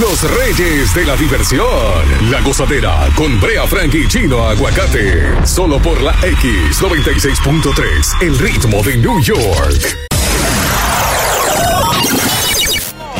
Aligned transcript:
Los 0.00 0.22
reyes 0.30 0.94
de 0.94 1.04
la 1.06 1.16
diversión. 1.16 1.66
La 2.30 2.42
gozadera 2.42 3.08
con 3.14 3.40
Brea 3.40 3.66
Frank 3.66 3.94
y 3.94 4.06
Chino 4.06 4.46
Aguacate. 4.46 5.46
Solo 5.46 5.80
por 5.80 6.02
la 6.02 6.12
X96.3, 6.20 8.22
el 8.22 8.38
ritmo 8.38 8.82
de 8.82 8.98
New 8.98 9.22
York. 9.22 9.96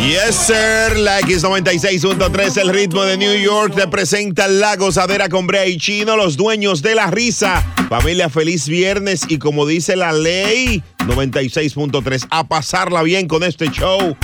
Yes, 0.00 0.36
sir. 0.36 0.98
La 0.98 1.22
X96.3, 1.22 2.60
el 2.60 2.68
ritmo 2.68 3.04
de 3.04 3.16
New 3.16 3.40
York, 3.40 3.74
te 3.74 3.88
presenta 3.88 4.46
La 4.46 4.76
Gozadera 4.76 5.30
con 5.30 5.46
Brea 5.46 5.66
y 5.66 5.78
Chino, 5.78 6.18
los 6.18 6.36
dueños 6.36 6.82
de 6.82 6.94
la 6.94 7.06
risa. 7.06 7.64
Familia, 7.88 8.28
feliz 8.28 8.68
viernes 8.68 9.22
y 9.28 9.38
como 9.38 9.64
dice 9.64 9.96
la 9.96 10.12
ley 10.12 10.82
96.3, 10.98 12.26
a 12.28 12.46
pasarla 12.46 13.02
bien 13.02 13.28
con 13.28 13.42
este 13.42 13.70
show. 13.70 14.14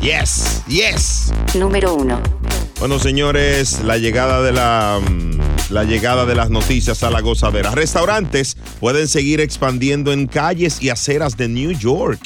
Yes, 0.00 0.62
yes. 0.68 1.32
Número 1.58 1.94
1. 1.94 2.20
Bueno, 2.78 2.98
señores, 2.98 3.80
la 3.80 3.96
llegada 3.96 4.42
de 4.42 4.52
la, 4.52 5.00
mm, 5.00 5.38
la 5.70 5.84
llegada 5.84 6.26
de 6.26 6.34
las 6.34 6.50
noticias 6.50 7.02
a 7.02 7.10
la 7.10 7.20
gozadera. 7.20 7.70
Restaurantes 7.70 8.56
pueden 8.80 9.08
seguir 9.08 9.40
expandiendo 9.40 10.12
en 10.12 10.26
calles 10.26 10.82
y 10.82 10.90
aceras 10.90 11.36
de 11.36 11.48
New 11.48 11.72
York. 11.72 12.20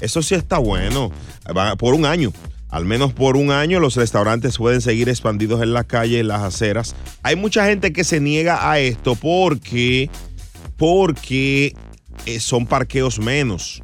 Eso 0.00 0.22
sí 0.22 0.34
está 0.34 0.58
bueno. 0.58 1.10
Por 1.78 1.94
un 1.94 2.04
año. 2.04 2.32
Al 2.68 2.84
menos 2.84 3.12
por 3.12 3.36
un 3.36 3.52
año 3.52 3.80
los 3.80 3.96
restaurantes 3.96 4.58
pueden 4.58 4.80
seguir 4.80 5.08
expandidos 5.08 5.62
en 5.62 5.72
la 5.72 5.84
calle 5.84 6.16
y 6.16 6.20
en 6.20 6.28
las 6.28 6.42
aceras. 6.42 6.94
Hay 7.22 7.36
mucha 7.36 7.66
gente 7.66 7.92
que 7.92 8.04
se 8.04 8.20
niega 8.20 8.70
a 8.70 8.78
esto 8.80 9.14
porque, 9.14 10.10
porque 10.76 11.74
eh, 12.26 12.40
son 12.40 12.66
parqueos 12.66 13.18
menos. 13.18 13.82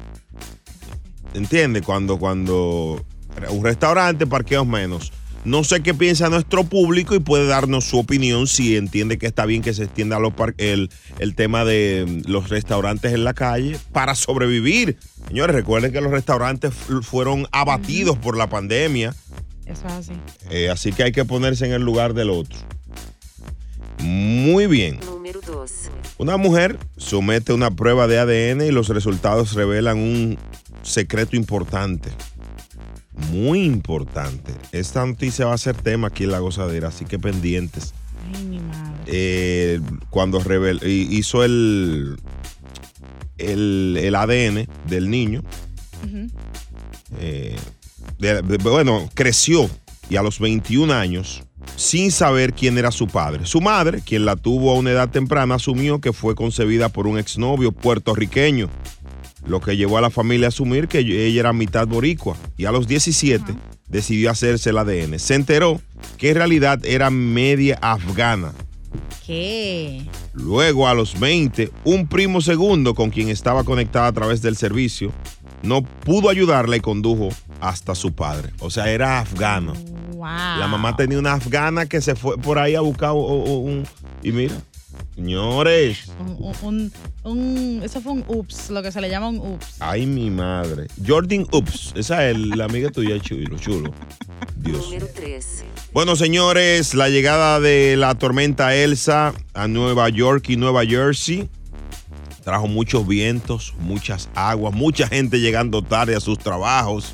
¿Entiende? 1.33 1.81
Cuando, 1.81 2.19
cuando 2.19 3.03
un 3.49 3.63
restaurante, 3.63 4.27
parqueos 4.27 4.67
menos. 4.67 5.11
No 5.45 5.63
sé 5.65 5.81
qué 5.83 5.93
piensa 5.93 6.29
nuestro 6.29 6.63
público 6.63 7.15
y 7.15 7.19
puede 7.19 7.47
darnos 7.47 7.83
su 7.83 7.99
opinión 7.99 8.47
si 8.47 8.77
entiende 8.77 9.17
que 9.17 9.25
está 9.27 9.45
bien 9.45 9.61
que 9.61 9.73
se 9.73 9.83
extienda 9.83 10.17
los 10.19 10.31
el, 10.57 10.89
el 11.19 11.35
tema 11.35 11.65
de 11.65 12.05
mm, 12.25 12.29
los 12.31 12.47
restaurantes 12.49 13.11
en 13.13 13.25
la 13.25 13.33
calle 13.33 13.77
para 13.91 14.15
sobrevivir. 14.15 14.97
Señores, 15.27 15.53
recuerden 15.55 15.91
que 15.91 15.99
los 15.99 16.11
restaurantes 16.11 16.73
fu- 16.73 17.01
fueron 17.01 17.45
abatidos 17.51 18.17
por 18.17 18.37
la 18.37 18.47
pandemia, 18.47 19.13
Eso 19.65 19.85
es 19.87 19.93
así. 19.93 20.13
eh, 20.49 20.69
así 20.69 20.93
que 20.93 21.03
hay 21.03 21.11
que 21.11 21.25
ponerse 21.25 21.65
en 21.65 21.73
el 21.73 21.81
lugar 21.81 22.13
del 22.13 22.29
otro. 22.29 22.57
Muy 23.99 24.67
bien. 24.67 24.99
Número 25.05 25.39
2. 25.45 25.71
Una 26.17 26.37
mujer 26.37 26.77
somete 26.97 27.53
una 27.53 27.71
prueba 27.71 28.07
de 28.07 28.19
ADN 28.19 28.61
y 28.65 28.71
los 28.71 28.89
resultados 28.89 29.53
revelan 29.53 29.97
un 29.97 30.37
secreto 30.83 31.35
importante. 31.35 32.09
Muy 33.31 33.63
importante. 33.63 34.53
Esta 34.71 35.05
noticia 35.05 35.45
va 35.45 35.53
a 35.53 35.57
ser 35.57 35.75
tema 35.75 36.07
aquí 36.07 36.23
en 36.23 36.31
La 36.31 36.39
Gozadera, 36.39 36.87
así 36.89 37.05
que 37.05 37.19
pendientes. 37.19 37.93
Ay, 38.35 38.43
mi 38.45 38.59
madre. 38.59 39.03
Eh, 39.07 39.79
cuando 40.09 40.41
hizo 40.85 41.43
el, 41.43 42.17
el, 43.37 43.97
el 44.01 44.15
ADN 44.15 44.67
del 44.87 45.09
niño, 45.09 45.43
eh, 47.19 47.55
de- 48.19 48.41
de- 48.41 48.57
bueno, 48.57 49.09
creció 49.13 49.69
y 50.09 50.15
a 50.15 50.23
los 50.23 50.39
21 50.39 50.91
años, 50.93 51.43
sin 51.75 52.11
saber 52.11 52.53
quién 52.53 52.77
era 52.77 52.91
su 52.91 53.07
padre. 53.07 53.45
Su 53.45 53.61
madre, 53.61 54.01
quien 54.05 54.25
la 54.25 54.35
tuvo 54.35 54.71
a 54.71 54.75
una 54.75 54.91
edad 54.91 55.09
temprana, 55.09 55.55
asumió 55.55 55.99
que 56.01 56.13
fue 56.13 56.35
concebida 56.35 56.89
por 56.89 57.07
un 57.07 57.17
exnovio 57.17 57.71
puertorriqueño, 57.71 58.69
lo 59.45 59.59
que 59.61 59.75
llevó 59.77 59.97
a 59.97 60.01
la 60.01 60.09
familia 60.09 60.47
a 60.47 60.49
asumir 60.49 60.87
que 60.87 60.99
ella 60.99 61.39
era 61.39 61.53
mitad 61.53 61.87
boricua. 61.87 62.35
Y 62.57 62.65
a 62.65 62.71
los 62.71 62.87
17 62.87 63.53
decidió 63.87 64.31
hacerse 64.31 64.69
el 64.71 64.77
ADN. 64.77 65.19
Se 65.19 65.35
enteró 65.35 65.81
que 66.17 66.29
en 66.29 66.35
realidad 66.35 66.79
era 66.85 67.09
media 67.09 67.77
afgana. 67.81 68.53
¿Qué? 69.25 70.05
Luego, 70.33 70.87
a 70.87 70.93
los 70.93 71.19
20, 71.19 71.71
un 71.83 72.07
primo 72.07 72.41
segundo 72.41 72.93
con 72.95 73.09
quien 73.09 73.29
estaba 73.29 73.63
conectada 73.63 74.07
a 74.07 74.11
través 74.13 74.41
del 74.41 74.55
servicio 74.57 75.11
no 75.61 75.81
pudo 75.83 76.29
ayudarla 76.29 76.75
y 76.75 76.81
condujo 76.81 77.29
hasta 77.61 77.95
su 77.95 78.13
padre. 78.13 78.49
O 78.59 78.69
sea, 78.69 78.89
era 78.91 79.19
afgano. 79.19 79.73
Wow. 80.13 80.23
La 80.59 80.67
mamá 80.69 80.95
tenía 80.97 81.17
una 81.19 81.33
afgana 81.33 81.85
que 81.85 82.01
se 82.01 82.15
fue 82.15 82.37
por 82.37 82.59
ahí 82.59 82.75
a 82.75 82.81
buscar 82.81 83.11
un... 83.13 83.23
un- 83.23 83.69
un- 83.69 83.87
y 84.21 84.31
mira, 84.31 84.55
señores, 85.15 86.05
Un, 86.19 86.53
un- 86.61 86.91
un- 87.23 87.81
eso 87.83 88.01
fue 88.01 88.11
un 88.13 88.23
ups, 88.27 88.69
lo 88.69 88.81
que 88.81 88.91
se 88.91 88.99
le 89.01 89.09
llama 89.09 89.29
un 89.29 89.37
ups. 89.39 89.75
ay 89.79 90.05
mi 90.05 90.29
madre. 90.29 90.87
Jordan 91.05 91.45
Ups, 91.51 91.93
esa 91.95 92.29
es 92.29 92.37
la 92.37 92.65
amiga 92.65 92.89
tuya, 92.89 93.19
chulo, 93.19 93.57
chulo. 93.57 93.93
Dios. 94.57 94.85
Número 94.85 95.07
3. 95.13 95.63
Bueno, 95.93 96.15
señores, 96.15 96.93
la 96.93 97.09
llegada 97.09 97.59
de 97.59 97.95
la 97.97 98.15
tormenta 98.15 98.75
Elsa 98.75 99.33
a 99.53 99.67
Nueva 99.67 100.09
York 100.09 100.49
y 100.49 100.55
Nueva 100.57 100.85
Jersey 100.85 101.49
trajo 102.43 102.67
muchos 102.67 103.07
vientos, 103.07 103.73
muchas 103.79 104.29
aguas, 104.35 104.73
mucha 104.73 105.07
gente 105.07 105.39
llegando 105.39 105.81
tarde 105.81 106.15
a 106.15 106.19
sus 106.19 106.39
trabajos. 106.39 107.13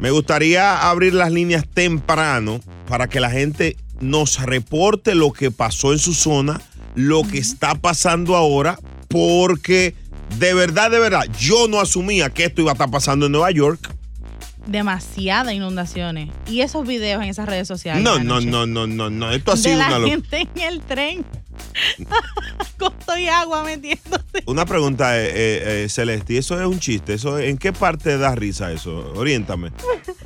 Me 0.00 0.10
gustaría 0.10 0.88
abrir 0.90 1.14
las 1.14 1.30
líneas 1.30 1.64
temprano 1.72 2.60
para 2.88 3.08
que 3.08 3.20
la 3.20 3.30
gente 3.30 3.76
nos 4.00 4.40
reporte 4.40 5.14
lo 5.14 5.32
que 5.32 5.52
pasó 5.52 5.92
en 5.92 6.00
su 6.00 6.12
zona, 6.12 6.60
lo 6.94 7.22
que 7.22 7.38
está 7.38 7.74
pasando 7.74 8.36
ahora, 8.36 8.78
porque 9.08 9.94
de 10.38 10.54
verdad, 10.54 10.90
de 10.90 10.98
verdad, 10.98 11.24
yo 11.38 11.68
no 11.68 11.80
asumía 11.80 12.30
que 12.30 12.44
esto 12.44 12.60
iba 12.62 12.70
a 12.70 12.74
estar 12.74 12.90
pasando 12.90 13.26
en 13.26 13.32
Nueva 13.32 13.50
York. 13.50 13.94
Demasiadas 14.66 15.52
inundaciones. 15.52 16.30
Y 16.46 16.60
esos 16.60 16.86
videos 16.86 17.20
en 17.22 17.28
esas 17.28 17.46
redes 17.48 17.66
sociales. 17.66 18.02
No, 18.02 18.18
no, 18.20 18.40
no, 18.40 18.64
no, 18.64 18.86
no, 18.86 19.10
no. 19.10 19.32
Esto 19.32 19.52
ha 19.52 19.56
De 19.56 19.60
sido 19.62 19.76
la 19.78 19.88
una 19.88 19.98
locura. 19.98 20.10
gente 20.30 20.48
en 20.54 20.60
el 20.72 20.80
tren 20.80 21.24
Costo 22.78 23.18
y 23.18 23.26
agua 23.28 23.64
metiéndose. 23.64 24.22
Una 24.46 24.64
pregunta, 24.64 25.18
eh, 25.18 25.26
eh, 25.26 25.84
eh, 25.84 25.88
Celeste, 25.88 26.34
¿y 26.34 26.36
eso 26.38 26.58
es 26.60 26.66
un 26.66 26.78
chiste? 26.78 27.14
¿Eso, 27.14 27.38
¿En 27.38 27.58
qué 27.58 27.72
parte 27.72 28.16
da 28.18 28.34
risa 28.34 28.72
eso? 28.72 29.12
Oriéntame. 29.16 29.70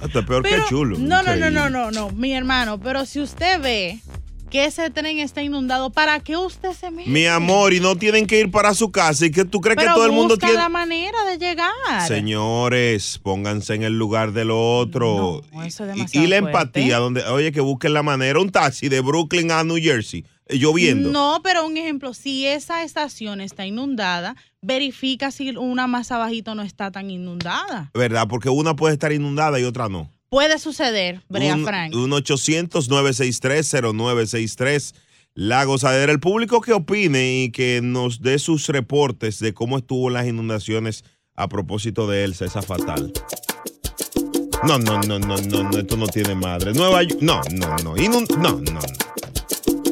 Hasta 0.01 0.25
peor 0.25 0.43
Pero- 0.43 0.63
que 0.65 0.69
chulo. 0.69 0.99
No, 0.99 1.23
no, 1.23 1.35
no, 1.37 1.51
no, 1.51 1.71
no, 1.71 1.91
no, 1.91 2.11
mi 2.11 2.33
hermano. 2.35 2.79
Pero 2.79 3.07
si 3.07 3.21
usted 3.21 3.61
ve 3.61 4.01
que 4.51 4.65
ese 4.65 4.91
tren 4.91 5.19
está 5.19 5.43
inundado, 5.43 5.91
¿para 5.91 6.21
qué 6.21 6.37
usted 6.37 6.73
se 6.73 6.91
mete? 6.91 7.11
Mi 7.11 7.27
amor, 7.27 7.73
y 7.73 7.81
no 7.81 7.97
tienen 7.97 8.27
que 8.27 8.39
ir 8.41 8.51
para 8.51 8.75
su 8.75 8.91
casa. 8.91 9.27
¿Y 9.27 9.31
que 9.31 9.45
tú 9.45 9.61
crees 9.61 9.77
Pero 9.77 9.91
que 9.91 9.95
todo 9.95 10.07
el 10.07 10.13
mundo 10.13 10.35
busca 10.35 10.47
tiene...? 10.47 10.63
la 10.63 10.69
manera 10.69 11.25
de 11.25 11.39
llegar. 11.39 11.71
Señores, 12.07 13.19
pónganse 13.23 13.75
en 13.75 13.83
el 13.83 13.99
lugar 13.99 14.33
del 14.33 14.51
otro. 14.51 15.43
No, 15.53 15.63
eso 15.63 15.85
es 15.85 15.97
Y- 16.15 16.19
y, 16.19 16.27
la 16.27 16.39
fuerte. 16.41 16.59
empatía, 16.59 16.99
donde, 16.99 17.25
oye, 17.25 17.53
que 17.53 17.61
busquen 17.61 17.93
la 17.95 18.03
manera. 18.03 18.41
Un 18.41 18.51
taxi 18.51 18.89
de 18.89 19.01
Brooklyn 19.01 19.51
a 19.51 19.65
New 19.65 19.79
Jersey, 19.81 20.25
eh, 20.47 20.59
lloviendo. 20.59 21.11
No, 21.11 21.41
pero 21.43 21.67
un 21.67 21.77
ejemplo, 21.77 22.15
si 22.15 22.47
esa 22.47 22.83
estación 22.85 23.41
está 23.41 23.67
inundada, 23.67 24.37
verifica 24.63 25.31
si 25.31 25.51
una 25.57 25.87
más 25.87 26.11
abajito 26.13 26.55
no 26.55 26.63
está 26.63 26.91
tan 26.91 27.11
inundada. 27.11 27.91
¿Verdad? 27.95 28.27
Porque 28.29 28.49
una 28.49 28.75
puede 28.77 28.95
estar 28.95 29.13
inundada 29.13 29.59
y 29.61 29.65
otra 29.65 29.89
no. 29.89 30.11
Puede 30.29 30.59
suceder, 30.59 31.23
Brea 31.29 31.55
un, 31.55 31.65
Frank. 31.65 31.95
un 31.95 32.11
800-963-0963. 32.11 34.95
La 35.35 35.65
gozadera. 35.65 36.11
El 36.13 36.21
público 36.21 36.61
que 36.63 36.73
opine 36.73 37.43
y 37.43 37.51
que 37.51 37.81
nos 37.83 38.23
dé 38.23 38.39
sus 38.39 38.67
reportes 38.69 39.39
de 39.39 39.53
cómo 39.53 39.77
estuvo 39.79 40.09
las 40.11 40.27
inundaciones 40.27 41.05
a 41.35 41.49
propósito 41.49 42.07
de 42.09 42.25
Elsa, 42.25 42.47
esa 42.47 42.63
fatal. 42.63 43.13
No, 44.67 44.79
no, 44.79 44.99
no, 45.03 45.19
no, 45.19 45.37
no, 45.37 45.63
no, 45.71 45.79
esto 45.79 45.97
no 45.99 46.07
tiene 46.07 46.35
madre. 46.35 46.73
Nueva 46.73 47.03
York. 47.03 47.19
No, 47.21 47.43
no, 47.53 47.77
no. 47.85 47.95
Inun- 47.97 48.27
no, 48.39 48.53
no, 48.53 48.73
no. 48.73 48.81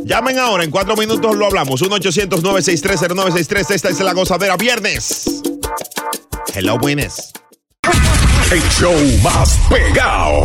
Llamen 0.07 0.39
ahora, 0.39 0.65
en 0.65 0.71
cuatro 0.71 0.97
minutos 0.97 1.37
lo 1.37 1.45
hablamos. 1.47 1.83
1-800-963-0963. 1.83 3.71
Esta 3.71 3.91
es 3.91 4.01
la 4.01 4.15
gozadera 4.15 4.57
viernes. 4.57 5.43
Hello, 6.55 6.79
buenas. 6.79 7.33
El 8.55 8.63
show 8.71 8.95
más 9.21 9.59
pegado. 9.69 10.45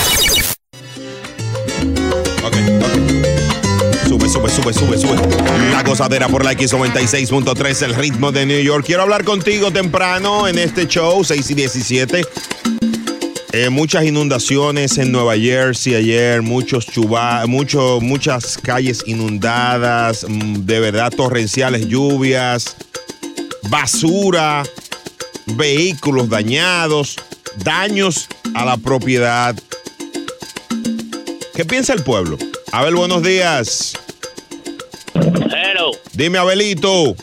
Sube, 4.11 4.27
sube, 4.27 4.49
sube, 4.49 4.73
sube, 4.73 4.97
sube. 4.97 5.71
La 5.71 5.83
gozadera 5.83 6.27
por 6.27 6.43
la 6.43 6.51
X96.3, 6.51 7.83
el 7.83 7.95
ritmo 7.95 8.33
de 8.33 8.45
New 8.45 8.61
York. 8.61 8.83
Quiero 8.85 9.03
hablar 9.03 9.23
contigo 9.23 9.71
temprano 9.71 10.49
en 10.49 10.59
este 10.59 10.85
show, 10.85 11.23
6 11.23 11.49
y 11.49 11.53
17. 11.53 12.25
Eh, 13.53 13.69
muchas 13.69 14.03
inundaciones 14.03 14.97
en 14.97 15.13
Nueva 15.13 15.37
Jersey 15.37 15.95
ayer, 15.95 16.41
muchos 16.41 16.87
mucho, 17.47 17.99
muchas 18.01 18.57
calles 18.57 19.01
inundadas, 19.05 20.25
mm, 20.27 20.65
de 20.65 20.79
verdad 20.81 21.09
torrenciales 21.15 21.87
lluvias, 21.87 22.75
basura, 23.69 24.63
vehículos 25.45 26.27
dañados, 26.27 27.15
daños 27.63 28.27
a 28.55 28.65
la 28.65 28.75
propiedad. 28.75 29.55
¿Qué 31.55 31.63
piensa 31.63 31.93
el 31.93 32.03
pueblo? 32.03 32.37
Abel, 32.71 32.95
buenos 32.95 33.21
días. 33.23 33.93
Hello, 35.13 35.91
Dime, 36.13 36.37
Abelito. 36.37 37.15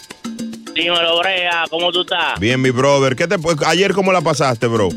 dímelo, 0.75 1.19
Brea, 1.19 1.65
¿cómo 1.71 1.91
tú 1.91 2.03
estás? 2.03 2.39
Bien, 2.39 2.61
mi 2.61 2.71
brother. 2.71 3.17
¿Qué 3.17 3.27
te, 3.27 3.37
ayer 3.67 3.93
cómo 3.93 4.13
la 4.13 4.21
pasaste, 4.21 4.67
bro? 4.67 4.89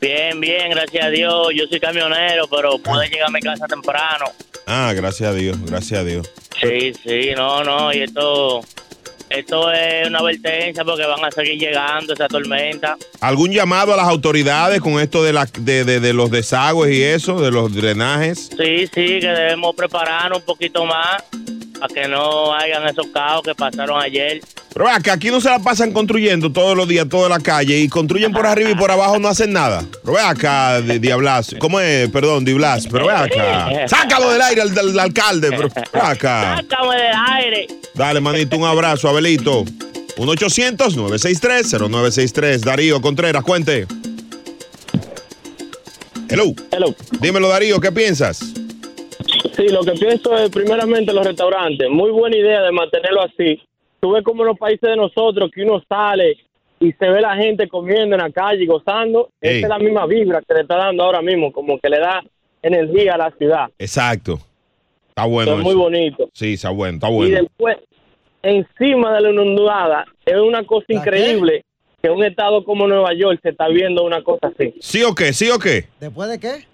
Bien, 0.00 0.38
bien, 0.40 0.70
gracias 0.70 1.04
a 1.04 1.08
Dios. 1.08 1.48
Yo 1.54 1.64
soy 1.66 1.80
camionero, 1.80 2.46
pero 2.48 2.78
pude 2.78 3.08
llegar 3.08 3.28
a 3.28 3.30
mi 3.30 3.40
casa 3.40 3.66
temprano. 3.66 4.26
Ah, 4.66 4.92
gracias 4.94 5.30
a 5.30 5.32
Dios, 5.34 5.56
gracias 5.64 6.00
a 6.00 6.04
Dios. 6.04 6.30
Sí, 6.60 6.92
sí, 7.04 7.30
no, 7.36 7.64
no, 7.64 7.92
y 7.92 8.02
esto, 8.02 8.60
esto 9.30 9.70
es 9.72 10.08
una 10.08 10.18
advertencia 10.20 10.84
porque 10.84 11.04
van 11.06 11.24
a 11.24 11.30
seguir 11.30 11.58
llegando 11.58 12.14
esa 12.14 12.28
tormenta. 12.28 12.96
¿Algún 13.20 13.50
llamado 13.52 13.94
a 13.94 13.96
las 13.96 14.06
autoridades 14.08 14.80
con 14.80 15.00
esto 15.00 15.22
de, 15.22 15.32
la, 15.32 15.46
de, 15.58 15.84
de- 15.84 16.00
de 16.00 16.12
los 16.12 16.30
desagües 16.30 16.92
y 16.92 17.02
eso, 17.02 17.40
de 17.40 17.50
los 17.50 17.74
drenajes? 17.74 18.48
Sí, 18.56 18.86
sí, 18.86 19.20
que 19.20 19.28
debemos 19.28 19.74
prepararnos 19.76 20.38
un 20.38 20.44
poquito 20.44 20.84
más 20.84 21.22
para 21.78 21.94
que 21.94 22.08
no 22.08 22.52
hayan 22.54 22.86
esos 22.88 23.06
caos 23.08 23.42
que 23.42 23.54
pasaron 23.54 24.00
ayer. 24.02 24.40
Pero 24.78 24.90
vea 24.90 25.00
que 25.00 25.10
aquí 25.10 25.28
no 25.28 25.40
se 25.40 25.48
la 25.50 25.58
pasan 25.58 25.90
construyendo 25.92 26.52
todos 26.52 26.76
los 26.76 26.86
días, 26.86 27.08
toda 27.08 27.28
la 27.28 27.40
calle, 27.40 27.80
y 27.80 27.88
construyen 27.88 28.30
por 28.32 28.46
arriba 28.46 28.70
y 28.70 28.76
por 28.76 28.92
abajo 28.92 29.18
no 29.18 29.26
hacen 29.26 29.52
nada. 29.52 29.84
Pero 30.04 30.12
ve 30.16 30.20
acá, 30.22 30.80
Di- 30.80 31.00
Diablas. 31.00 31.56
¿Cómo 31.58 31.80
es? 31.80 32.08
Perdón, 32.10 32.44
Diblas. 32.44 32.86
Pero 32.88 33.08
ve 33.08 33.12
acá. 33.12 33.88
Sácalo 33.88 34.30
del 34.30 34.40
aire 34.40 34.62
al, 34.62 34.72
del 34.72 34.96
alcalde. 34.96 35.48
Pero 35.50 35.68
ve 35.68 35.82
acá. 36.00 36.58
Sácame 36.58 36.94
del 36.94 37.10
aire. 37.32 37.66
Dale, 37.94 38.20
manito, 38.20 38.56
un 38.56 38.66
abrazo, 38.66 39.08
Abelito. 39.08 39.64
1-800-963-0963. 40.16 42.60
Darío 42.60 43.00
Contreras, 43.00 43.42
cuente. 43.42 43.84
Hello. 46.28 46.52
Hello. 46.70 46.94
Dímelo, 47.20 47.48
Darío, 47.48 47.80
¿qué 47.80 47.90
piensas? 47.90 48.38
Sí, 49.56 49.66
lo 49.70 49.82
que 49.82 49.90
pienso 49.94 50.38
es 50.38 50.50
primeramente 50.50 51.12
los 51.12 51.26
restaurantes. 51.26 51.88
Muy 51.90 52.12
buena 52.12 52.36
idea 52.36 52.62
de 52.62 52.70
mantenerlo 52.70 53.22
así. 53.24 53.60
Tú 54.00 54.12
ves 54.12 54.22
como 54.24 54.42
en 54.42 54.48
los 54.48 54.58
países 54.58 54.88
de 54.88 54.96
nosotros 54.96 55.50
que 55.52 55.62
uno 55.62 55.82
sale 55.88 56.36
y 56.80 56.92
se 56.92 57.08
ve 57.08 57.20
la 57.20 57.36
gente 57.36 57.68
comiendo 57.68 58.14
en 58.14 58.22
la 58.22 58.30
calle 58.30 58.62
y 58.62 58.66
gozando. 58.66 59.30
Ey. 59.40 59.58
Esa 59.58 59.66
es 59.66 59.68
la 59.70 59.78
misma 59.78 60.06
vibra 60.06 60.40
que 60.46 60.54
le 60.54 60.60
está 60.60 60.76
dando 60.76 61.02
ahora 61.04 61.22
mismo, 61.22 61.52
como 61.52 61.78
que 61.78 61.88
le 61.88 61.98
da 61.98 62.22
energía 62.62 63.14
a 63.14 63.18
la 63.18 63.30
ciudad. 63.32 63.68
Exacto. 63.78 64.38
Está 65.08 65.24
bueno. 65.26 65.52
Eso 65.52 65.60
es 65.60 65.64
muy 65.64 65.74
bonito. 65.74 66.28
Sí, 66.32 66.54
está 66.54 66.70
bueno, 66.70 66.94
está 66.94 67.10
Y 67.10 67.14
bueno. 67.14 67.40
después, 67.40 67.76
encima 68.42 69.14
de 69.14 69.20
la 69.20 69.30
inundada, 69.30 70.04
es 70.24 70.36
una 70.36 70.64
cosa 70.64 70.86
increíble 70.88 71.64
que 72.00 72.10
un 72.10 72.22
estado 72.22 72.62
como 72.62 72.86
Nueva 72.86 73.12
York 73.14 73.40
se 73.42 73.48
está 73.48 73.66
viendo 73.68 74.04
una 74.04 74.22
cosa 74.22 74.52
así. 74.54 74.74
¿Sí 74.80 75.02
o 75.02 75.14
qué? 75.14 75.32
¿Sí 75.32 75.50
o 75.50 75.58
qué? 75.58 75.86
¿Después 75.98 76.28
de 76.28 76.38
qué? 76.38 76.68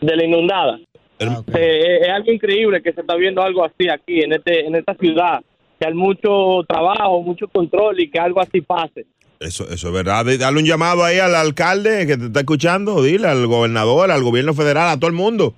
de 0.00 0.16
la 0.16 0.24
inundada. 0.24 0.80
Eh, 1.18 1.98
es 2.00 2.08
algo 2.08 2.32
increíble 2.32 2.82
que 2.82 2.92
se 2.92 3.02
está 3.02 3.14
viendo 3.14 3.42
algo 3.42 3.64
así 3.64 3.88
aquí 3.90 4.20
en 4.20 4.32
este 4.32 4.66
en 4.66 4.74
esta 4.74 4.94
ciudad, 4.94 5.40
que 5.80 5.86
hay 5.88 5.94
mucho 5.94 6.62
trabajo, 6.68 7.22
mucho 7.22 7.48
control 7.48 7.98
y 8.00 8.10
que 8.10 8.18
algo 8.20 8.40
así 8.40 8.60
pase. 8.60 9.06
Eso, 9.40 9.64
eso 9.70 9.88
es 9.88 9.94
verdad. 9.94 10.26
Dale 10.38 10.58
un 10.58 10.66
llamado 10.66 11.02
ahí 11.02 11.18
al 11.18 11.34
alcalde 11.34 12.06
que 12.06 12.18
te 12.18 12.26
está 12.26 12.40
escuchando. 12.40 13.02
Dile 13.02 13.26
al 13.26 13.46
gobernador, 13.46 14.10
al 14.10 14.22
gobierno 14.22 14.52
federal, 14.52 14.90
a 14.90 14.96
todo 14.98 15.06
el 15.08 15.16
mundo. 15.16 15.54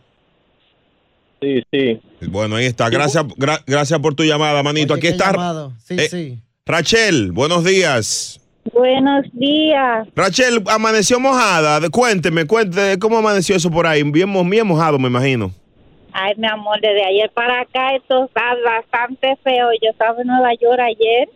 Sí, 1.41 1.61
sí. 1.73 2.01
Bueno, 2.29 2.55
ahí 2.57 2.67
está. 2.67 2.89
Gracias, 2.89 3.25
gra- 3.37 3.63
gracias 3.67 3.99
por 3.99 4.15
tu 4.15 4.23
llamada, 4.23 4.63
manito. 4.63 4.95
Aquí 4.95 5.09
está. 5.09 5.71
Sí, 5.85 5.97
Eh, 5.99 6.09
sí. 6.09 6.39
Rachel, 6.65 7.33
buenos 7.33 7.65
días. 7.65 8.39
Buenos 8.73 9.25
días. 9.33 10.07
Rachel, 10.15 10.63
amaneció 10.69 11.19
mojada. 11.19 11.81
De- 11.81 11.91
Cuénteme, 11.91 12.47
cuénteme 12.47 12.97
cómo 13.01 13.19
amaneció 13.19 13.57
eso 13.57 13.69
por 13.73 13.89
ahí. 13.89 14.05
Bien, 14.05 14.29
mo- 14.29 14.45
bien 14.45 14.65
mojado, 14.65 15.01
me 15.01 15.09
imagino. 15.09 15.53
Ay, 16.13 16.35
mi 16.37 16.47
amor, 16.47 16.79
desde 16.81 17.05
ayer 17.05 17.31
para 17.31 17.61
acá 17.63 17.95
esto 17.95 18.25
está 18.27 18.55
bastante 18.65 19.37
feo. 19.43 19.69
Yo 19.83 19.91
estaba 19.91 20.21
en 20.21 20.27
Nueva 20.27 20.53
York 20.55 20.79
ayer. 20.81 21.29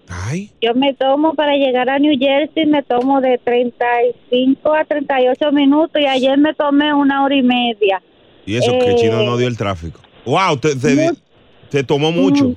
Yo 0.61 0.75
me 0.75 0.93
tomo 0.95 1.35
para 1.35 1.55
llegar 1.57 1.89
a 1.89 1.99
New 1.99 2.17
Jersey, 2.19 2.67
me 2.67 2.83
tomo 2.83 3.21
de 3.21 3.39
35 3.39 4.75
a 4.75 4.85
38 4.85 5.53
minutos 5.53 6.01
y 6.01 6.07
ayer 6.07 6.37
me 6.39 6.53
tomé 6.55 6.93
una 6.93 7.25
hora 7.25 7.35
y 7.35 7.43
media. 7.43 8.03
Y 8.45 8.57
eso 8.57 8.73
que 8.79 8.91
Eh, 8.91 8.95
Chino 8.97 9.23
no 9.23 9.37
dio 9.37 9.49
el 9.49 9.57
tráfico. 9.57 10.01
Wow, 10.25 10.57
te, 10.59 10.75
te- 10.77 11.11
te 11.71 11.83
tomó 11.85 12.13
mucho. 12.13 12.55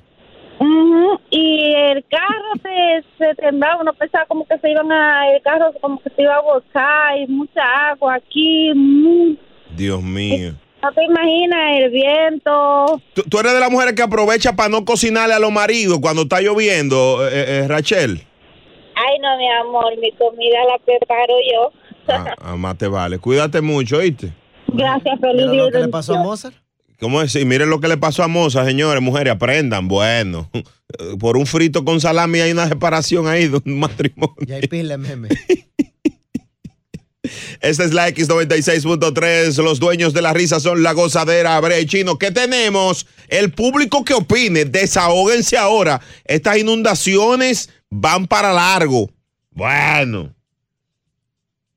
Ujú, 0.59 1.19
Y 1.29 1.73
el 1.73 2.03
carro 2.09 2.51
se, 2.61 3.03
se 3.17 3.35
temblaba, 3.35 3.81
uno 3.81 3.93
pensaba 3.93 4.25
como 4.25 4.45
que 4.45 4.57
se 4.59 4.71
iban 4.71 4.91
a, 4.91 5.31
el 5.33 5.41
carro 5.41 5.71
como 5.79 5.99
que 6.01 6.09
se 6.09 6.21
iba 6.23 6.35
a 6.35 6.41
volcar 6.41 7.17
y 7.17 7.27
mucha 7.27 7.61
agua 7.89 8.15
aquí. 8.15 9.38
Dios 9.75 10.01
mío. 10.03 10.53
No 10.81 10.93
te 10.93 11.03
imaginas 11.03 11.59
el 11.77 11.91
viento. 11.91 13.01
¿Tú, 13.13 13.24
tú 13.24 13.39
eres 13.39 13.53
de 13.53 13.59
las 13.59 13.71
mujeres 13.71 13.93
que 13.95 14.01
aprovecha 14.01 14.55
para 14.55 14.69
no 14.69 14.86
cocinarle 14.86 15.33
a 15.33 15.39
los 15.39 15.51
maridos 15.51 16.00
cuando 16.01 16.24
está 16.24 16.41
lloviendo, 16.41 17.27
eh, 17.27 17.63
eh, 17.63 17.67
Rachel. 17.67 18.21
Ay, 18.95 19.19
no, 19.19 19.38
mi 19.38 19.50
amor, 19.50 19.98
mi 19.98 20.12
comida 20.13 20.57
la 20.67 20.77
preparo 20.79 21.33
yo. 21.51 21.71
Ah, 22.07 22.36
ah, 22.41 22.55
más 22.55 22.77
te 22.77 22.88
vale. 22.88 23.19
Cuídate 23.19 23.62
mucho, 23.62 23.98
¿oíste? 23.98 24.33
Gracias, 24.67 25.19
feliz 25.19 25.51
día. 25.51 25.63
¿Qué 25.71 25.79
le 25.79 25.88
pasó 25.89 26.15
a 26.15 26.24
Mozart? 26.24 26.55
¿Cómo 27.00 27.21
es? 27.21 27.33
Y 27.36 27.45
miren 27.45 27.69
lo 27.69 27.79
que 27.79 27.88
le 27.88 27.95
pasó 27.95 28.24
a 28.24 28.27
Moza, 28.27 28.65
señores, 28.65 29.01
mujeres, 29.01 29.33
aprendan. 29.33 29.88
Bueno, 29.88 30.50
por 31.19 31.38
un 31.38 31.45
frito 31.45 31.86
con 31.86 32.01
salami 32.01 32.39
hay 32.39 32.51
una 32.51 32.67
separación 32.67 33.27
ahí 33.27 33.48
de 33.48 33.62
un 33.65 33.79
matrimonio. 33.79 34.36
Y 34.45 34.51
hay 34.51 34.62
pila 34.62 34.98
meme. 34.98 35.29
Esta 37.62 37.83
es 37.83 37.93
la 37.93 38.09
X96.3. 38.09 39.62
Los 39.63 39.79
dueños 39.79 40.13
de 40.13 40.21
la 40.21 40.33
risa 40.33 40.59
son 40.59 40.83
la 40.83 40.93
gozadera, 40.93 41.59
Brea 41.59 41.79
y 41.79 41.86
Chino. 41.86 42.17
¿Qué 42.17 42.31
tenemos? 42.31 43.05
El 43.27 43.51
público 43.51 44.03
que 44.03 44.13
opine, 44.13 44.65
desahóguense 44.65 45.57
ahora. 45.57 46.01
Estas 46.25 46.57
inundaciones 46.57 47.69
van 47.89 48.27
para 48.27 48.53
largo. 48.53 49.09
Bueno. 49.51 50.33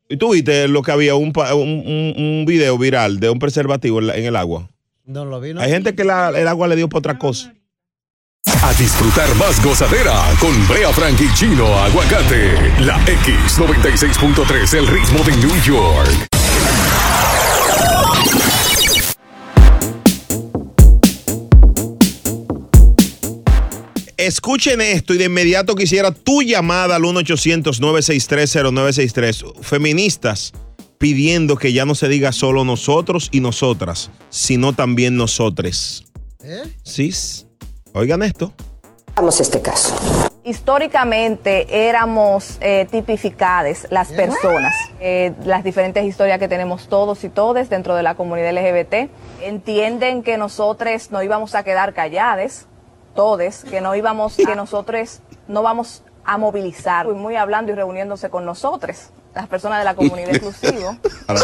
¿Y 0.09 0.16
tú 0.18 0.32
viste 0.32 0.68
lo 0.68 0.82
que 0.82 0.92
había? 0.92 1.14
Un, 1.14 1.32
un, 1.37 1.59
un- 1.87 2.14
un 2.16 2.44
video 2.47 2.76
viral 2.76 3.18
de 3.18 3.30
un 3.30 3.38
preservativo 3.38 3.99
en, 3.99 4.06
la- 4.09 4.16
en 4.16 4.25
el 4.26 4.37
agua. 4.37 4.68
No 5.04 5.25
lo 5.25 5.40
vi, 5.40 5.54
¿no? 5.54 5.61
Hay 5.61 5.71
gente 5.71 5.94
que 5.94 6.04
la- 6.04 6.28
el 6.38 6.47
agua 6.49 6.68
le 6.68 6.76
dio 6.76 6.88
por 6.88 6.99
otra 6.99 7.18
cosa. 7.18 7.54
A 8.62 8.73
disfrutar 8.75 9.35
más 9.35 9.61
gozadera 9.64 10.23
con 10.38 10.52
Brea 10.69 10.92
Frank 10.92 11.21
y 11.21 11.35
Chino 11.35 11.66
Aguacate. 11.66 12.54
La 12.83 13.04
X96.3, 13.07 14.78
el 14.78 14.87
ritmo 14.87 15.25
de 15.25 15.37
New 15.38 15.61
York. 15.62 16.28
Escuchen 24.16 24.81
esto 24.81 25.12
y 25.14 25.19
de 25.19 25.25
inmediato 25.25 25.75
quisiera 25.75 26.12
tu 26.12 26.42
llamada 26.42 26.95
al 26.95 27.02
1-800-963-0963. 27.02 29.61
Feministas 29.61 30.52
pidiendo 30.99 31.57
que 31.57 31.73
ya 31.73 31.85
no 31.85 31.97
se 31.97 32.07
diga 32.07 32.31
solo 32.31 32.64
nosotros 32.64 33.28
y 33.33 33.40
nosotras, 33.40 34.12
sino 34.31 34.73
también 34.73 35.16
nosotres. 35.16 36.04
¿Sí? 36.85 37.11
Oigan 37.94 38.22
esto. 38.22 38.52
Vamos 39.14 39.38
a 39.38 39.42
este 39.42 39.61
caso. 39.61 39.94
Históricamente 40.44 41.88
éramos 41.88 42.56
eh, 42.61 42.88
tipificadas 42.90 43.87
las 43.90 44.08
personas, 44.08 44.75
eh, 44.99 45.34
las 45.44 45.62
diferentes 45.62 46.02
historias 46.04 46.38
que 46.38 46.49
tenemos 46.49 46.88
todos 46.88 47.22
y 47.22 47.28
todas 47.28 47.68
dentro 47.68 47.94
de 47.94 48.02
la 48.02 48.14
comunidad 48.14 48.52
LGBT. 48.52 49.11
Entienden 49.42 50.22
que 50.22 50.38
nosotros 50.38 51.11
no 51.11 51.22
íbamos 51.22 51.54
a 51.54 51.62
quedar 51.62 51.92
calladas, 51.92 52.66
todes, 53.14 53.64
que 53.64 53.82
no 53.82 53.94
íbamos, 53.94 54.37
que 54.37 54.56
nosotros 54.56 55.20
no 55.46 55.62
vamos 55.62 56.02
a 56.25 56.38
movilizar, 56.38 57.06
y 57.06 57.11
muy 57.11 57.37
hablando 57.37 57.72
y 57.72 57.75
reuniéndose 57.75 58.30
con 58.30 58.46
nosotros, 58.46 59.11
las 59.34 59.46
personas 59.49 59.80
de 59.80 59.84
la 59.84 59.94
comunidad 59.94 60.32
inclusiva. 60.34 60.96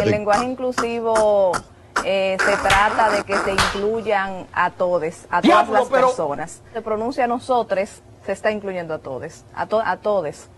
El 0.02 0.10
lenguaje 0.10 0.44
inclusivo 0.44 1.52
eh, 2.04 2.36
se 2.44 2.56
trata 2.56 3.10
de 3.10 3.24
que 3.24 3.36
se 3.38 3.52
incluyan 3.52 4.46
a 4.52 4.70
todos, 4.70 5.24
a 5.30 5.40
todas 5.40 5.42
Diablo, 5.42 5.72
las 5.74 5.88
pero- 5.88 6.06
personas. 6.08 6.62
Se 6.72 6.82
pronuncia 6.82 7.24
a 7.24 7.26
nosotros, 7.26 8.02
se 8.24 8.32
está 8.32 8.50
incluyendo 8.50 8.94
a 8.94 8.98
todos, 8.98 9.44
a, 9.54 9.66
to- 9.66 9.82
a 9.84 9.96
todos. 9.96 10.48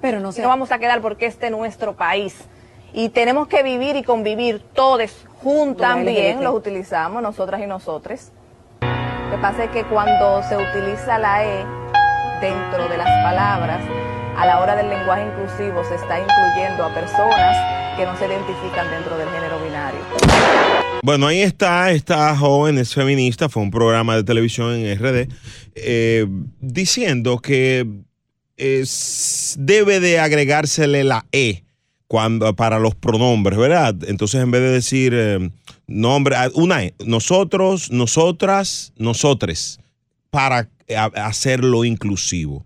Pero 0.00 0.20
no 0.20 0.30
Y 0.36 0.40
no 0.40 0.48
vamos 0.48 0.70
a 0.70 0.78
quedar 0.78 1.00
porque 1.00 1.26
este 1.26 1.46
es 1.46 1.52
nuestro 1.52 1.94
país. 1.96 2.36
Y 2.92 3.08
tenemos 3.10 3.48
que 3.48 3.62
vivir 3.62 3.96
y 3.96 4.02
convivir 4.02 4.62
todos 4.72 5.26
juntos. 5.42 5.82
También 5.86 6.42
los 6.42 6.54
utilizamos, 6.54 7.20
nosotras 7.22 7.60
y 7.60 7.66
nosotros. 7.66 8.30
Lo 8.80 9.36
que 9.36 9.42
pasa 9.42 9.64
es 9.64 9.70
que 9.70 9.84
cuando 9.84 10.42
se 10.44 10.56
utiliza 10.56 11.18
la 11.18 11.44
E 11.44 11.66
dentro 12.40 12.88
de 12.88 12.96
las 12.96 13.08
palabras, 13.24 13.80
a 14.38 14.46
la 14.46 14.60
hora 14.60 14.76
del 14.76 14.88
lenguaje 14.88 15.24
inclusivo 15.26 15.82
se 15.84 15.96
está 15.96 16.18
incluyendo 16.20 16.84
a 16.84 16.94
personas 16.94 17.96
que 17.96 18.06
no 18.06 18.16
se 18.16 18.26
identifican 18.26 18.88
dentro 18.90 19.18
del 19.18 19.28
género 19.30 19.58
binario. 19.58 19.77
Bueno, 21.02 21.28
ahí 21.28 21.40
está, 21.40 21.92
esta 21.92 22.36
joven 22.36 22.76
es 22.78 22.92
feminista, 22.92 23.48
fue 23.48 23.62
un 23.62 23.70
programa 23.70 24.16
de 24.16 24.24
televisión 24.24 24.74
en 24.74 24.98
RD, 24.98 25.28
eh, 25.76 26.26
diciendo 26.60 27.38
que 27.38 27.86
debe 28.56 30.00
de 30.00 30.18
agregársele 30.18 31.04
la 31.04 31.24
E 31.30 31.62
cuando, 32.08 32.54
para 32.56 32.80
los 32.80 32.94
pronombres, 32.96 33.58
¿verdad? 33.58 33.94
Entonces, 34.08 34.42
en 34.42 34.50
vez 34.50 34.60
de 34.60 34.70
decir 34.70 35.12
eh, 35.14 35.50
nombre, 35.86 36.34
ah, 36.36 36.50
una 36.54 36.84
E, 36.84 36.94
nosotros, 37.04 37.92
nosotras, 37.92 38.92
nosotres, 38.96 39.78
para 40.30 40.68
eh, 40.88 40.96
hacerlo 40.96 41.84
inclusivo. 41.84 42.64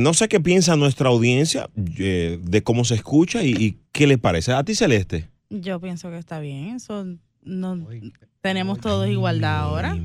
No 0.00 0.12
sé 0.12 0.26
qué 0.26 0.40
piensa 0.40 0.74
nuestra 0.74 1.08
audiencia 1.08 1.70
de 1.76 2.62
cómo 2.64 2.84
se 2.84 2.96
escucha 2.96 3.44
y, 3.44 3.76
qué 3.92 4.08
le 4.08 4.18
parece. 4.18 4.52
¿A 4.52 4.64
ti, 4.64 4.74
Celeste? 4.74 5.28
Yo 5.50 5.78
pienso 5.80 6.10
que 6.10 6.18
está 6.18 6.40
bien. 6.40 6.74
Eso 6.74 7.06
no 7.42 7.86
tenemos 8.40 8.80
todos 8.80 9.08
igualdad 9.08 9.58
ahora. 9.58 9.96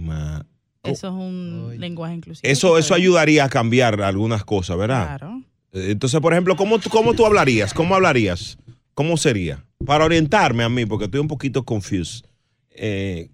Eso 0.84 1.08
es 1.08 1.14
un 1.14 1.74
lenguaje 1.80 2.16
inclusivo. 2.16 2.50
Eso, 2.52 2.78
eso 2.78 2.94
ayudaría 2.94 3.44
a 3.44 3.50
cambiar 3.50 4.02
algunas 4.02 4.44
cosas, 4.46 4.78
¿verdad? 4.78 5.06
Claro. 5.18 5.44
Eh, 5.74 5.92
Entonces, 5.92 6.20
por 6.22 6.32
ejemplo, 6.34 6.56
¿cómo, 6.56 6.80
tú- 6.80 6.90
¿cómo 6.90 7.14
tú 7.14 7.26
hablarías? 7.26 7.74
¿Cómo 7.74 7.94
hablarías? 7.96 8.58
¿Cómo 8.94 9.18
sería? 9.18 9.66
Para 9.86 10.06
orientarme 10.06 10.64
a 10.64 10.70
mí, 10.70 10.86
porque 10.86 11.06
estoy 11.06 11.20
un 11.20 11.28
poquito 11.28 11.64
confused. 11.66 12.26
Eh, 12.72 13.30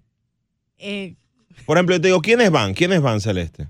Eh, 0.78 1.14
por 1.64 1.76
ejemplo, 1.76 1.94
yo 1.94 2.00
te 2.00 2.08
digo, 2.08 2.20
¿quiénes 2.20 2.50
van? 2.50 2.74
¿Quiénes 2.74 3.00
van, 3.00 3.20
Celeste? 3.20 3.68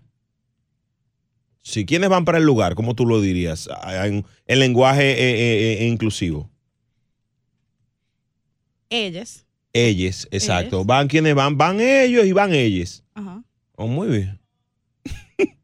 Sí, 1.60 1.84
¿quiénes 1.86 2.08
van 2.10 2.24
para 2.24 2.38
el 2.38 2.44
lugar? 2.44 2.74
¿Cómo 2.74 2.94
tú 2.94 3.06
lo 3.06 3.20
dirías? 3.20 3.68
Ah, 3.70 4.06
En, 4.06 4.24
en 4.46 4.58
lenguaje 4.58 5.12
eh, 5.12 5.16
eh, 5.18 5.82
eh, 5.82 5.86
inclusivo. 5.88 6.50
ellas. 8.90 9.43
Ellos, 9.76 10.28
exacto. 10.30 10.84
Van 10.84 11.08
quienes 11.08 11.34
van, 11.34 11.58
van 11.58 11.80
ellos 11.80 12.24
y 12.24 12.32
van 12.32 12.54
ellos. 12.54 13.02
Ajá. 13.12 13.42
Oh, 13.74 13.86
muy 13.88 14.08
bien. 14.08 14.40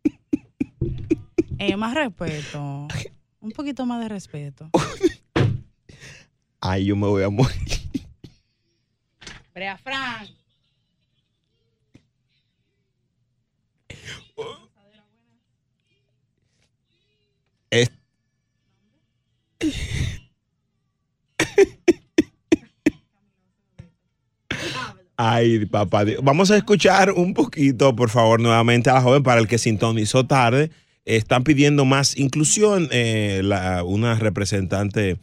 Eh, 1.59 1.77
más 1.77 1.95
respeto. 1.95 2.89
Un 3.39 3.51
poquito 3.53 3.85
más 3.85 4.01
de 4.01 4.09
respeto. 4.09 4.71
Ay, 6.59 6.87
yo 6.87 6.97
me 6.97 7.07
voy 7.07 7.23
a 7.23 7.29
morir. 7.29 7.55
Brea 9.53 9.77
Frank. 9.77 10.31
Es- 17.71 17.91
Ay, 25.23 25.67
papá 25.67 26.07
Dios. 26.07 26.21
Vamos 26.23 26.51
a 26.51 26.57
escuchar 26.57 27.11
un 27.13 27.35
poquito, 27.35 27.95
por 27.95 28.09
favor, 28.09 28.41
nuevamente 28.41 28.89
a 28.89 28.95
la 28.95 29.03
joven 29.03 29.23
para 29.23 29.39
el 29.39 29.49
que 29.49 29.59
sintonizó 29.59 30.25
tarde. 30.27 30.71
Están 31.05 31.45
pidiendo 31.45 31.85
más 31.85 32.17
inclusión, 32.17 32.89
eh, 32.91 33.43
la- 33.45 33.85
una 33.85 34.15
representante 34.15 35.19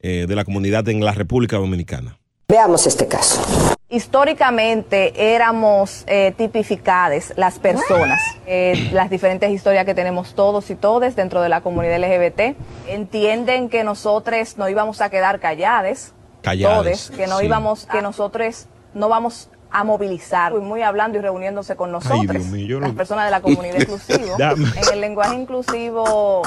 eh, 0.00 0.26
de 0.28 0.36
la 0.36 0.44
comunidad 0.44 0.86
en 0.90 1.02
la 1.02 1.12
República 1.12 1.56
Dominicana. 1.56 2.18
Veamos 2.48 2.86
este 2.86 3.08
caso. 3.08 3.40
Históricamente 3.88 5.34
éramos 5.34 6.04
eh, 6.06 6.34
tipificadas 6.36 7.32
las 7.36 7.58
personas, 7.58 8.20
eh, 8.46 8.90
las 8.92 9.08
diferentes 9.08 9.50
historias 9.50 9.86
que 9.86 9.94
tenemos 9.94 10.34
todos 10.34 10.68
y 10.68 10.74
todas 10.74 11.16
dentro 11.16 11.40
de 11.40 11.48
la 11.48 11.62
comunidad 11.62 11.96
LGBT. 11.98 12.54
Entienden 12.86 13.70
que 13.70 13.82
nosotros 13.82 14.58
no 14.58 14.68
íbamos 14.68 15.00
a 15.00 15.08
quedar 15.08 15.40
calladas, 15.40 16.12
Callades, 16.42 17.08
todes, 17.08 17.10
que 17.18 17.26
no 17.26 17.38
sí. 17.38 17.46
íbamos, 17.46 17.86
que 17.86 18.02
nosotros 18.02 18.66
no 18.94 19.08
vamos 19.08 19.48
a 19.70 19.84
movilizar, 19.84 20.54
muy 20.54 20.80
hablando 20.82 21.18
y 21.18 21.20
reuniéndose 21.20 21.76
con 21.76 21.92
nosotros, 21.92 22.46
mío, 22.46 22.80
las 22.80 22.92
personas 22.92 23.26
de 23.26 23.30
la 23.30 23.42
comunidad 23.42 23.78
inclusiva. 23.80 24.52
En 24.52 24.92
el 24.92 25.00
lenguaje 25.00 25.34
inclusivo 25.34 26.42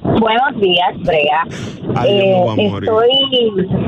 Buenos 0.03 0.61
días, 0.61 0.95
Brea. 1.01 1.45
Eh, 2.07 2.45
estoy 2.59 3.11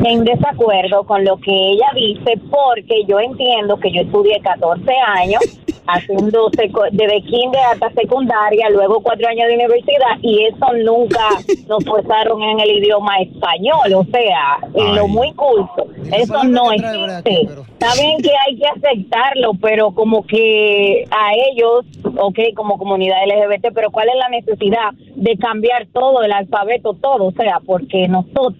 en 0.05 0.25
desacuerdo 0.25 1.05
con 1.05 1.25
lo 1.25 1.37
que 1.39 1.53
ella 1.53 1.87
dice 1.95 2.39
porque 2.51 3.05
yo 3.07 3.21
entiendo 3.21 3.79
que 3.79 3.93
yo 3.93 4.03
estudié 4.03 4.41
14 4.41 4.93
años 5.17 5.41
haciendo 5.95 6.51
seco- 6.57 6.85
desde 6.93 7.23
kinder 7.23 7.61
hasta 7.73 7.91
secundaria, 7.93 8.69
luego 8.71 9.01
cuatro 9.03 9.29
años 9.29 9.49
de 9.49 9.55
universidad 9.55 10.19
y 10.23 10.45
eso 10.45 10.67
nunca 10.85 11.29
nos 11.69 11.85
forzaron 11.85 12.43
en 12.43 12.61
el 12.61 12.79
idioma 12.79 13.19
español, 13.21 13.93
o 13.95 14.05
sea, 14.05 14.59
en 14.75 14.95
lo 14.95 15.09
muy 15.09 15.33
culto. 15.35 15.87
Eso 16.13 16.45
no 16.45 16.73
existe. 16.73 17.49
Está 17.81 17.95
bien 18.03 18.19
que 18.21 18.31
hay 18.47 18.57
que 18.59 18.67
aceptarlo, 18.67 19.53
pero 19.61 19.93
como 19.93 20.27
que 20.27 21.05
a 21.11 21.31
ellos, 21.51 21.85
ok, 22.19 22.39
como 22.55 22.77
comunidad 22.77 23.17
LGBT, 23.27 23.69
pero 23.75 23.91
¿cuál 23.91 24.09
es 24.09 24.17
la 24.17 24.29
necesidad 24.29 24.91
de 25.15 25.37
cambiar 25.39 25.87
todo, 25.93 26.23
el 26.23 26.33
alfabeto, 26.33 26.95
todo? 26.95 27.27
O 27.29 27.33
sea, 27.33 27.61
porque 27.65 28.07
nosotros, 28.09 28.57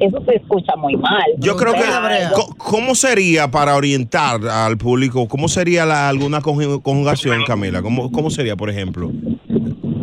eso 0.00 0.22
se 0.24 0.36
escucha 0.36 0.74
muy 0.76 0.96
mal. 0.96 1.24
Yo 1.38 1.56
creo 1.56 1.74
que, 1.74 1.80
¿cómo 2.56 2.94
sería 2.94 3.48
para 3.50 3.76
orientar 3.76 4.40
al 4.48 4.78
público? 4.78 5.28
¿Cómo 5.28 5.48
sería 5.48 5.84
la, 5.84 6.08
alguna 6.08 6.40
conju- 6.40 6.71
conjugación, 6.80 7.42
Camila? 7.46 7.82
¿Cómo, 7.82 8.10
cómo 8.12 8.30
sería, 8.30 8.56
por 8.56 8.70
ejemplo? 8.70 9.10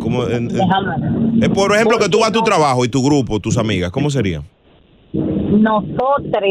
¿Cómo, 0.00 0.24
en- 0.28 0.50
en- 0.50 1.42
eh, 1.42 1.48
por 1.48 1.72
ejemplo, 1.74 1.98
que 1.98 2.08
tú 2.08 2.20
vas 2.20 2.28
a 2.30 2.32
tu 2.32 2.42
trabajo 2.42 2.84
y 2.84 2.88
tu 2.88 3.02
grupo, 3.02 3.40
tus 3.40 3.56
amigas, 3.58 3.90
¿cómo 3.90 4.10
sería? 4.10 4.42
Nosotros 5.12 6.42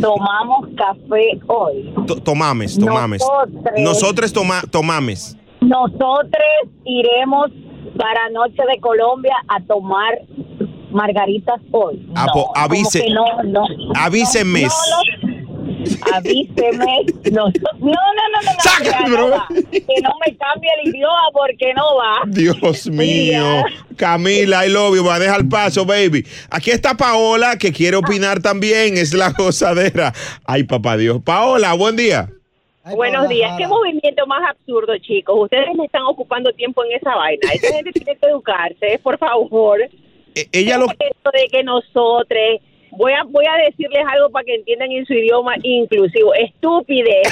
tomamos 0.00 0.68
café 0.76 1.38
hoy. 1.48 1.92
To- 2.06 2.16
Tomames, 2.16 2.78
tomames. 2.78 3.20
Nosotros. 3.22 3.74
Nosotros 3.78 4.32
toma, 4.32 4.62
tomames. 4.70 5.36
Nosotros 5.60 6.44
iremos 6.84 7.48
para 7.98 8.30
Noche 8.30 8.62
de 8.72 8.80
Colombia 8.80 9.34
a 9.48 9.60
tomar 9.62 10.20
margaritas 10.90 11.60
hoy. 11.72 12.06
Ah, 12.14 12.26
No, 12.26 12.32
pues, 12.32 12.44
como 12.46 12.66
avise- 12.66 13.02
que 13.04 13.10
no, 13.12 13.24
no, 13.44 13.64
avíseme. 13.94 14.62
No, 14.62 14.68
no, 14.68 15.29
avíseme. 16.12 17.04
No, 17.32 17.46
no, 17.46 17.70
no, 17.78 17.92
no, 17.92 18.24
no, 18.32 18.42
no, 18.42 18.60
Saca, 18.60 19.08
no, 19.08 19.28
bro. 19.28 19.44
Que 19.70 20.00
no 20.02 20.10
me 20.24 20.36
cambie 20.36 20.70
el 20.82 20.88
idioma 20.88 21.30
porque 21.32 21.72
no 21.74 21.96
va. 21.96 22.22
Dios 22.26 22.86
mío. 22.88 23.64
Camila, 23.96 24.66
I 24.66 24.70
love 24.70 24.96
you. 24.96 25.04
Va 25.04 25.16
a 25.16 25.18
dejar 25.18 25.48
paso, 25.48 25.84
baby. 25.84 26.26
Aquí 26.50 26.70
está 26.70 26.96
Paola, 26.96 27.56
que 27.58 27.72
quiere 27.72 27.96
opinar 27.96 28.40
también. 28.40 28.96
Es 28.96 29.14
la 29.14 29.30
gozadera. 29.30 30.12
Ay, 30.44 30.64
papá 30.64 30.96
Dios. 30.96 31.20
Paola, 31.22 31.74
buen 31.74 31.96
día. 31.96 32.28
Buenos 32.94 33.28
días. 33.28 33.52
¿Qué 33.58 33.66
movimiento 33.66 34.26
más 34.26 34.42
absurdo, 34.50 34.96
chicos? 34.98 35.36
Ustedes 35.38 35.76
le 35.76 35.84
están 35.84 36.02
ocupando 36.02 36.52
tiempo 36.52 36.82
en 36.84 36.92
esa 36.92 37.14
vaina. 37.14 37.52
Esa 37.52 37.74
gente 37.74 37.92
tiene 37.92 38.16
que 38.16 38.26
educarse, 38.26 38.98
por 39.02 39.18
favor. 39.18 39.80
ella 40.52 40.78
lo... 40.78 40.86
Esto 40.86 41.30
de 41.32 41.48
que 41.50 41.62
nosotros... 41.62 42.60
Voy 42.92 43.12
a, 43.12 43.22
voy 43.24 43.44
a 43.46 43.56
decirles 43.64 44.04
algo 44.08 44.30
para 44.30 44.44
que 44.44 44.54
entiendan 44.56 44.90
en 44.92 45.06
su 45.06 45.12
idioma 45.14 45.54
inclusivo. 45.62 46.34
Estúpide. 46.34 47.22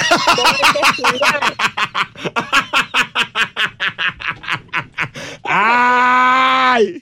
¡Ay! 5.43 7.01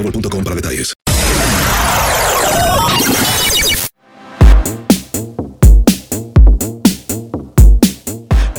boostmobile.com 0.01 0.43
para 0.43 0.55
detalles. 0.55 0.93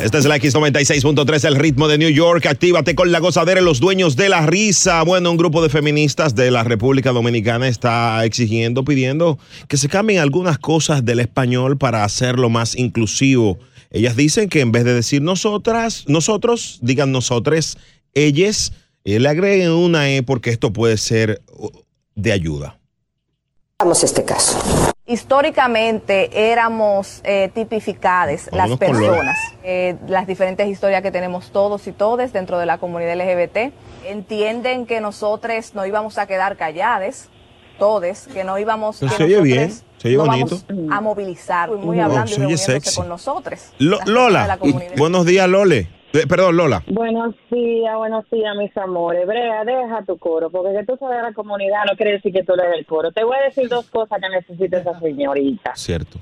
Esta 0.03 0.19
es 0.19 0.25
la 0.25 0.37
X96.3, 0.37 1.47
el 1.47 1.55
ritmo 1.55 1.87
de 1.87 1.97
New 1.97 2.11
York. 2.11 2.45
Actívate 2.47 2.97
con 2.97 3.13
la 3.13 3.21
gozadera, 3.21 3.61
los 3.61 3.79
dueños 3.79 4.17
de 4.17 4.29
la 4.29 4.45
risa. 4.45 5.01
Bueno, 5.05 5.31
un 5.31 5.37
grupo 5.37 5.63
de 5.63 5.69
feministas 5.69 6.35
de 6.35 6.51
la 6.51 6.65
República 6.65 7.13
Dominicana 7.13 7.69
está 7.69 8.25
exigiendo, 8.25 8.85
pidiendo 8.85 9.39
que 9.69 9.77
se 9.77 9.89
cambien 9.89 10.19
algunas 10.19 10.59
cosas 10.59 11.05
del 11.05 11.21
español 11.21 11.79
para 11.79 12.03
hacerlo 12.03 12.51
más 12.51 12.77
inclusivo 12.77 13.61
Ellas 13.93 14.17
dicen 14.17 14.49
que 14.49 14.61
en 14.61 14.73
vez 14.73 14.85
de 14.85 14.93
decir 14.93 15.23
nosotras, 15.23 16.05
nosotros, 16.09 16.81
digan 16.83 17.13
nosotres, 17.13 17.79
ellas, 18.13 18.73
eh, 19.05 19.19
le 19.19 19.29
agreguen 19.29 19.71
una 19.73 20.09
E 20.11 20.23
porque 20.23 20.51
esto 20.51 20.73
puede 20.73 20.97
ser 20.97 21.43
uh, 21.57 21.69
de 22.15 22.33
ayuda. 22.33 22.79
Vamos 23.79 24.05
este 24.05 24.25
caso. 24.25 24.59
Históricamente 25.07 26.51
éramos 26.53 27.21
eh, 27.25 27.51
tipificadas 27.53 28.49
las 28.53 28.77
personas, 28.77 29.37
eh, 29.65 29.97
las 30.07 30.27
diferentes 30.29 30.69
historias 30.69 31.03
que 31.03 31.11
tenemos 31.11 31.51
todos 31.51 31.87
y 31.89 31.93
todas 31.93 32.33
dentro 32.33 32.59
de 32.59 32.67
la 32.67 32.79
comunidad 32.79 33.17
LGBT. 33.17 33.73
Entienden 34.07 34.87
que 34.87 35.01
nosotros 35.01 35.75
no 35.75 35.85
íbamos 35.87 36.19
a 36.19 36.27
quedar 36.27 36.57
calladas, 36.57 37.29
todos, 37.79 38.29
que 38.33 38.45
no 38.45 38.59
íbamos 38.59 39.01
que 39.01 39.09
se 39.09 39.25
oye 39.25 39.41
bien, 39.41 39.73
se 39.99 40.09
oye 40.09 40.17
no 40.17 40.27
bonito. 40.27 40.61
vamos 40.69 40.93
a 40.93 41.01
movilizar, 41.01 41.71
muy 41.73 41.99
Oh, 41.99 42.05
hablando 42.05 42.27
y 42.27 42.29
se 42.29 42.35
oye 42.35 42.41
reuniéndose 42.57 42.73
sexy. 42.73 42.97
con 42.97 43.09
nosotros. 43.09 43.61
Lo- 43.79 43.99
Lola, 44.07 44.59
buenos 44.97 45.27
días, 45.27 45.49
Lole. 45.49 45.89
Eh, 46.15 46.27
perdón, 46.29 46.57
Lola. 46.59 46.83
Buenos 46.89 47.35
días, 47.51 47.97
buenos 47.97 48.29
días, 48.31 48.55
mis 48.57 48.77
amores. 48.77 49.27
Brea, 49.27 49.65
deja 49.65 50.05
tu 50.05 50.19
coro, 50.19 50.51
porque 50.51 50.77
que 50.79 50.85
tú 50.85 50.97
sabes 50.99 51.17
de 51.17 51.23
la 51.23 51.33
comunidad 51.33 51.85
no 51.91 51.97
quiere 51.97 52.13
decir 52.13 52.33
que 52.35 52.45
tú 52.45 52.53
eres 52.53 52.71
del 52.71 52.85
coro. 52.85 53.13
Te 53.13 53.25
voy 53.25 53.35
a 53.41 53.45
decir 53.47 53.67
dos 53.69 53.89
cosas 53.89 54.21
que 54.21 54.29
necesita 54.29 54.79
esa 54.79 55.01
señorita. 55.01 55.75
Cierto. 55.75 56.19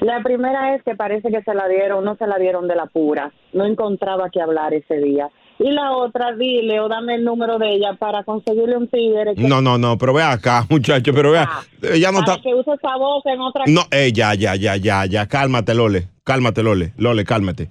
La 0.00 0.22
primera 0.22 0.74
es 0.74 0.82
que 0.82 0.94
parece 0.96 1.30
que 1.30 1.42
se 1.42 1.54
la 1.54 1.68
dieron, 1.68 2.04
no 2.04 2.16
se 2.16 2.26
la 2.26 2.38
dieron 2.38 2.66
de 2.68 2.74
la 2.74 2.86
pura. 2.86 3.30
No 3.52 3.66
encontraba 3.66 4.30
que 4.30 4.40
hablar 4.40 4.72
ese 4.72 4.96
día. 4.96 5.28
Y 5.58 5.70
la 5.70 5.92
otra, 5.92 6.34
dile 6.34 6.80
o 6.80 6.88
dame 6.88 7.16
el 7.16 7.24
número 7.24 7.58
de 7.58 7.74
ella 7.74 7.94
para 7.98 8.24
conseguirle 8.24 8.78
un 8.78 8.88
tigre 8.88 9.34
que, 9.34 9.42
No, 9.42 9.60
no, 9.60 9.76
no, 9.76 9.98
pero 9.98 10.14
ve 10.14 10.22
acá, 10.22 10.66
muchacho, 10.70 11.12
pero 11.14 11.32
vea, 11.32 11.48
ella 11.82 12.10
no 12.10 12.20
para 12.20 12.32
está... 12.32 12.42
que 12.42 12.54
use 12.54 12.72
esa 12.72 12.96
voz 12.96 13.24
en 13.26 13.40
otra 13.40 13.64
No, 13.66 13.82
eh, 13.90 14.10
ya, 14.12 14.34
ya, 14.34 14.56
ya, 14.56 14.76
ya, 14.76 15.04
ya, 15.04 15.28
cálmate, 15.28 15.74
Lole, 15.74 16.08
cálmate, 16.24 16.62
Lole, 16.62 16.94
Lole, 16.96 17.24
cálmate. 17.24 17.68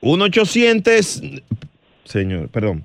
1 0.00 0.24
800 0.24 1.22
señor, 2.04 2.48
perdón. 2.48 2.84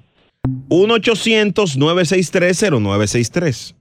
1 0.69 0.93
800 0.93 1.78
963 1.78 2.71
0963 2.71 3.76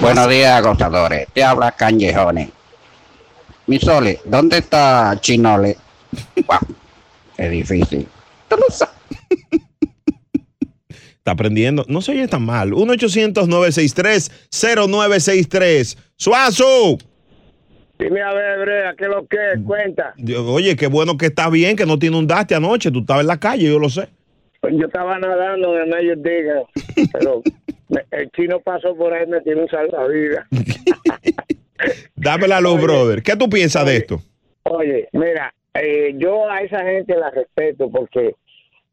Buenos 0.00 0.28
días, 0.28 0.62
gozadores. 0.62 1.26
Te 1.34 1.42
habla 1.42 1.72
Canyejones. 1.72 2.50
Mi 3.66 3.78
Sole, 3.78 4.20
¿dónde 4.24 4.58
está 4.58 5.18
Chinole? 5.20 5.76
Wow, 6.46 6.76
es 7.36 7.50
difícil. 7.50 8.06
Está 10.88 11.32
aprendiendo. 11.32 11.84
No 11.88 12.00
se 12.00 12.12
oye 12.12 12.26
tan 12.28 12.46
mal. 12.46 12.72
1 12.72 12.92
800 12.94 13.48
963 13.48 14.30
0963 14.50 15.98
Suazo. 16.16 16.96
Dime 17.98 18.22
a 18.22 18.32
ver, 18.32 18.60
Brea, 18.60 18.94
¿qué 18.96 19.04
es 19.04 19.10
lo 19.10 19.26
que 19.26 19.36
es? 19.54 19.60
Cuenta. 19.66 20.14
Oye, 20.46 20.76
qué 20.76 20.86
bueno 20.86 21.16
que 21.16 21.26
estás 21.26 21.50
bien, 21.50 21.76
que 21.76 21.84
no 21.86 21.98
te 21.98 22.06
inundaste 22.06 22.54
anoche. 22.54 22.90
Tú 22.92 23.00
estabas 23.00 23.22
en 23.22 23.26
la 23.28 23.40
calle, 23.40 23.64
yo 23.68 23.78
lo 23.78 23.88
sé. 23.88 24.08
Yo 24.70 24.86
estaba 24.86 25.18
nadando 25.18 25.76
el 25.78 25.88
medio 25.88 26.14
diga, 26.16 26.62
pero 27.12 27.42
me- 27.88 28.04
el 28.12 28.30
chino 28.32 28.60
pasó 28.60 28.94
por 28.96 29.12
ahí 29.12 29.26
me 29.26 29.40
tiró 29.40 29.62
un 29.62 29.68
salvavidas. 29.68 30.46
Dame 32.16 32.48
la 32.48 32.60
luz, 32.60 32.80
brother. 32.80 33.22
¿Qué 33.22 33.36
tú 33.36 33.48
piensas 33.48 33.86
de 33.86 33.96
esto? 33.96 34.20
Oye, 34.64 35.08
mira, 35.12 35.52
eh, 35.74 36.12
yo 36.18 36.48
a 36.50 36.60
esa 36.60 36.82
gente 36.84 37.14
la 37.16 37.30
respeto 37.30 37.90
porque 37.90 38.34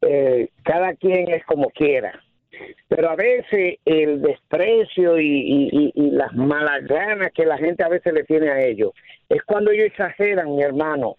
eh, 0.02 0.50
cada 0.64 0.94
quien 0.96 1.30
es 1.32 1.44
como 1.46 1.70
quiera. 1.70 2.22
Pero 2.88 3.10
a 3.10 3.16
veces 3.16 3.78
el 3.86 4.22
desprecio 4.22 5.20
y, 5.20 5.28
y- 5.28 5.70
y- 5.72 5.92
y 5.96 6.12
las 6.12 6.34
malas 6.34 6.84
ganas 6.86 7.32
que 7.34 7.46
la 7.46 7.58
gente 7.58 7.84
a 7.84 7.90
veces 7.90 8.14
le 8.14 8.24
tiene 8.24 8.50
a 8.50 8.62
ellos 8.62 8.92
es 9.30 9.42
cuando 9.44 9.72
ellos 9.72 9.88
exageran, 9.88 10.56
mi 10.56 10.62
hermano, 10.64 11.16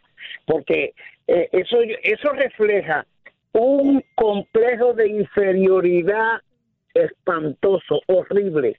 porque 0.47 0.95
eh, 1.27 1.49
eso, 1.53 1.79
eso 2.03 2.31
refleja 2.33 3.05
un 3.53 4.03
complejo 4.15 4.93
de 4.93 5.09
inferioridad 5.09 6.41
espantoso, 6.95 8.01
horrible. 8.07 8.77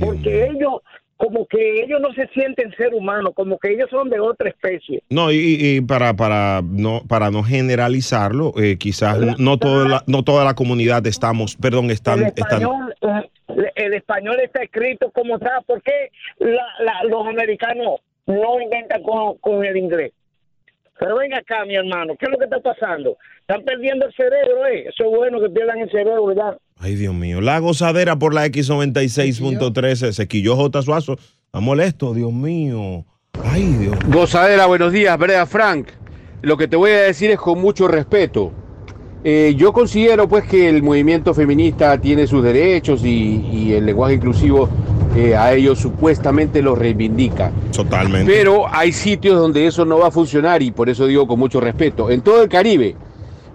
porque 0.00 0.46
ellos, 0.46 0.80
como 1.16 1.46
que 1.46 1.82
ellos 1.82 2.00
no 2.00 2.12
se 2.12 2.26
sienten 2.28 2.72
ser 2.76 2.92
humanos, 2.94 3.32
como 3.34 3.58
que 3.58 3.72
ellos 3.72 3.88
son 3.90 4.10
de 4.10 4.18
otra 4.20 4.48
especie. 4.48 5.02
No, 5.10 5.30
y, 5.30 5.56
y 5.60 5.80
para, 5.80 6.14
para, 6.14 6.60
no, 6.62 7.02
para 7.08 7.30
no 7.30 7.42
generalizarlo, 7.42 8.52
eh, 8.60 8.76
quizás 8.78 9.18
no, 9.18 9.34
no 9.38 9.58
toda 9.58 9.88
la, 9.88 10.02
no 10.06 10.22
toda 10.24 10.44
la 10.44 10.54
comunidad 10.54 11.06
estamos, 11.06 11.56
perdón, 11.56 11.90
están, 11.90 12.20
el 12.20 12.26
están, 12.26 12.62
español, 12.62 12.94
eh, 13.00 13.70
el 13.76 13.94
español 13.94 14.40
está 14.40 14.62
escrito 14.62 15.10
como 15.12 15.36
está. 15.36 15.60
¿Por 15.66 15.82
qué 15.82 16.10
la- 16.38 16.66
la- 16.84 17.04
los 17.08 17.26
americanos 17.26 18.00
no 18.26 18.60
inventan 18.60 19.02
con, 19.02 19.36
con 19.38 19.64
el 19.64 19.76
inglés? 19.76 20.12
Pero 20.98 21.16
venga 21.16 21.38
acá, 21.38 21.64
mi 21.64 21.74
hermano, 21.74 22.14
¿qué 22.16 22.26
es 22.26 22.30
lo 22.30 22.38
que 22.38 22.44
está 22.44 22.60
pasando? 22.60 23.16
Están 23.40 23.62
perdiendo 23.64 24.06
el 24.06 24.14
cerebro, 24.14 24.66
¿eh? 24.66 24.86
Eso 24.88 25.04
es 25.04 25.16
bueno 25.16 25.40
que 25.40 25.50
pierdan 25.50 25.78
el 25.78 25.90
cerebro, 25.90 26.32
ya. 26.34 26.56
Ay, 26.84 26.96
Dios 26.96 27.14
mío. 27.14 27.40
La 27.40 27.60
gozadera 27.60 28.18
por 28.18 28.34
la 28.34 28.46
X96.13. 28.46 30.12
Sequillo 30.12 30.54
J. 30.54 30.82
Suazo. 30.82 31.16
Está 31.46 31.60
molesto, 31.60 32.12
Dios 32.12 32.30
mío. 32.30 33.06
Ay, 33.42 33.62
Dios. 33.80 33.96
Gozadera, 34.08 34.66
buenos 34.66 34.92
días, 34.92 35.18
Brea 35.18 35.46
Frank. 35.46 35.88
Lo 36.42 36.58
que 36.58 36.68
te 36.68 36.76
voy 36.76 36.90
a 36.90 37.00
decir 37.00 37.30
es 37.30 37.38
con 37.38 37.58
mucho 37.58 37.88
respeto. 37.88 38.52
Eh, 39.24 39.54
yo 39.56 39.72
considero 39.72 40.28
pues 40.28 40.44
que 40.44 40.68
el 40.68 40.82
movimiento 40.82 41.32
feminista 41.32 41.98
tiene 41.98 42.26
sus 42.26 42.44
derechos 42.44 43.02
y, 43.02 43.40
y 43.50 43.72
el 43.72 43.86
lenguaje 43.86 44.16
inclusivo 44.16 44.68
eh, 45.16 45.34
a 45.34 45.54
ellos 45.54 45.78
supuestamente 45.78 46.60
los 46.60 46.76
reivindica. 46.76 47.50
Totalmente. 47.74 48.30
Pero 48.30 48.66
hay 48.70 48.92
sitios 48.92 49.38
donde 49.38 49.66
eso 49.66 49.86
no 49.86 50.00
va 50.00 50.08
a 50.08 50.10
funcionar 50.10 50.62
y 50.62 50.70
por 50.70 50.90
eso 50.90 51.06
digo 51.06 51.26
con 51.26 51.38
mucho 51.38 51.62
respeto. 51.62 52.10
En 52.10 52.20
todo 52.20 52.42
el 52.42 52.50
Caribe, 52.50 52.94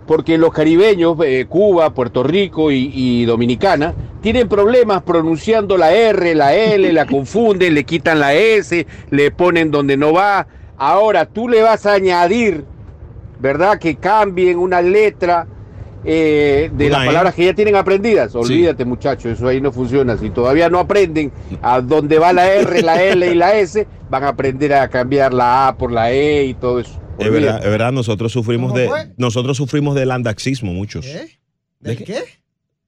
porque 0.09 0.39
los 0.39 0.51
caribeños, 0.51 1.17
eh, 1.23 1.45
Cuba, 1.47 1.93
Puerto 1.93 2.23
Rico 2.23 2.71
y, 2.71 2.89
y 2.91 3.25
Dominicana, 3.25 3.93
tienen 4.23 4.49
problemas 4.49 5.03
pronunciando 5.03 5.77
la 5.77 5.93
R, 5.93 6.33
la 6.33 6.55
L, 6.55 6.91
la 6.91 7.05
confunden, 7.05 7.75
le 7.75 7.83
quitan 7.83 8.19
la 8.19 8.33
S, 8.33 8.87
le 9.11 9.29
ponen 9.29 9.69
donde 9.69 9.97
no 9.97 10.11
va. 10.11 10.47
Ahora 10.79 11.27
tú 11.27 11.47
le 11.47 11.61
vas 11.61 11.85
a 11.85 11.93
añadir, 11.93 12.65
¿verdad? 13.39 13.77
Que 13.77 13.97
cambien 13.97 14.57
una 14.57 14.81
letra 14.81 15.45
eh, 16.03 16.71
de 16.73 16.87
Una 16.87 16.97
las 16.97 17.03
E. 17.03 17.05
palabras 17.05 17.35
que 17.35 17.45
ya 17.45 17.53
tienen 17.53 17.75
aprendidas. 17.75 18.33
Olvídate, 18.33 18.85
muchachos, 18.85 19.33
eso 19.33 19.47
ahí 19.47 19.61
no 19.61 19.71
funciona. 19.71 20.17
Si 20.17 20.31
todavía 20.31 20.71
no 20.71 20.79
aprenden 20.79 21.31
a 21.61 21.81
dónde 21.81 22.17
va 22.17 22.33
la 22.33 22.51
R, 22.51 22.81
la 22.81 22.99
L 23.03 23.27
y 23.27 23.35
la 23.35 23.59
S, 23.59 23.85
van 24.09 24.23
a 24.23 24.29
aprender 24.29 24.73
a 24.73 24.87
cambiar 24.87 25.35
la 25.35 25.67
A 25.67 25.75
por 25.75 25.91
la 25.91 26.11
E 26.11 26.45
y 26.45 26.55
todo 26.55 26.79
eso. 26.79 26.99
Es 27.19 27.31
verdad, 27.31 27.35
Olvídate. 27.55 27.65
es 27.65 27.71
verdad, 27.71 27.91
nosotros 27.91 28.31
sufrimos 28.31 28.69
¿Cómo 28.71 28.79
de 28.79 28.87
fue? 28.87 29.13
nosotros 29.17 29.57
sufrimos 29.57 29.95
del 29.95 30.11
andaxismo 30.11 30.73
muchos. 30.73 31.05
¿De 31.79 31.97
qué? 31.97 32.19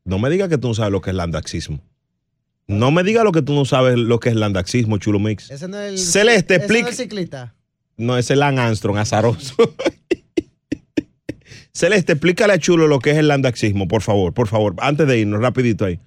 No 0.05 0.19
me 0.19 0.29
digas 0.29 0.49
que 0.49 0.57
tú 0.57 0.69
no 0.69 0.73
sabes 0.73 0.91
lo 0.91 1.01
que 1.01 1.09
es 1.09 1.13
el 1.13 1.19
andaxismo. 1.19 1.79
No 2.67 2.91
me 2.91 3.03
digas 3.03 3.23
lo 3.23 3.31
que 3.31 3.41
tú 3.41 3.53
no 3.53 3.65
sabes 3.65 3.97
lo 3.97 4.19
que 4.19 4.29
es 4.29 4.35
el 4.35 4.43
andaxismo, 4.43 4.97
chulo 4.97 5.19
mix. 5.19 5.51
Ese 5.51 5.67
no 5.67 5.77
es 5.79 5.91
el, 5.91 5.97
Celeste, 5.99 6.55
ese 6.55 6.59
no 6.59 6.65
es 6.65 6.71
explica. 6.71 6.89
el 6.89 6.95
ciclista. 6.95 7.55
No, 7.97 8.17
es 8.17 8.31
el 8.31 8.41
Armstrong, 8.41 8.97
azaroso. 8.97 9.55
Celeste, 11.73 12.13
explícale 12.13 12.53
a 12.53 12.57
Chulo 12.59 12.87
lo 12.87 12.99
que 12.99 13.11
es 13.11 13.17
el 13.17 13.27
landaxismo, 13.29 13.87
por 13.87 14.01
favor, 14.01 14.33
por 14.33 14.47
favor, 14.47 14.75
antes 14.79 15.07
de 15.07 15.19
irnos, 15.19 15.41
rapidito 15.41 15.85
ahí. 15.85 15.99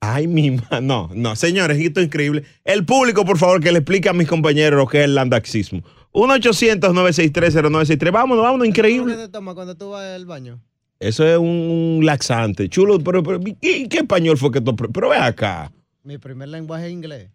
Ay, 0.00 0.26
mi 0.26 0.50
ma- 0.50 0.80
No, 0.82 1.10
no, 1.14 1.34
señores, 1.34 1.78
esto 1.80 2.00
es 2.00 2.06
increíble. 2.06 2.44
El 2.64 2.84
público, 2.84 3.24
por 3.24 3.38
favor, 3.38 3.62
que 3.62 3.72
le 3.72 3.78
explique 3.78 4.08
a 4.10 4.12
mis 4.12 4.28
compañeros 4.28 4.76
lo 4.78 4.86
que 4.86 4.98
es 4.98 5.04
el 5.04 5.14
landaxismo. 5.14 5.82
1-800-963-0963. 6.14 8.12
Vámonos, 8.12 8.44
vámonos, 8.44 8.64
¿Qué 8.64 8.68
increíble. 8.68 9.16
te 9.16 9.28
toma 9.28 9.54
cuando 9.54 9.76
tú 9.76 9.90
vas 9.90 10.04
al 10.14 10.24
baño? 10.26 10.60
Eso 11.00 11.26
es 11.26 11.36
un 11.36 12.00
laxante. 12.02 12.68
Chulo, 12.68 12.98
pero, 13.00 13.22
pero 13.22 13.40
¿qué, 13.40 13.88
qué 13.88 13.98
español 13.98 14.38
fue 14.38 14.50
que 14.50 14.60
tú? 14.60 14.74
Pero, 14.76 15.08
ve 15.10 15.16
acá. 15.16 15.70
Mi 16.02 16.18
primer 16.18 16.48
lenguaje 16.48 16.86
es 16.86 16.92
inglés. 16.92 17.30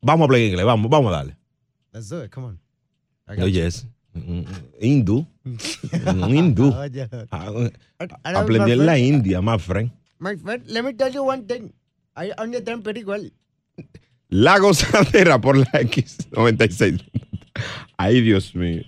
Vamos 0.00 0.22
a 0.22 0.24
hablar 0.24 0.40
inglés, 0.40 0.64
vamos, 0.64 0.90
vamos 0.90 1.12
a 1.12 1.16
darle. 1.16 1.36
Let's 1.92 2.08
do 2.08 2.24
it, 2.24 2.30
come 2.30 2.46
on. 2.48 2.60
Oh, 3.28 3.34
you. 3.34 3.48
yes. 3.48 3.86
Mm, 4.14 4.42
Hindú. 4.80 5.26
Un 5.44 6.30
hindú. 6.36 6.72
I 6.82 6.88
don't 6.88 7.72
Aprendí 8.24 8.72
en 8.72 8.86
la. 8.86 8.98
India, 8.98 9.40
my 9.40 9.58
friend. 9.58 9.90
My 10.18 10.36
friend, 10.36 10.62
let 10.68 10.82
me 10.82 10.92
tell 10.94 11.12
you 11.12 11.22
one 11.24 11.46
thing. 11.46 11.72
I 12.16 12.32
understand 12.38 12.82
pretty 12.84 13.04
well. 13.04 13.30
La 14.30 14.58
gozadera 14.58 15.40
por 15.40 15.56
la 15.56 15.64
X96. 15.66 17.02
Ay, 17.96 18.20
Dios 18.20 18.54
mío. 18.54 18.82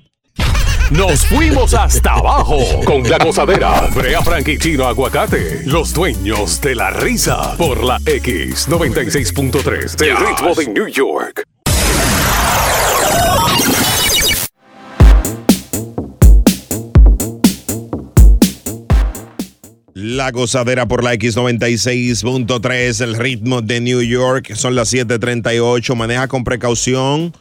Nos 0.90 1.26
fuimos 1.26 1.74
hasta 1.74 2.12
abajo 2.12 2.58
con 2.84 3.02
la 3.08 3.18
gozadera. 3.18 3.88
Brea 3.92 4.22
Frank 4.22 4.46
y 4.46 4.56
Chino 4.58 4.86
Aguacate, 4.86 5.62
los 5.64 5.92
dueños 5.92 6.60
de 6.60 6.76
la 6.76 6.90
risa 6.90 7.56
por 7.56 7.82
la 7.82 7.98
X96.3 7.98 9.96
del 9.96 10.16
ritmo 10.16 10.54
de 10.54 10.68
New 10.68 10.86
York. 10.86 11.42
La 19.94 20.30
gozadera 20.30 20.86
por 20.86 21.02
la 21.02 21.14
X96.3, 21.14 23.00
el 23.02 23.16
ritmo 23.16 23.60
de 23.60 23.80
New 23.80 24.02
York. 24.02 24.54
Son 24.54 24.76
las 24.76 24.92
7:38. 24.92 25.96
Maneja 25.96 26.28
con 26.28 26.44
precaución. 26.44 27.32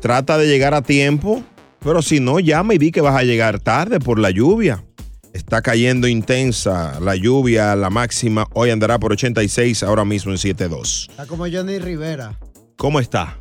Trata 0.00 0.38
de 0.38 0.48
llegar 0.48 0.74
a 0.74 0.82
tiempo. 0.82 1.42
Pero 1.80 2.02
si 2.02 2.20
no, 2.20 2.40
llama 2.40 2.74
y 2.74 2.78
di 2.78 2.90
que 2.90 3.00
vas 3.00 3.16
a 3.16 3.22
llegar 3.22 3.58
tarde 3.58 4.00
por 4.00 4.18
la 4.18 4.30
lluvia. 4.30 4.84
Está 5.32 5.62
cayendo 5.62 6.08
intensa 6.08 6.98
la 7.00 7.14
lluvia, 7.16 7.74
la 7.76 7.88
máxima 7.88 8.46
hoy 8.52 8.70
andará 8.70 8.98
por 8.98 9.12
86, 9.12 9.82
ahora 9.84 10.04
mismo 10.04 10.32
en 10.32 10.38
72. 10.38 11.06
Está 11.10 11.26
como 11.26 11.46
Johnny 11.50 11.78
Rivera. 11.78 12.38
¿Cómo 12.76 13.00
está? 13.00 13.38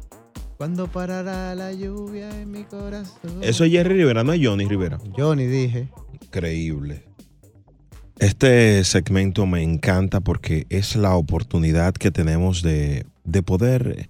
¿Cuándo 0.58 0.88
parará 0.88 1.56
la 1.56 1.74
lluvia 1.74 2.30
en 2.39 2.52
mi 2.52 2.63
corazón? 2.63 3.41
Eso 3.41 3.63
es 3.63 3.72
Jerry 3.72 3.95
Rivera, 3.95 4.24
no 4.24 4.34
es 4.34 4.41
Johnny 4.45 4.65
Rivera. 4.65 5.00
Johnny 5.17 5.48
dije. 5.48 5.89
Increíble. 6.22 7.06
Este 8.19 8.84
segmento 8.84 9.45
me 9.45 9.63
encanta 9.63 10.19
porque 10.19 10.67
es 10.69 10.95
la 10.95 11.15
oportunidad 11.15 11.93
que 11.93 12.12
tenemos 12.12 12.62
de, 12.62 13.06
de 13.24 13.41
poder 13.41 14.10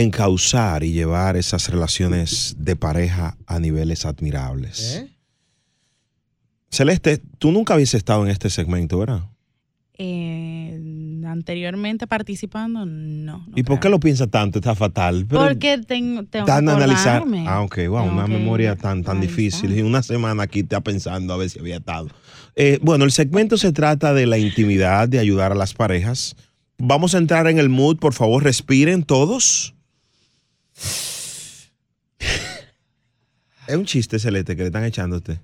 encauzar 0.00 0.84
y 0.84 0.92
llevar 0.92 1.36
esas 1.36 1.68
relaciones 1.68 2.56
de 2.58 2.76
pareja 2.76 3.36
a 3.46 3.58
niveles 3.58 4.04
admirables. 4.04 4.96
¿Eh? 4.96 5.08
Celeste, 6.70 7.22
tú 7.38 7.50
nunca 7.52 7.74
habías 7.74 7.94
estado 7.94 8.24
en 8.24 8.30
este 8.30 8.50
segmento, 8.50 8.98
¿verdad? 8.98 9.22
Eh, 10.00 10.80
anteriormente 11.26 12.06
participando, 12.06 12.86
no. 12.86 13.38
no 13.38 13.56
¿Y 13.56 13.62
por 13.64 13.80
qué 13.80 13.88
lo 13.88 13.98
piensas 13.98 14.30
tanto? 14.30 14.60
Está 14.60 14.74
fatal. 14.74 15.26
Pero 15.28 15.42
Porque 15.42 15.78
tengo, 15.78 16.24
tengo 16.24 16.46
que 16.46 16.52
tan 16.52 16.68
analizar. 16.68 17.24
Ah, 17.46 17.62
ok, 17.62 17.78
wow, 17.88 18.02
Tengo 18.02 18.12
una 18.12 18.26
memoria 18.26 18.76
tan, 18.76 19.02
tan 19.02 19.20
difícil. 19.20 19.76
Y 19.76 19.82
una 19.82 20.02
semana 20.02 20.44
aquí 20.44 20.60
está 20.60 20.80
pensando 20.80 21.32
a 21.34 21.36
ver 21.36 21.50
si 21.50 21.58
había 21.58 21.78
estado. 21.78 22.08
Eh, 22.54 22.78
bueno, 22.82 23.04
el 23.04 23.12
segmento 23.12 23.56
se 23.56 23.72
trata 23.72 24.14
de 24.14 24.26
la 24.26 24.38
intimidad, 24.38 25.08
de 25.08 25.18
ayudar 25.18 25.52
a 25.52 25.54
las 25.54 25.74
parejas. 25.74 26.36
Vamos 26.78 27.14
a 27.14 27.18
entrar 27.18 27.48
en 27.48 27.58
el 27.58 27.68
mood, 27.68 27.98
por 27.98 28.14
favor, 28.14 28.44
respiren 28.44 29.02
todos. 29.02 29.74
Es 33.68 33.76
un 33.76 33.84
chiste, 33.84 34.18
Celeste, 34.18 34.56
que 34.56 34.62
le 34.62 34.68
están 34.68 34.84
echando 34.84 35.16
a 35.16 35.18
usted. 35.18 35.38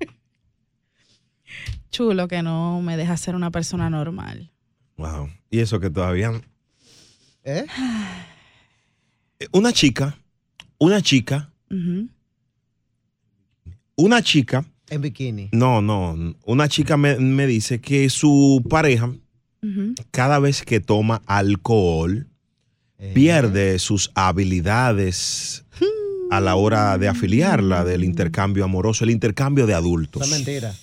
Chulo 1.90 2.26
que 2.26 2.42
no 2.42 2.80
me 2.80 2.96
deja 2.96 3.16
ser 3.18 3.34
una 3.34 3.50
persona 3.50 3.90
normal. 3.90 4.50
Wow. 4.96 5.28
Y 5.50 5.60
eso 5.60 5.78
que 5.78 5.90
todavía. 5.90 6.32
¿Eh? 7.44 7.66
Una 9.52 9.72
chica, 9.72 10.16
una 10.78 11.02
chica, 11.02 11.52
una 13.96 14.22
chica. 14.22 14.64
En 14.88 15.02
bikini. 15.02 15.50
No, 15.52 15.82
no. 15.82 16.34
Una 16.46 16.68
chica 16.68 16.96
me, 16.96 17.16
me 17.16 17.46
dice 17.46 17.80
que 17.80 18.08
su 18.08 18.64
pareja, 18.68 19.12
cada 20.10 20.38
vez 20.38 20.62
que 20.62 20.80
toma 20.80 21.20
alcohol, 21.26 22.26
pierde 23.12 23.78
sus 23.78 24.10
habilidades 24.14 25.64
a 26.30 26.40
la 26.40 26.56
hora 26.56 26.98
de 26.98 27.08
afiliarla 27.08 27.84
del 27.84 28.04
intercambio 28.04 28.64
amoroso, 28.64 29.04
el 29.04 29.10
intercambio 29.10 29.66
de 29.66 29.74
adultos. 29.74 30.22
Es 30.22 30.30
mentira. 30.30 30.74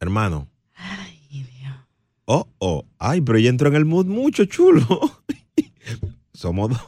Hermano. 0.00 0.48
Oh, 2.26 2.48
oh. 2.58 2.86
Ay, 2.98 3.20
pero 3.20 3.38
ya 3.38 3.50
entró 3.50 3.68
en 3.68 3.74
el 3.74 3.84
mood 3.84 4.06
mucho, 4.06 4.44
chulo. 4.46 4.86
Somos 6.32 6.70
dos. 6.70 6.80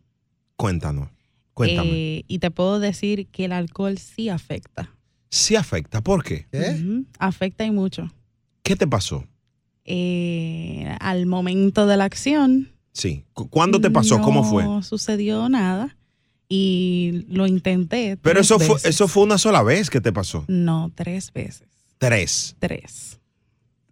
Cuéntanos, 0.56 1.10
cuéntame. 1.54 1.90
Eh, 1.92 2.26
y 2.28 2.40
te 2.40 2.52
puedo 2.52 2.80
decir 2.80 3.28
que 3.28 3.46
el 3.46 3.52
alcohol 3.54 3.98
sí 3.98 4.30
afecta. 4.30 4.92
Sí 5.30 5.56
afecta, 5.56 6.02
¿por 6.02 6.24
qué? 6.24 6.46
Afecta 7.20 7.66
y 7.66 7.72
mucho. 7.72 8.12
¿Qué 8.62 8.76
te 8.76 8.88
pasó? 8.88 9.26
Eh, 9.86 10.86
al 11.00 11.26
momento 11.26 11.88
de 11.88 11.98
la 11.98 12.06
acción. 12.06 12.70
Sí. 12.94 13.26
¿Cu- 13.34 13.50
¿Cuándo 13.50 13.82
te 13.82 13.90
pasó? 13.90 14.22
¿Cómo 14.22 14.44
fue? 14.44 14.64
No 14.64 14.84
sucedió 14.84 15.50
nada. 15.50 15.98
Y 16.50 17.26
lo 17.30 17.48
intenté. 17.48 18.18
Pero 18.22 18.40
eso 18.42 18.60
fue, 18.60 18.78
eso 18.84 19.08
fue 19.08 19.24
una 19.24 19.38
sola 19.38 19.64
vez 19.64 19.90
que 19.90 20.02
te 20.02 20.12
pasó. 20.12 20.46
No, 20.48 20.92
tres 20.94 21.32
veces. 21.34 21.64
Tres. 21.98 22.56
Tres. 22.60 23.20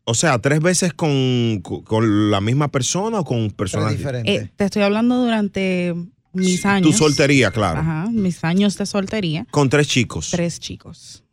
O 0.03 0.13
sea, 0.13 0.39
tres 0.39 0.59
veces 0.59 0.93
con, 0.93 1.61
con- 1.61 2.29
la 2.31 2.41
misma 2.41 2.67
persona 2.69 3.19
o 3.19 3.25
con 3.25 3.49
personas 3.51 3.95
Eh, 4.25 4.49
te 4.55 4.65
estoy 4.65 4.81
hablando 4.83 5.23
durante 5.23 5.95
mis 6.33 6.65
años. 6.65 6.91
Tu 6.91 6.97
soltería, 6.97 7.51
claro. 7.51 7.79
Ajá, 7.79 8.09
mis 8.11 8.43
años 8.43 8.77
de 8.77 8.85
soltería. 8.85 9.45
Con 9.51 9.69
tres 9.69 9.87
chicos. 9.87 10.29
Tres 10.31 10.59
chicos. 10.59 11.23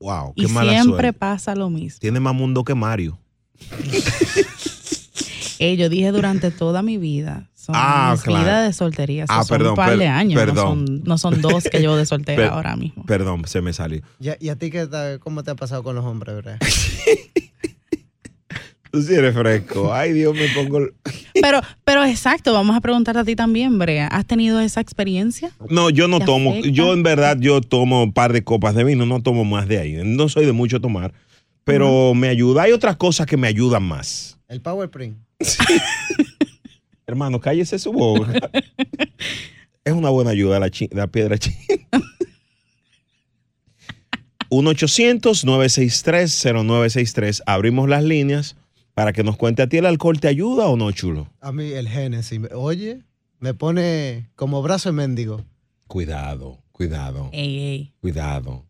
Wow, 0.00 0.34
qué 0.34 0.44
Y 0.44 0.46
mala 0.48 0.72
siempre 0.72 0.90
suerte. 1.08 1.12
pasa 1.12 1.54
lo 1.54 1.70
mismo. 1.70 2.00
Tiene 2.00 2.18
más 2.20 2.34
mundo 2.34 2.64
que 2.64 2.74
Mario. 2.74 3.18
Eh, 5.64 5.76
yo 5.76 5.88
dije 5.88 6.10
durante 6.12 6.50
toda 6.50 6.82
mi 6.82 6.98
vida. 6.98 7.48
Son 7.54 7.74
Ah, 7.78 8.10
mis 8.12 8.22
claro. 8.22 8.42
vidas 8.44 8.66
de 8.66 8.72
soltería. 8.72 9.24
Ah, 9.28 9.44
son 9.44 9.56
perdón, 9.58 9.70
un 9.70 9.76
par 9.76 9.96
de 9.96 10.06
años. 10.08 10.40
perdón. 10.40 10.84
No, 10.84 10.96
son, 10.96 11.02
no 11.04 11.18
son 11.18 11.40
dos 11.40 11.64
que 11.70 11.78
llevo 11.80 11.96
de 11.96 12.06
soltera 12.06 12.36
Per- 12.42 12.50
ahora 12.52 12.74
mismo. 12.76 13.04
Perdón, 13.06 13.44
se 13.46 13.60
me 13.60 13.72
salió. 13.72 14.02
¿Y 14.18 14.30
a, 14.30 14.36
y 14.40 14.48
a 14.48 14.56
ti 14.56 14.70
qué 14.70 14.86
tal- 14.86 15.20
cómo 15.20 15.42
te 15.44 15.52
ha 15.52 15.54
pasado 15.54 15.82
con 15.82 15.94
los 15.94 16.04
hombres, 16.04 16.34
verdad? 16.34 16.58
Tú 18.90 19.00
sí 19.00 19.14
eres 19.14 19.34
fresco. 19.34 19.90
Ay, 19.94 20.12
Dios, 20.12 20.34
me 20.34 20.48
pongo. 20.48 20.76
el- 20.78 20.92
Pero, 21.40 21.62
pero 21.82 22.04
exacto, 22.04 22.52
vamos 22.52 22.76
a 22.76 22.80
preguntarte 22.82 23.20
a 23.20 23.24
ti 23.24 23.34
también, 23.34 23.78
Brea. 23.78 24.06
¿Has 24.08 24.26
tenido 24.26 24.60
esa 24.60 24.82
experiencia? 24.82 25.50
No, 25.70 25.88
yo 25.88 26.08
no 26.08 26.18
¿Te 26.18 26.26
tomo. 26.26 26.50
afecta? 26.50 26.68
Yo, 26.68 26.92
en 26.92 27.02
verdad, 27.02 27.38
yo 27.40 27.62
tomo 27.62 28.02
un 28.02 28.12
par 28.12 28.34
de 28.34 28.44
copas 28.44 28.74
de 28.74 28.84
vino, 28.84 29.06
no 29.06 29.22
tomo 29.22 29.46
más 29.46 29.66
de 29.66 29.78
ahí. 29.78 29.98
No 30.04 30.28
soy 30.28 30.44
de 30.44 30.52
mucho 30.52 30.78
tomar, 30.78 31.14
pero 31.64 32.12
me 32.12 32.28
ayuda. 32.28 32.64
Hay 32.64 32.72
otras 32.72 32.96
cosas 32.96 33.26
que 33.26 33.38
me 33.38 33.46
ayudan 33.48 33.82
más. 33.82 34.38
El 34.48 34.60
Power 34.60 34.90
Print. 34.90 35.16
Hermano, 37.06 37.40
cállese 37.40 37.78
su 37.78 37.92
boca. 37.92 38.32
es 39.84 39.92
una 39.92 40.08
buena 40.10 40.30
ayuda 40.30 40.58
la, 40.60 40.70
chi- 40.70 40.88
la 40.92 41.06
piedra 41.08 41.36
china. 41.38 41.56
1-800-963-0963. 44.50 47.42
Abrimos 47.46 47.88
las 47.88 48.02
líneas 48.04 48.56
para 48.94 49.12
que 49.12 49.22
nos 49.24 49.36
cuente 49.36 49.62
a 49.62 49.68
ti 49.68 49.78
el 49.78 49.86
alcohol. 49.86 50.20
¿Te 50.20 50.28
ayuda 50.28 50.66
o 50.66 50.76
no, 50.76 50.90
chulo? 50.92 51.28
A 51.40 51.50
mí 51.52 51.72
el 51.72 51.88
Génesis, 51.88 52.38
me- 52.40 52.48
oye, 52.54 53.00
me 53.40 53.54
pone 53.54 54.28
como 54.36 54.62
brazo 54.62 54.90
de 54.90 54.94
mendigo. 54.94 55.44
Cuidado, 55.86 56.62
cuidado, 56.72 57.28
Ey, 57.32 57.58
ey. 57.58 57.92
cuidado. 58.00 58.64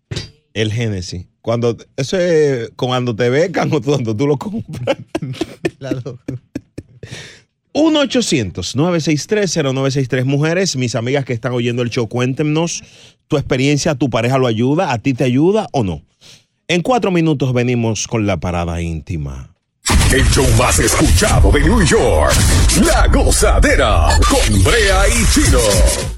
El 0.55 0.73
Génesis. 0.73 1.27
Cuando, 1.41 1.77
eso 1.97 2.19
es 2.19 2.71
cuando 2.77 3.15
te 3.17 3.31
becan 3.31 3.73
o 3.73 3.81
cuando 3.81 4.15
tú 4.17 4.27
lo 4.27 4.37
compras. 4.39 4.97
1-800-963-0963. 7.75 10.25
Mujeres, 10.25 10.77
mis 10.77 10.95
amigas 10.95 11.25
que 11.25 11.33
están 11.33 11.53
oyendo 11.53 11.83
el 11.83 11.91
show, 11.91 12.09
cuéntenos 12.09 12.83
tu 13.29 13.37
experiencia, 13.37 13.95
tu 13.95 14.11
pareja 14.11 14.39
lo 14.39 14.47
ayuda, 14.47 14.93
a 14.93 14.99
ti 14.99 15.15
te 15.15 15.25
ayuda 15.25 15.69
o 15.73 15.85
no. 15.85 16.03
En 16.69 16.83
cuatro 16.83 17.11
minutos 17.11 17.53
venimos 17.53 18.07
con 18.07 18.27
la 18.27 18.39
parada 18.39 18.81
íntima. 18.81 19.51
El 20.13 20.25
show 20.29 20.47
más 20.59 20.79
escuchado 20.79 21.51
de 21.51 21.61
New 21.61 21.85
York. 21.85 22.35
La 22.85 23.09
gozadera 23.09 24.09
con 24.29 24.63
Brea 24.63 25.09
y 25.09 25.25
Chino. 25.33 26.12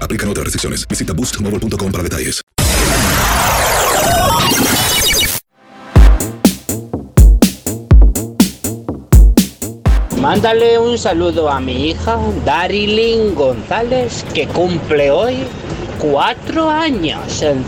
Aplican 0.00 0.28
otras 0.28 0.44
restricciones. 0.44 0.86
Visita 0.86 1.12
boostmobile.com 1.12 1.90
para 1.90 2.02
detalles. 2.02 2.42
Mándale 10.20 10.78
un 10.78 10.98
saludo 10.98 11.48
a 11.48 11.60
mi 11.60 11.88
hija 11.88 12.18
Darilyn 12.44 13.34
González, 13.34 14.22
que 14.34 14.46
cumple 14.46 15.10
hoy 15.10 15.38
cuatro 16.00 16.70
años. 16.70 17.42
En 17.42 17.64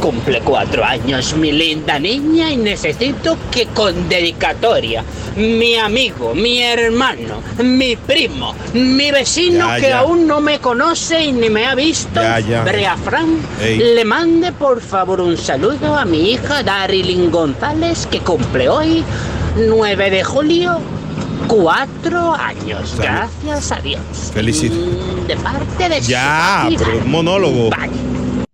cumple 0.00 0.40
cuatro 0.40 0.84
años, 0.84 1.34
mi 1.36 1.52
linda 1.52 1.98
niña, 1.98 2.50
y 2.50 2.56
necesito 2.56 3.36
que 3.50 3.66
con 3.66 4.08
dedicatoria, 4.08 5.04
mi 5.36 5.76
amigo, 5.76 6.34
mi 6.34 6.62
hermano, 6.62 7.40
mi 7.62 7.96
primo, 7.96 8.54
mi 8.72 9.10
vecino 9.10 9.68
Ya, 9.68 9.76
que 9.80 9.88
ya. 9.88 9.98
aún 10.00 10.26
no 10.26 10.40
me 10.40 10.58
conoce 10.58 11.24
y 11.24 11.32
ni 11.32 11.50
me 11.50 11.66
ha 11.66 11.74
visto, 11.74 12.20
Ya, 12.20 12.40
le 13.78 14.04
mande 14.04 14.52
por 14.52 14.80
favor 14.80 15.20
un 15.20 15.36
saludo 15.36 15.96
a 15.96 16.04
mi 16.04 16.32
hija 16.32 16.62
Darilyn 16.62 17.30
González, 17.30 18.06
que 18.10 18.20
cumple 18.20 18.68
hoy 18.68 19.04
9 19.56 20.10
de 20.10 20.24
julio. 20.24 20.80
Cuatro 21.48 22.34
años, 22.34 22.88
Salud. 22.90 23.02
gracias 23.04 23.72
a 23.72 23.80
Dios. 23.80 24.02
Felicidades. 24.32 24.82
Mm, 24.84 25.26
De 25.26 25.36
parte 25.36 25.88
de 25.88 26.00
Ya, 26.00 26.66
su 26.70 26.76
pero 26.76 26.98
un 26.98 27.10
monólogo. 27.10 27.70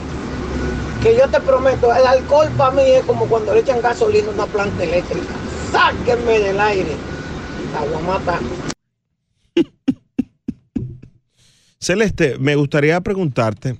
Que 1.02 1.16
yo 1.16 1.28
te 1.28 1.40
prometo, 1.40 1.94
el 1.94 2.06
alcohol 2.06 2.50
para 2.56 2.72
mí 2.72 2.82
es 2.82 3.04
como 3.04 3.26
cuando 3.26 3.54
le 3.54 3.60
echan 3.60 3.80
gasolina 3.80 4.28
a 4.28 4.32
una 4.32 4.46
planta 4.46 4.84
eléctrica. 4.84 5.34
Sáquenme 5.72 6.38
del 6.38 6.60
aire. 6.60 6.96
La 7.72 7.80
voy 7.80 7.94
a 7.94 8.06
matar. 8.06 8.40
Celeste, 11.80 12.36
me 12.38 12.56
gustaría 12.56 13.00
preguntarte, 13.00 13.76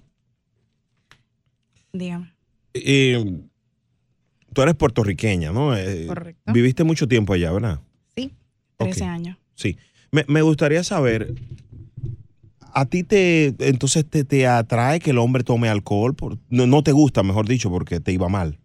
Dígame. 1.93 2.33
eh, 2.75 3.41
tú 4.53 4.63
eres 4.63 4.75
puertorriqueña, 4.75 5.53
¿no? 5.53 5.77
Eh, 5.77 6.07
Correcto. 6.07 6.53
Viviste 6.53 6.85
mucho 6.85 7.07
tiempo 7.09 7.33
allá, 7.33 7.53
¿verdad? 7.53 7.81
Sí, 8.17 8.33
13 8.77 9.05
Ok. 9.05 9.09
años. 9.11 9.37
Sí. 9.55 9.77
Me, 10.13 10.25
me 10.29 10.43
gustaría 10.43 10.83
saber, 10.85 11.35
¿a 12.73 12.85
ti 12.87 13.03
te 13.05 13.55
entonces 13.61 14.05
te, 14.09 14.25
te 14.25 14.47
atrae 14.47 14.99
que 15.01 15.11
el 15.11 15.19
hombre 15.19 15.45
tome 15.45 15.69
alcohol? 15.69 16.15
Por- 16.15 16.39
no, 16.49 16.67
no 16.67 16.83
te 16.83 16.93
gusta, 16.93 17.23
mejor 17.23 17.47
dicho, 17.47 17.71
porque 17.71 18.01
te 18.01 18.13
iba 18.13 18.29
mal. 18.29 18.59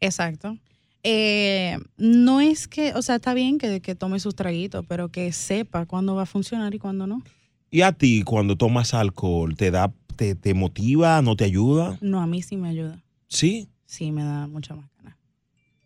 Exacto. 0.00 0.58
Eh, 1.04 1.78
no 1.96 2.40
es 2.40 2.68
que, 2.68 2.92
o 2.94 3.02
sea, 3.02 3.16
está 3.16 3.34
bien 3.34 3.58
que, 3.58 3.80
que 3.80 3.94
tome 3.94 4.20
sus 4.20 4.34
traguitos, 4.36 4.84
pero 4.86 5.08
que 5.10 5.32
sepa 5.32 5.84
cuándo 5.86 6.14
va 6.14 6.22
a 6.22 6.26
funcionar 6.26 6.74
y 6.74 6.78
cuándo 6.78 7.06
no. 7.06 7.22
¿Y 7.70 7.80
a 7.82 7.92
ti 7.92 8.22
cuando 8.22 8.56
tomas 8.56 8.92
alcohol, 8.94 9.56
te 9.56 9.70
da, 9.70 9.92
te, 10.22 10.34
te 10.36 10.54
motiva, 10.54 11.20
no 11.20 11.34
te 11.34 11.44
ayuda? 11.44 11.98
No, 12.00 12.20
a 12.20 12.26
mí 12.28 12.42
sí 12.42 12.56
me 12.56 12.68
ayuda. 12.68 13.02
¿Sí? 13.26 13.68
Sí, 13.86 14.12
me 14.12 14.22
da 14.22 14.46
mucha 14.46 14.76
más 14.76 14.88
ganas. 14.96 15.18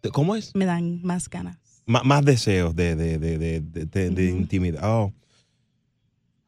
¿Te- 0.02 0.10
¿Cómo 0.10 0.36
es? 0.36 0.54
Me 0.54 0.66
dan 0.66 1.00
más 1.02 1.30
ganas. 1.30 1.56
Ma- 1.86 2.02
más 2.02 2.22
deseos 2.22 2.76
de, 2.76 2.94
de, 2.96 3.18
de, 3.18 3.38
de, 3.38 3.60
de- 3.60 3.86
de- 3.86 4.10
de 4.10 4.30
intimidad. 4.30 4.80
Oh. 4.84 5.12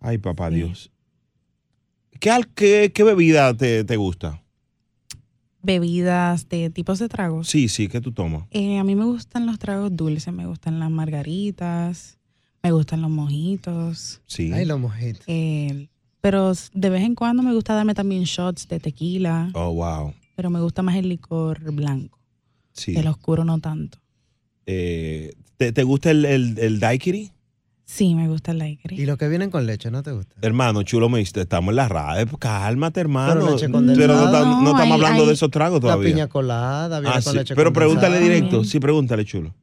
Ay, 0.00 0.18
papá 0.18 0.50
Dios. 0.50 0.90
¿Qué, 2.20 2.30
al- 2.30 2.48
qué, 2.48 2.92
qué 2.94 3.02
bebida 3.04 3.56
te, 3.56 3.84
te 3.84 3.96
gusta? 3.96 4.42
Bebidas 5.62 6.46
de 6.50 6.68
tipos 6.70 6.98
de 6.98 7.08
tragos. 7.08 7.48
Sí, 7.48 7.68
sí, 7.68 7.88
¿qué 7.88 8.00
tú 8.02 8.12
tomas? 8.12 8.44
Eh, 8.50 8.78
a 8.78 8.84
mí 8.84 8.94
me 8.94 9.04
gustan 9.04 9.46
los 9.46 9.58
tragos 9.58 9.96
dulces, 9.96 10.32
me 10.32 10.46
gustan 10.46 10.78
las 10.78 10.90
margaritas, 10.90 12.18
me 12.62 12.70
gustan 12.72 13.00
los 13.02 13.10
mojitos. 13.10 14.20
Sí. 14.26 14.52
Ay, 14.52 14.66
los 14.66 14.78
mojitos. 14.78 15.24
Eh, 15.26 15.88
pero 16.20 16.52
de 16.74 16.90
vez 16.90 17.02
en 17.02 17.14
cuando 17.14 17.42
me 17.42 17.52
gusta 17.54 17.74
darme 17.74 17.94
también 17.94 18.24
shots 18.24 18.68
de 18.68 18.80
tequila, 18.80 19.50
Oh, 19.54 19.72
wow. 19.72 20.12
pero 20.36 20.50
me 20.50 20.60
gusta 20.60 20.82
más 20.82 20.96
el 20.96 21.08
licor 21.08 21.60
blanco. 21.72 22.18
Sí. 22.72 22.96
El 22.96 23.06
oscuro 23.08 23.44
no 23.44 23.58
tanto. 23.60 23.98
Eh, 24.66 25.32
¿te, 25.56 25.72
te 25.72 25.82
gusta 25.82 26.10
el, 26.10 26.24
el, 26.24 26.58
el 26.58 26.80
daiquiri? 26.80 27.32
Sí, 27.84 28.14
me 28.14 28.28
gusta 28.28 28.52
el 28.52 28.58
daiquiri. 28.58 29.00
Y 29.00 29.06
los 29.06 29.16
que 29.16 29.28
vienen 29.28 29.50
con 29.50 29.64
leche, 29.66 29.90
¿no 29.90 30.02
te 30.02 30.12
gusta? 30.12 30.36
Hermano, 30.42 30.82
chulo, 30.82 31.08
me 31.08 31.20
dice, 31.20 31.40
estamos 31.40 31.70
en 31.72 31.76
la 31.76 31.88
radio. 31.88 32.26
Cálmate, 32.38 33.00
hermano. 33.00 33.32
Pero 33.40 33.46
leche 33.52 33.60
Pero 33.66 33.72
condensada. 33.72 34.24
no, 34.26 34.30
ta- 34.30 34.40
no 34.44 34.60
No, 34.62 34.70
estamos 34.72 34.82
hay- 34.82 34.92
hablando 34.92 35.22
hay- 35.22 35.28
de 35.28 35.32
esos 35.34 35.50
tragos 35.50 35.76
La 35.76 35.80
todavía. 35.80 36.12
piña 36.12 36.26
colada 36.28 37.00
viene 37.00 37.16
Ah, 37.16 37.22
con 37.22 37.32
sí. 37.32 37.38
leche 37.38 37.54
Pero 37.56 37.72
pregúntale 37.72 38.20
directo. 38.20 38.62
Sí, 38.64 38.78
pregúntale, 38.78 39.24
chulo. 39.24 39.54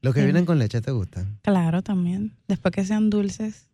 Los 0.00 0.14
que 0.14 0.22
vienen 0.22 0.46
con 0.46 0.60
leche 0.60 0.80
te 0.80 0.92
gustan. 0.92 1.40
Claro, 1.42 1.82
también. 1.82 2.36
Después 2.46 2.72
que 2.72 2.84
sean 2.84 3.10
dulces. 3.10 3.66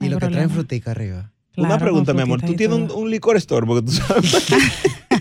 Y 0.00 0.08
los 0.08 0.18
que 0.18 0.26
traen 0.26 0.50
frutica 0.50 0.90
arriba. 0.90 1.30
Una 1.56 1.78
pregunta, 1.78 2.14
mi 2.14 2.22
amor. 2.22 2.40
¿Tú 2.40 2.54
tienes 2.54 2.76
un, 2.76 2.90
un 2.90 3.10
licor 3.10 3.36
store? 3.36 3.66
Porque 3.66 3.86
tú 3.86 3.92
sabes. 3.92 4.48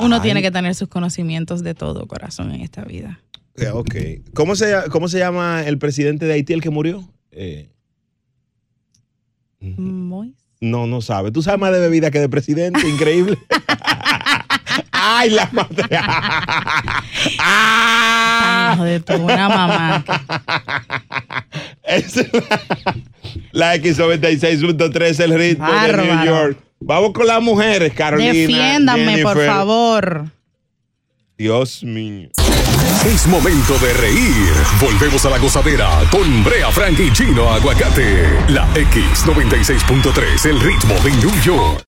Uno 0.00 0.16
Ay. 0.16 0.22
tiene 0.22 0.42
que 0.42 0.50
tener 0.50 0.74
sus 0.74 0.88
conocimientos 0.88 1.62
de 1.62 1.74
todo, 1.74 2.06
corazón, 2.06 2.52
en 2.52 2.60
esta 2.62 2.84
vida. 2.84 3.20
Eh, 3.56 3.68
ok. 3.68 3.94
¿Cómo 4.34 4.56
se, 4.56 4.74
¿Cómo 4.90 5.08
se 5.08 5.18
llama 5.18 5.64
el 5.66 5.78
presidente 5.78 6.26
de 6.26 6.32
Haití, 6.34 6.52
el 6.52 6.62
que 6.62 6.70
murió? 6.70 7.08
Eh, 7.30 7.70
Muy. 9.60 10.34
no, 10.60 10.86
no 10.86 11.00
sabe. 11.02 11.30
Tú 11.30 11.42
sabes 11.42 11.60
más 11.60 11.72
de 11.72 11.80
bebida 11.80 12.10
que 12.10 12.20
de 12.20 12.28
presidente. 12.28 12.80
Increíble. 12.88 13.38
¡Ay, 15.02 15.30
la 15.30 15.48
madre! 15.52 15.84
Hijo 18.74 18.84
de 18.84 19.00
tu 19.00 19.14
una 19.14 19.48
mamá. 19.48 20.04
Es 21.82 22.14
la, 22.16 22.22
la 23.52 23.76
X96.3, 23.76 25.20
el 25.24 25.34
ritmo 25.34 25.66
de 25.66 25.72
New 25.72 26.06
Bárbaro. 26.06 26.24
York. 26.24 26.58
Vamos 26.80 27.12
con 27.12 27.26
las 27.26 27.42
mujeres, 27.42 27.92
Carolina. 27.94 28.32
Defiéndame, 28.32 29.18
por 29.22 29.32
Jennifer. 29.34 29.46
favor. 29.46 30.26
Dios 31.36 31.82
mío. 31.82 32.28
Es 33.06 33.26
momento 33.26 33.76
de 33.78 33.92
reír. 33.94 34.52
Volvemos 34.80 35.24
a 35.24 35.30
la 35.30 35.38
gozadera 35.38 35.88
con 36.10 36.44
Brea 36.44 36.70
Frank 36.70 36.98
y 37.00 37.12
Chino 37.12 37.50
Aguacate. 37.50 38.28
La 38.50 38.68
X96.3, 38.74 40.44
el 40.48 40.60
ritmo 40.60 40.94
de 41.02 41.10
New 41.12 41.40
York. 41.42 41.84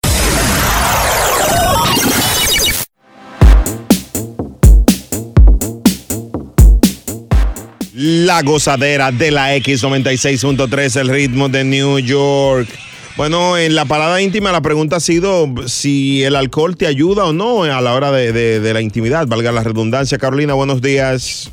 La 8.05 8.43
gozadera 8.43 9.13
de 9.13 9.31
la 9.31 9.55
X96.3, 9.57 11.01
el 11.01 11.09
ritmo 11.09 11.49
de 11.49 11.63
New 11.63 12.01
York. 12.01 12.69
Bueno, 13.17 13.57
en 13.57 13.77
la 13.77 13.85
parada 13.85 14.21
íntima 14.21 14.51
la 14.51 14.61
pregunta 14.61 14.97
ha 14.97 15.01
sido 15.01 15.47
si 15.69 16.25
el 16.25 16.35
alcohol 16.35 16.77
te 16.77 16.89
ayuda 16.89 17.27
o 17.27 17.33
no 17.33 17.63
a 17.63 17.81
la 17.81 17.95
hora 17.95 18.11
de, 18.11 18.33
de- 18.33 18.59
de 18.59 18.75
la 18.75 18.81
intimidad, 18.81 19.29
valga 19.29 19.53
la 19.53 19.63
redundancia. 19.63 20.19
Carolina, 20.19 20.55
buenos 20.55 20.83
días. 20.83 21.53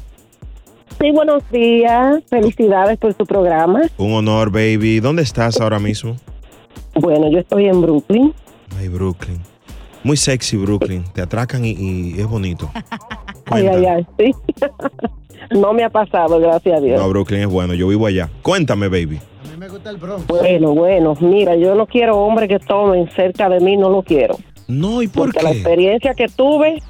Sí, 0.99 1.11
buenos 1.11 1.43
días. 1.51 2.23
Felicidades 2.31 2.97
por 2.97 3.15
su 3.15 3.27
programa. 3.27 3.81
Un 3.97 4.13
honor, 4.13 4.49
baby. 4.49 5.01
¿Dónde 5.01 5.21
estás 5.21 5.61
ahora 5.61 5.77
mismo? 5.77 6.17
Bueno, 6.95 7.29
yo 7.31 7.37
estoy 7.37 7.65
en 7.67 7.79
Brooklyn. 7.79 8.33
Ay, 8.75 8.87
Brooklyn. 8.87 9.39
Muy 10.03 10.17
sexy, 10.17 10.57
Brooklyn. 10.57 11.03
Te 11.13 11.21
atracan 11.21 11.63
y, 11.63 11.73
y 11.73 12.15
es 12.19 12.25
bonito. 12.25 12.71
Ay, 13.51 13.67
ay, 13.67 13.85
ay, 13.85 14.07
sí. 14.17 14.33
No 15.51 15.73
me 15.73 15.83
ha 15.83 15.89
pasado, 15.89 16.39
gracias 16.39 16.77
a 16.77 16.81
Dios. 16.81 17.01
No, 17.01 17.09
Brooklyn 17.09 17.41
es 17.41 17.47
bueno. 17.47 17.73
Yo 17.73 17.87
vivo 17.87 18.05
allá. 18.05 18.29
Cuéntame, 18.41 18.87
baby. 18.87 19.19
Bueno, 20.27 20.73
bueno, 20.73 21.15
mira, 21.19 21.55
yo 21.55 21.75
no 21.75 21.85
quiero 21.85 22.17
hombres 22.17 22.47
que 22.49 22.59
tomen 22.59 23.09
cerca 23.15 23.49
de 23.49 23.59
mí, 23.59 23.75
no 23.77 23.89
lo 23.89 24.01
quiero. 24.03 24.35
No, 24.67 25.01
¿y 25.01 25.07
por 25.07 25.25
Porque 25.31 25.41
la 25.43 25.51
qué? 25.51 25.57
experiencia 25.57 26.13
que 26.13 26.27
tuve, 26.27 26.81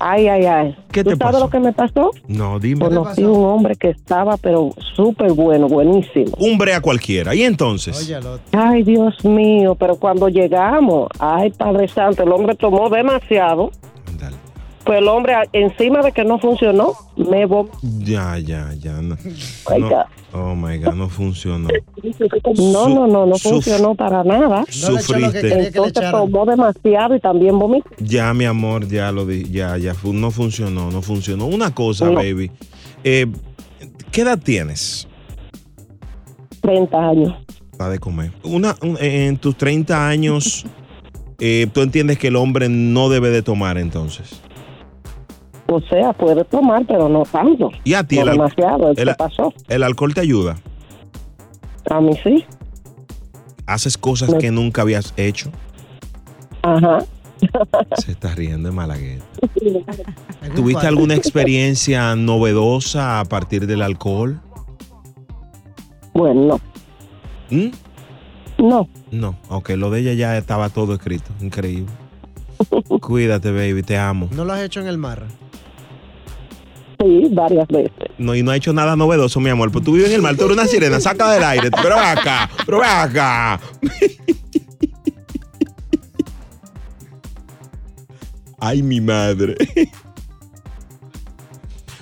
ay, 0.00 0.26
ay, 0.28 0.44
ay. 0.46 0.76
¿Qué 0.90 1.04
¿Tú 1.04 1.10
te 1.10 1.16
sabes 1.16 1.34
pasó? 1.34 1.44
lo 1.44 1.50
que 1.50 1.60
me 1.60 1.72
pasó? 1.72 2.10
No, 2.26 2.58
dime. 2.58 2.80
Conocí 2.86 3.22
un 3.22 3.44
hombre 3.44 3.76
que 3.76 3.90
estaba, 3.90 4.36
pero 4.38 4.70
súper 4.94 5.32
bueno, 5.32 5.68
buenísimo. 5.68 6.32
Un 6.38 6.56
brea 6.58 6.80
cualquiera. 6.80 7.34
¿Y 7.34 7.42
entonces? 7.42 8.10
Ay, 8.52 8.82
Dios 8.82 9.24
mío, 9.24 9.74
pero 9.74 9.96
cuando 9.96 10.28
llegamos, 10.28 11.08
ay, 11.18 11.50
Padre 11.50 11.88
Santo, 11.88 12.22
el 12.22 12.32
hombre 12.32 12.54
tomó 12.56 12.88
demasiado. 12.88 13.70
Pues 14.88 15.00
el 15.00 15.08
hombre, 15.08 15.34
encima 15.52 16.00
de 16.00 16.12
que 16.12 16.24
no 16.24 16.38
funcionó, 16.38 16.94
me 17.14 17.44
vomitó. 17.44 17.76
Ya, 17.82 18.38
ya, 18.38 18.72
ya. 18.72 18.92
No, 19.02 19.16
no. 19.78 20.06
Oh 20.32 20.54
my 20.54 20.78
God, 20.78 20.94
no 20.94 21.10
funcionó. 21.10 21.68
No, 22.56 22.88
no, 22.88 23.06
no, 23.06 23.26
no 23.26 23.34
Suf- 23.34 23.50
funcionó 23.50 23.94
para 23.94 24.24
nada. 24.24 24.64
Sufriste. 24.70 25.66
Entonces 25.66 26.10
tomó 26.10 26.46
demasiado 26.46 27.14
y 27.14 27.20
también 27.20 27.58
vomitó. 27.58 27.86
Ya, 27.98 28.32
mi 28.32 28.46
amor, 28.46 28.88
ya 28.88 29.12
lo 29.12 29.26
di, 29.26 29.44
ya, 29.50 29.76
ya, 29.76 29.92
no 30.10 30.30
funcionó, 30.30 30.90
no 30.90 31.02
funcionó. 31.02 31.44
Una 31.44 31.74
cosa, 31.74 32.06
No. 32.06 32.14
baby. 32.14 32.50
Eh, 33.04 33.26
¿Qué 34.10 34.22
edad 34.22 34.38
tienes? 34.42 35.06
30 36.62 36.98
años. 37.10 37.34
La 37.78 37.90
de 37.90 37.98
comer. 37.98 38.32
Una, 38.42 38.74
un- 38.80 38.96
en 39.02 39.36
tus 39.36 39.54
30 39.54 40.08
años, 40.08 40.64
eh, 41.40 41.66
tú 41.74 41.82
entiendes 41.82 42.18
que 42.18 42.28
el 42.28 42.36
hombre 42.36 42.70
no 42.70 43.10
debe 43.10 43.28
de 43.28 43.42
tomar 43.42 43.76
entonces. 43.76 44.40
O 45.70 45.80
sea, 45.82 46.12
puede 46.14 46.44
tomar, 46.44 46.84
pero 46.86 47.08
no 47.08 47.24
tanto. 47.24 47.70
Y 47.84 47.92
a 47.94 48.02
ti 48.02 48.16
No 48.16 48.22
el, 48.22 48.30
demasiado, 48.32 48.94
¿qué 48.94 49.02
el- 49.02 49.14
pasó? 49.16 49.52
el 49.68 49.82
alcohol 49.82 50.14
te 50.14 50.20
ayuda. 50.22 50.56
A 51.90 52.00
mí 52.00 52.12
sí. 52.22 52.44
Haces 53.66 53.98
cosas 53.98 54.30
Me- 54.30 54.38
que 54.38 54.50
nunca 54.50 54.82
habías 54.82 55.12
hecho. 55.18 55.50
Ajá. 56.62 56.98
Se 57.98 58.12
está 58.12 58.34
riendo 58.34 58.70
de 58.70 58.74
Malagueta. 58.74 59.24
¿Tuviste 60.56 60.86
alguna 60.86 61.14
experiencia 61.14 62.16
novedosa 62.16 63.20
a 63.20 63.24
partir 63.26 63.66
del 63.66 63.82
alcohol? 63.82 64.40
Bueno, 66.14 66.58
¿Mm? 67.50 67.68
no. 68.58 68.88
No, 69.10 69.36
aunque 69.50 69.76
lo 69.76 69.90
de 69.90 70.00
ella 70.00 70.14
ya 70.14 70.36
estaba 70.38 70.68
todo 70.70 70.94
escrito. 70.94 71.30
Increíble. 71.40 71.92
Cuídate, 73.00 73.52
baby, 73.52 73.82
te 73.82 73.96
amo. 73.98 74.28
¿No 74.32 74.44
lo 74.44 74.52
has 74.54 74.62
hecho 74.62 74.80
en 74.80 74.88
el 74.88 74.98
mar? 74.98 75.24
Sí, 77.00 77.28
varias 77.30 77.68
veces. 77.68 77.92
No, 78.18 78.34
y 78.34 78.42
no 78.42 78.50
ha 78.50 78.56
hecho 78.56 78.72
nada 78.72 78.96
novedoso, 78.96 79.38
mi 79.40 79.50
amor. 79.50 79.70
Pues 79.70 79.84
tú 79.84 79.92
vives 79.92 80.08
en 80.08 80.16
el 80.16 80.22
mar, 80.22 80.36
tú 80.36 80.44
eres 80.44 80.56
una 80.56 80.66
sirena, 80.66 80.98
saca 81.00 81.30
del 81.30 81.44
aire. 81.44 81.70
Pero 81.70 81.96
acá, 81.96 82.50
pero 82.66 82.82
acá. 82.82 83.60
Ay, 88.60 88.82
mi 88.82 89.00
madre. 89.00 89.56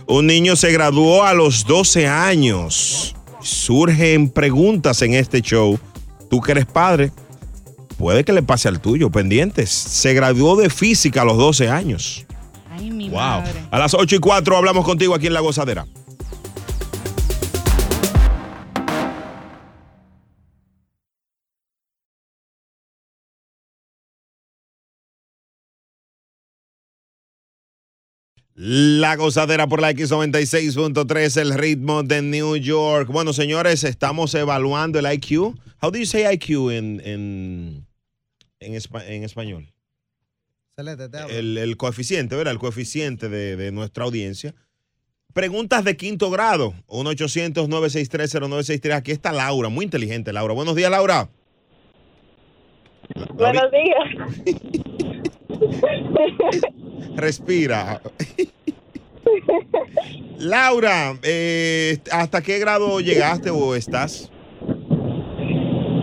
Un 0.07 0.27
niño 0.27 0.57
se 0.57 0.73
graduó 0.73 1.25
a 1.25 1.35
los 1.35 1.67
12 1.67 2.07
años. 2.07 3.15
Surgen 3.41 4.31
preguntas 4.31 5.03
en 5.03 5.15
este 5.15 5.43
show. 5.43 5.79
Tú 6.31 6.41
que 6.41 6.53
eres 6.53 6.67
padre, 6.67 7.13
puede 7.99 8.25
que 8.25 8.33
le 8.33 8.43
pase 8.43 8.69
al 8.69 8.81
tuyo, 8.81 9.11
pendientes. 9.11 9.71
Se 9.71 10.15
graduó 10.15 10.57
de 10.57 10.71
física 10.71 11.23
a 11.23 11.25
los 11.25 11.37
12 11.37 11.69
años. 11.69 12.26
Ay, 12.79 12.91
mi 12.91 13.09
Wow. 13.09 13.19
madre. 13.19 13.61
A 13.71 13.79
las 13.79 13.95
8 13.95 14.17
y 14.17 14.19
4 14.19 14.57
hablamos 14.57 14.85
contigo 14.85 15.15
aquí 15.15 15.27
en 15.27 15.35
La 15.35 15.41
Gozadera. 15.41 15.87
La 28.55 29.17
gozadera 29.17 29.67
por 29.67 29.81
la 29.83 29.91
X96.3, 29.93 31.37
el 31.41 31.55
ritmo 31.55 32.03
de 32.03 32.23
New 32.23 32.57
York. 32.57 33.09
Bueno, 33.11 33.33
señores, 33.35 33.85
estamos 33.85 34.35
evaluando 34.35 34.99
el 34.99 35.13
IQ. 35.13 35.55
How 35.83 35.91
do 35.91 35.99
you 35.99 36.07
say 36.07 36.25
IQ 36.33 36.71
en, 36.71 37.01
en, 37.05 37.87
en, 38.61 38.73
espa- 38.75 39.05
en 39.07 39.25
español? 39.25 39.71
Te 40.77 40.83
el, 41.39 41.57
el 41.57 41.79
coeficiente, 41.79 42.37
¿verdad? 42.37 42.53
El 42.53 42.59
coeficiente 42.59 43.31
de, 43.31 43.57
de 43.57 43.73
nuestra 43.73 44.05
audiencia. 44.05 44.55
Preguntas 45.33 45.85
de 45.85 45.97
quinto 45.97 46.29
grado. 46.29 46.75
1-800-963-0963. 46.89 48.93
Aquí 48.93 49.11
está 49.11 49.33
Laura, 49.33 49.71
muy 49.71 49.87
inteligente 49.87 50.35
Laura. 50.35 50.53
Buenos 50.53 50.77
días, 50.77 50.91
Laura. 50.91 51.31
Buenos 53.33 53.71
días. 53.73 54.05
Respira. 57.17 58.03
Laura, 60.37 61.19
eh, 61.23 62.01
¿hasta 62.13 62.43
qué 62.43 62.59
grado 62.59 63.01
llegaste 63.01 63.49
o 63.49 63.75
estás? 63.75 64.31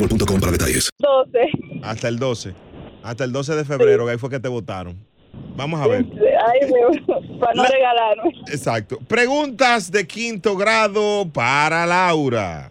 boostmobile.com 0.00 0.40
para 0.40 0.52
detalles. 0.52 0.90
12. 0.98 1.38
Hasta 1.82 2.08
el 2.08 2.18
12. 2.18 2.54
Hasta 3.02 3.24
el 3.24 3.32
12 3.32 3.54
de 3.54 3.64
febrero, 3.64 4.04
que 4.06 4.12
ahí 4.12 4.18
fue 4.18 4.30
que 4.30 4.40
te 4.40 4.48
votaron. 4.48 4.96
Vamos 5.56 5.80
a 5.80 5.86
ver. 5.86 6.04
Ay, 6.48 6.70
me- 6.70 7.38
para 7.38 7.54
no 7.54 7.64
regalarme. 7.64 8.32
Exacto. 8.48 8.98
Preguntas 9.08 9.90
de 9.90 10.06
quinto 10.06 10.56
grado 10.56 11.28
para 11.32 11.86
Laura. 11.86 12.70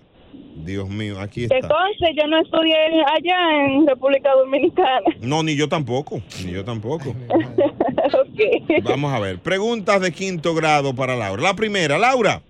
Dios 0.56 0.90
mío, 0.90 1.20
aquí 1.20 1.44
está. 1.44 1.56
Entonces, 1.56 2.10
yo 2.20 2.28
no 2.28 2.42
estudié 2.42 2.76
allá 3.06 3.66
en 3.66 3.88
República 3.88 4.30
Dominicana. 4.36 5.02
No, 5.22 5.42
ni 5.42 5.56
yo 5.56 5.70
tampoco. 5.70 6.22
Ni 6.46 6.52
yo 6.52 6.66
tampoco. 6.66 7.10
ok. 7.10 8.84
Vamos 8.84 9.14
a 9.14 9.20
ver. 9.20 9.40
Preguntas 9.40 10.02
de 10.02 10.12
quinto 10.12 10.54
grado 10.54 10.94
para 10.94 11.16
Laura. 11.16 11.42
La 11.42 11.54
primera, 11.56 11.98
Laura. 11.98 12.42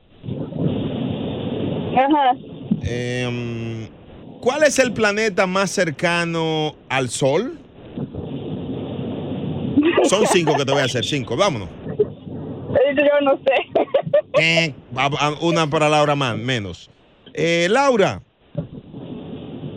Ajá. 1.95 2.31
em, 2.83 3.87
¿Cuál 4.41 4.63
es 4.63 4.79
el 4.79 4.93
planeta 4.93 5.47
más 5.47 5.71
cercano 5.71 6.75
al 6.87 7.09
Sol? 7.09 7.59
Son 10.03 10.25
cinco 10.27 10.55
que 10.55 10.65
te 10.65 10.71
voy 10.71 10.81
a 10.81 10.85
hacer. 10.85 11.03
Cinco. 11.03 11.35
Vámonos. 11.35 11.69
Yo 12.95 13.21
no 13.21 13.37
sé. 13.37 13.53
Eh, 14.41 14.73
una 15.41 15.69
para 15.69 15.89
Laura 15.89 16.15
más, 16.15 16.37
menos. 16.37 16.89
Eh, 17.33 17.67
Laura, 17.69 18.21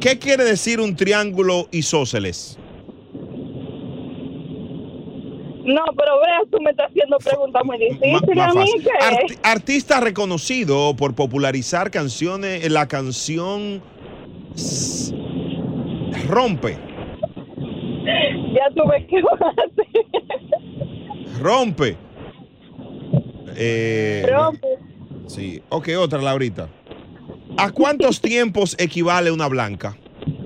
¿qué 0.01 0.19
quiere 0.19 0.45
decir 0.45 0.79
un 0.79 0.95
triángulo 0.95 1.67
isósceles? 1.73 2.59
No, 5.65 5.83
pero 5.97 6.21
veas, 6.21 6.43
tú 6.51 6.61
me 6.61 6.71
estás 6.71 6.91
haciendo 6.91 7.19
preguntas 7.19 7.63
muy 7.65 7.79
difíciles 7.79 9.41
artista 9.43 10.01
reconocido 10.01 10.95
por 10.95 11.15
popularizar 11.15 11.91
canciones, 11.91 12.71
la 12.71 12.87
canción 12.87 13.83
Rompe. 16.29 16.79
Ya 18.55 18.69
tuve 18.75 19.07
que 19.07 19.23
Rompe. 21.41 21.97
Eh, 23.57 24.27
Rompe. 24.31 24.69
Sí. 25.27 25.63
Ok, 25.69 25.89
otra, 25.99 26.21
Laurita. 26.21 26.69
¿A 27.57 27.71
cuántos 27.71 28.21
tiempos 28.21 28.77
equivale 28.79 29.31
una 29.31 29.47
blanca? 29.49 29.97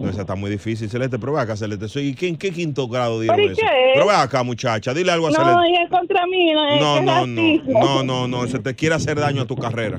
No, 0.00 0.08
esa 0.08 0.22
está 0.22 0.34
muy 0.34 0.50
difícil, 0.50 0.88
Celeste. 0.88 1.18
Pero 1.18 1.32
ve 1.34 1.40
acá, 1.40 1.56
Celeste. 1.56 1.88
Soy, 1.88 2.14
¿qué, 2.14 2.28
¿En 2.28 2.36
qué 2.36 2.50
quinto 2.50 2.88
grado 2.88 3.20
dieron 3.20 3.36
¿Pero 3.36 3.48
y 3.48 3.52
eso? 3.52 3.60
qué? 3.60 3.90
Pero 3.94 4.06
ve 4.06 4.14
acá, 4.14 4.42
muchacha. 4.42 4.94
Dile 4.94 5.12
algo 5.12 5.28
a 5.28 5.32
Celeste. 5.32 5.52
No, 5.52 5.66
y 5.66 5.74
es 5.76 5.90
contra 5.90 6.26
mí. 6.26 6.52
No, 6.52 6.68
es 6.68 6.80
No, 6.80 7.00
no, 7.00 7.26
no, 7.26 7.42
no, 7.66 8.02
no, 8.02 8.28
no, 8.28 8.46
se 8.48 8.58
te 8.58 8.74
quiere 8.74 8.94
hacer 8.94 9.18
daño 9.20 9.42
a 9.42 9.46
tu 9.46 9.56
carrera. 9.56 9.98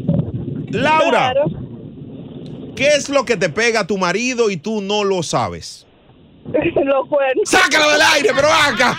Laura, 0.69 1.31
Claro. 1.33 1.45
¿Qué 2.77 2.89
es 2.89 3.09
lo 3.09 3.25
que 3.25 3.35
te 3.35 3.49
pega 3.49 3.81
a 3.81 3.87
tu 3.87 3.97
marido 3.97 4.49
y 4.49 4.55
tú 4.57 4.79
no 4.81 5.03
lo 5.03 5.23
sabes? 5.23 5.85
Los 6.45 7.07
cuernos. 7.09 7.49
¡Sácalo 7.49 7.91
del 7.91 8.01
aire, 8.01 8.29
pero 8.33 8.47
acá! 8.47 8.97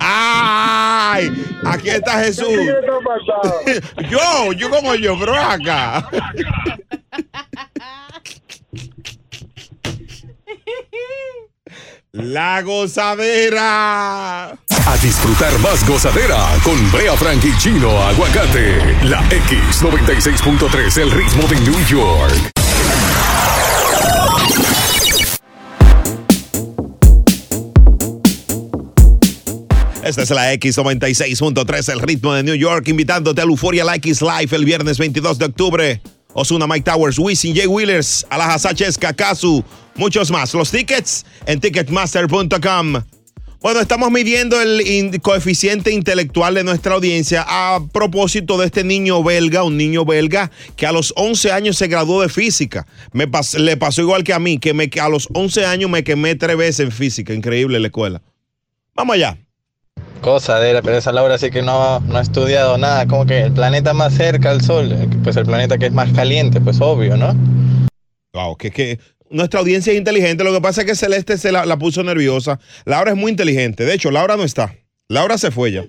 ¡Ay! 0.00 1.30
Aquí 1.66 1.90
está 1.90 2.20
Jesús. 2.20 2.48
Yo, 4.10 4.52
yo 4.52 4.70
como 4.70 4.94
yo, 4.94 5.18
pero 5.18 5.34
acá. 5.34 6.08
La 12.12 12.62
gozadera. 12.62 14.50
A 14.50 14.96
disfrutar 15.02 15.58
más 15.58 15.86
gozadera 15.86 16.46
con 16.62 16.92
Brea 16.92 17.16
Frank 17.16 17.44
y 17.44 17.58
Chino 17.58 17.90
Aguacate. 18.04 18.96
La 19.04 19.20
X96.3, 19.30 20.98
el 20.98 21.10
ritmo 21.10 21.42
de 21.48 21.60
New 21.60 21.86
York. 21.86 22.52
Esta 30.04 30.22
es 30.22 30.30
la 30.30 30.52
X96.3, 30.52 31.92
el 31.92 32.00
ritmo 32.00 32.34
de 32.34 32.42
New 32.42 32.54
York, 32.54 32.86
invitándote 32.88 33.40
al 33.40 33.48
Euphoria 33.48 33.84
La 33.84 33.94
X 33.96 34.20
Live 34.20 34.54
el 34.54 34.66
viernes 34.66 34.98
22 34.98 35.38
de 35.38 35.46
octubre. 35.46 36.02
Osuna, 36.34 36.66
Mike 36.66 36.90
Towers, 36.90 37.18
Wisin, 37.18 37.56
Jay 37.56 37.66
Wheelers, 37.66 38.26
Alaja 38.28 38.58
Sánchez, 38.58 38.98
Kakazu, 38.98 39.64
muchos 39.96 40.30
más. 40.30 40.52
Los 40.54 40.70
tickets 40.70 41.24
en 41.46 41.60
ticketmaster.com. 41.60 43.02
Bueno, 43.60 43.80
estamos 43.80 44.10
midiendo 44.10 44.60
el 44.60 44.86
in- 44.86 45.18
coeficiente 45.20 45.90
intelectual 45.90 46.54
de 46.54 46.64
nuestra 46.64 46.94
audiencia 46.96 47.46
a 47.48 47.80
propósito 47.92 48.58
de 48.58 48.66
este 48.66 48.84
niño 48.84 49.22
belga, 49.24 49.62
un 49.62 49.78
niño 49.78 50.04
belga 50.04 50.50
que 50.76 50.86
a 50.86 50.92
los 50.92 51.14
11 51.16 51.50
años 51.50 51.78
se 51.78 51.86
graduó 51.88 52.20
de 52.20 52.28
física. 52.28 52.86
Me 53.12 53.26
pas- 53.26 53.56
le 53.58 53.78
pasó 53.78 54.02
igual 54.02 54.22
que 54.22 54.34
a 54.34 54.38
mí, 54.38 54.58
que, 54.58 54.74
me, 54.74 54.90
a 55.00 55.08
los 55.08 55.28
11 55.32 55.64
años 55.64 55.88
me 55.88 56.04
quemé 56.04 56.34
tres 56.34 56.58
veces 56.58 56.80
en 56.80 56.92
física. 56.92 57.32
Increíble 57.32 57.80
la 57.80 57.86
escuela. 57.86 58.20
Vamos 58.94 59.14
allá. 59.14 59.38
Cosa 60.20 60.58
de 60.60 60.74
la 60.74 60.82
pero 60.82 60.98
esa 60.98 61.12
Laura 61.12 61.38
sí 61.38 61.50
que 61.50 61.62
no, 61.62 62.00
no 62.00 62.18
ha 62.18 62.20
estudiado 62.22 62.76
nada, 62.76 63.06
como 63.06 63.24
que 63.24 63.42
el 63.44 63.52
planeta 63.52 63.94
más 63.94 64.12
cerca 64.14 64.50
al 64.50 64.60
Sol, 64.60 64.92
eh, 64.92 65.08
pues 65.22 65.36
el 65.36 65.44
planeta 65.46 65.78
que 65.78 65.86
es 65.86 65.92
más 65.92 66.12
caliente, 66.12 66.60
pues 66.60 66.80
obvio, 66.82 67.16
¿no? 67.16 67.34
Wow, 68.34 68.56
que, 68.56 68.70
que 68.70 68.98
nuestra 69.34 69.60
audiencia 69.60 69.92
es 69.92 69.98
inteligente. 69.98 70.44
Lo 70.44 70.52
que 70.52 70.60
pasa 70.60 70.82
es 70.82 70.86
que 70.86 70.94
Celeste 70.94 71.36
se 71.36 71.50
la, 71.52 71.66
la 71.66 71.78
puso 71.78 72.02
nerviosa. 72.02 72.58
Laura 72.84 73.10
es 73.10 73.16
muy 73.16 73.30
inteligente. 73.30 73.84
De 73.84 73.94
hecho, 73.94 74.10
Laura 74.10 74.36
no 74.36 74.44
está. 74.44 74.74
Laura 75.08 75.36
se 75.36 75.50
fue 75.50 75.72
ya. 75.72 75.84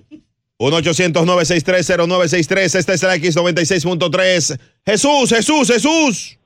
1-800-963-0963. 0.58 2.74
Esta 2.74 2.94
es 2.94 3.02
la 3.02 3.16
X96.3. 3.16 4.58
Jesús, 4.84 5.30
Jesús, 5.30 5.70
Jesús. 5.70 6.38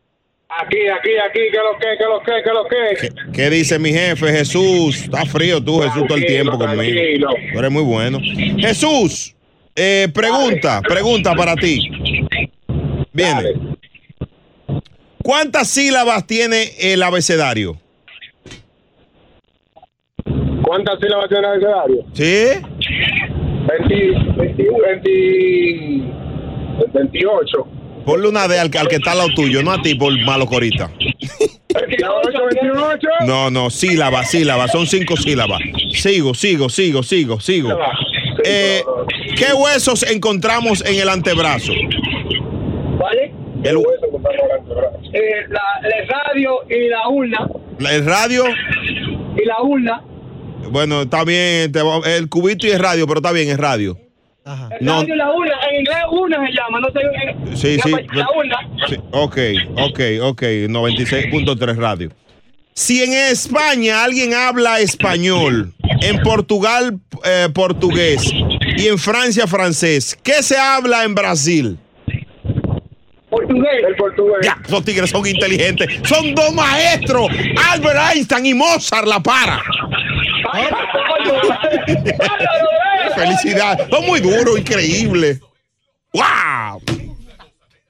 Aquí, 0.48 0.78
aquí, 0.88 1.10
aquí, 1.28 1.40
que 1.52 1.58
lo 1.58 1.78
que, 1.78 1.96
que 1.96 2.04
lo 2.04 2.20
que, 2.20 2.42
que 2.42 2.50
lo 2.50 2.66
que. 2.66 3.12
¿Qué 3.32 3.50
dice 3.50 3.78
mi 3.78 3.92
jefe, 3.92 4.32
Jesús? 4.32 5.02
Está 5.04 5.24
frío 5.24 5.62
tú, 5.62 5.78
Jesús, 5.80 6.08
todo 6.08 6.18
el 6.18 6.26
tiempo 6.26 6.58
conmigo. 6.58 6.82
tranquilo. 6.82 7.28
Tú 7.52 7.58
eres 7.58 7.70
muy 7.70 7.84
bueno. 7.84 8.18
Jesús, 8.58 9.36
eh, 9.76 10.08
pregunta, 10.12 10.82
pregunta 10.82 11.36
para 11.36 11.54
ti. 11.54 11.88
Viene. 13.12 13.69
¿Cuántas 15.22 15.68
sílabas 15.68 16.26
tiene 16.26 16.72
el 16.78 17.02
abecedario? 17.02 17.76
¿Cuántas 20.62 20.98
sílabas 21.00 21.28
tiene 21.28 21.46
el 21.46 21.52
abecedario? 21.52 22.04
¿Sí? 22.14 22.46
20, 23.88 24.34
21, 24.36 24.78
20, 24.86 25.10
28. 26.92 27.66
Ponle 28.06 28.28
una 28.28 28.48
D 28.48 28.58
al, 28.58 28.70
al 28.76 28.88
que 28.88 28.96
está 28.96 29.12
al 29.12 29.18
lado 29.18 29.30
tuyo, 29.36 29.62
no 29.62 29.72
a 29.72 29.82
ti 29.82 29.94
por 29.94 30.18
malo 30.24 30.46
corita. 30.46 30.90
28, 30.98 32.38
28. 32.54 33.08
No, 33.26 33.50
no, 33.50 33.68
sílabas, 33.68 34.30
sílabas, 34.30 34.72
son 34.72 34.86
cinco 34.86 35.16
sílabas. 35.16 35.60
Sigo, 35.92 36.34
sigo, 36.34 36.68
sigo, 36.70 37.02
sigo, 37.02 37.40
sigo. 37.40 37.78
Eh, 38.44 38.82
¿Qué 39.36 39.52
huesos 39.52 40.02
encontramos 40.10 40.84
en 40.86 40.98
el 40.98 41.08
antebrazo? 41.08 41.72
¿Vale? 42.98 43.34
El, 43.62 43.76
Eh, 45.12 45.46
la, 45.48 45.60
el 45.82 46.08
radio 46.08 46.52
y 46.68 46.88
la 46.88 47.08
urna. 47.08 47.48
el 47.78 48.04
radio, 48.06 48.44
Y 49.36 49.44
la 49.44 49.62
urna. 49.62 50.02
bueno, 50.70 51.02
está 51.02 51.24
bien, 51.24 51.72
te 51.72 51.80
el 52.16 52.28
cubito 52.28 52.66
y 52.66 52.70
el 52.70 52.78
radio, 52.78 53.06
pero 53.06 53.18
está 53.20 53.32
bien, 53.32 53.48
es 53.48 53.56
radio. 53.58 53.98
El 54.78 54.84
No. 54.86 55.00
radio 55.00 55.14
y 55.14 55.18
la 55.18 55.30
urna. 55.32 55.54
En 55.70 55.80
inglés 55.80 55.98
urna 56.10 56.36
se 56.46 56.52
llama. 56.52 56.80
No 56.80 56.88
sé. 56.90 57.56
Sí, 57.56 57.76
la, 57.76 57.82
sí. 57.82 58.06
La 58.14 58.26
urna. 58.36 58.56
Sí, 58.88 58.96
ok, 59.10 59.38
ok, 59.76 60.00
ok, 60.22 60.42
96.3 60.68 61.76
radio. 61.76 62.10
Si 62.74 63.02
en 63.02 63.12
España 63.12 64.04
alguien 64.04 64.32
habla 64.32 64.80
español, 64.80 65.74
en 66.02 66.22
Portugal 66.22 66.98
eh, 67.24 67.48
portugués 67.52 68.32
y 68.76 68.86
en 68.86 68.98
Francia 68.98 69.46
francés, 69.46 70.18
¿qué 70.22 70.42
se 70.42 70.56
habla 70.56 71.04
en 71.04 71.14
Brasil? 71.14 71.76
Portugués. 73.30 73.84
El 73.86 73.96
portugués. 73.96 74.38
Ya, 74.42 74.58
esos 74.66 74.84
tigres 74.84 75.10
son 75.10 75.26
inteligentes. 75.26 75.86
Son 76.06 76.34
dos 76.34 76.52
maestros. 76.52 77.28
Albert 77.70 77.98
Einstein 78.14 78.46
y 78.46 78.54
Mozart 78.54 79.06
la 79.06 79.20
para. 79.20 79.62
Felicidad. 83.14 83.88
Son 83.88 84.06
muy 84.06 84.20
duros, 84.20 84.58
increíble. 84.58 85.40
¡Wow! 86.12 86.82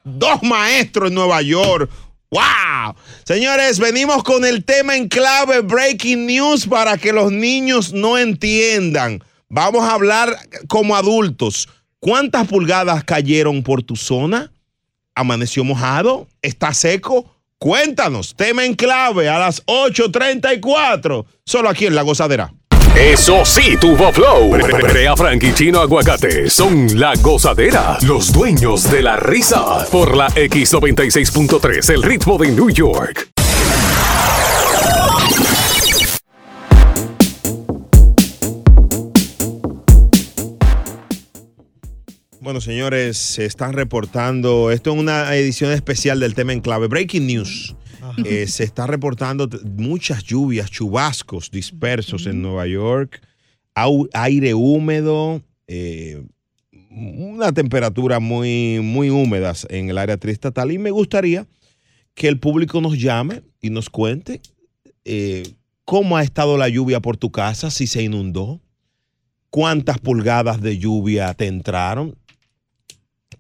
Dos 0.05 0.43
maestros 0.43 1.09
en 1.09 1.15
Nueva 1.15 1.41
York. 1.43 1.91
¡Wow! 2.31 2.95
Señores, 3.25 3.79
venimos 3.79 4.23
con 4.23 4.45
el 4.45 4.65
tema 4.65 4.97
en 4.97 5.09
clave 5.09 5.61
Breaking 5.63 6.27
News 6.27 6.67
para 6.67 6.99
que 6.99 7.13
los 7.13 7.33
niños 7.33 7.93
no 7.93 8.19
entiendan. 8.19 9.23
Vamos 9.49 9.85
a 9.85 9.95
hablar 9.95 10.37
como 10.69 10.95
adultos. 10.95 11.69
¿Cuántas 11.99 12.47
pulgadas 12.47 13.05
cayeron 13.05 13.63
por 13.63 13.83
tu 13.83 13.97
zona? 13.97 14.53
¿Amaneció 15.21 15.65
mojado? 15.65 16.27
¿Está 16.41 16.73
seco? 16.73 17.27
Cuéntanos. 17.59 18.35
Tema 18.35 18.65
en 18.65 18.75
clave 18.75 19.29
a 19.29 19.39
las 19.39 19.65
8.34. 19.67 21.27
Solo 21.45 21.69
aquí 21.69 21.85
en 21.85 21.95
La 21.95 22.01
Gozadera. 22.01 22.55
Eso 22.97 23.45
sí, 23.45 23.77
tuvo 23.79 24.11
flow. 24.13 24.51
Brea 24.51 25.15
Frank 25.15 25.43
y 25.43 25.53
Chino 25.53 25.81
Aguacate 25.81 26.49
son 26.49 26.99
la 26.99 27.13
gozadera, 27.21 27.99
los 28.01 28.33
dueños 28.33 28.91
de 28.91 29.03
la 29.03 29.17
risa. 29.17 29.87
Por 29.93 30.17
la 30.17 30.29
X96.3, 30.29 31.93
el 31.95 32.03
ritmo 32.03 32.39
de 32.39 32.49
New 32.51 32.71
York. 32.71 33.31
Bueno, 42.41 42.61
señores, 42.61 43.19
se 43.19 43.45
están 43.45 43.73
reportando. 43.75 44.71
Esto 44.71 44.93
es 44.93 44.99
una 44.99 45.35
edición 45.37 45.73
especial 45.73 46.21
del 46.21 46.35
tema 46.35 46.53
en 46.53 46.61
clave. 46.61 46.89
Breaking 46.89 47.27
news. 47.27 47.77
Eh, 48.25 48.47
se 48.47 48.65
está 48.65 48.87
reportando 48.87 49.49
muchas 49.77 50.25
lluvias, 50.25 50.71
chubascos 50.71 51.51
dispersos 51.51 52.27
en 52.27 52.41
Nueva 52.41 52.67
York, 52.67 53.21
au- 53.75 54.09
aire 54.15 54.55
húmedo, 54.55 55.43
eh, 55.69 56.23
una 56.91 57.53
temperatura 57.53 58.19
muy, 58.19 58.81
muy 58.83 59.11
húmedas 59.11 59.67
en 59.71 59.91
el 59.91 59.99
área 59.99 60.17
triestatal. 60.17 60.73
Y 60.73 60.79
me 60.79 60.91
gustaría 60.91 61.47
que 62.15 62.27
el 62.29 62.41
público 62.41 62.81
nos 62.81 62.99
llame 62.99 63.43
y 63.61 63.69
nos 63.71 63.91
cuente 63.91 64.41
eh, 65.05 65.43
cómo 65.85 66.17
ha 66.17 66.23
estado 66.23 66.57
la 66.57 66.69
lluvia 66.71 67.01
por 67.01 67.17
tu 67.19 67.31
casa, 67.31 67.71
si 67.71 67.87
se 67.87 68.03
inundó, 68.03 68.61
cuántas 69.51 69.99
pulgadas 69.99 70.61
de 70.63 70.79
lluvia 70.79 71.33
te 71.35 71.47
entraron, 71.47 72.17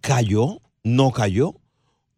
cayó, 0.00 0.60
no 0.82 1.12
cayó. 1.12 1.54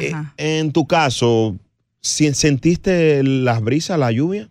Eh, 0.00 0.14
en 0.38 0.72
tu 0.72 0.86
caso, 0.86 1.58
¿si- 2.00 2.32
¿sentiste 2.32 3.22
las 3.22 3.60
brisas, 3.60 3.98
la 3.98 4.10
lluvia? 4.12 4.48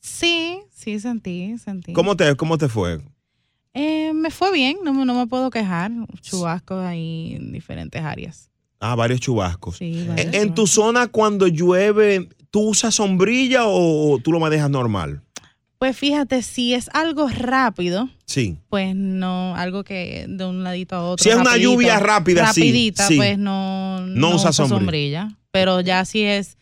Sí, 0.00 0.60
sí, 0.72 0.98
sentí, 1.00 1.58
sentí. 1.58 1.92
¿Cómo 1.92 2.16
te, 2.16 2.34
cómo 2.36 2.56
te 2.56 2.68
fue? 2.68 3.00
Eh, 3.74 4.12
me 4.14 4.30
fue 4.30 4.50
bien, 4.52 4.78
no, 4.82 4.94
me- 4.94 5.04
no 5.04 5.12
me 5.12 5.26
puedo 5.26 5.50
quejar. 5.50 5.90
Chubascos 6.22 6.82
ahí 6.82 7.34
en 7.36 7.52
diferentes 7.52 8.00
áreas. 8.02 8.48
Ah, 8.80 8.94
varios 8.94 9.20
chubascos. 9.20 9.76
Sí, 9.78 10.04
varios 10.06 10.34
en 10.34 10.54
tu 10.54 10.66
zona, 10.66 11.06
cuando 11.08 11.46
llueve, 11.46 12.28
¿tú 12.50 12.60
usas 12.70 12.94
sombrilla 12.94 13.62
o 13.66 14.18
tú 14.22 14.32
lo 14.32 14.40
manejas 14.40 14.70
normal? 14.70 15.22
Pues 15.78 15.94
fíjate, 15.96 16.42
si 16.42 16.72
es 16.72 16.88
algo 16.94 17.28
rápido, 17.28 18.08
Sí. 18.24 18.56
pues 18.70 18.94
no, 18.96 19.54
algo 19.56 19.84
que 19.84 20.24
de 20.28 20.44
un 20.46 20.64
ladito 20.64 20.96
a 20.96 21.02
otro. 21.04 21.22
Si 21.22 21.28
es 21.28 21.36
una 21.36 21.56
lluvia 21.58 21.98
rápida, 21.98 22.46
rapidita, 22.46 23.06
sí. 23.06 23.16
pues 23.16 23.38
no, 23.38 24.00
No 24.06 24.34
usa 24.36 24.50
uso 24.50 24.66
sombrilla. 24.66 25.36
Pero 25.50 25.80
ya 25.82 26.04
si 26.06 26.22
es 26.22 26.56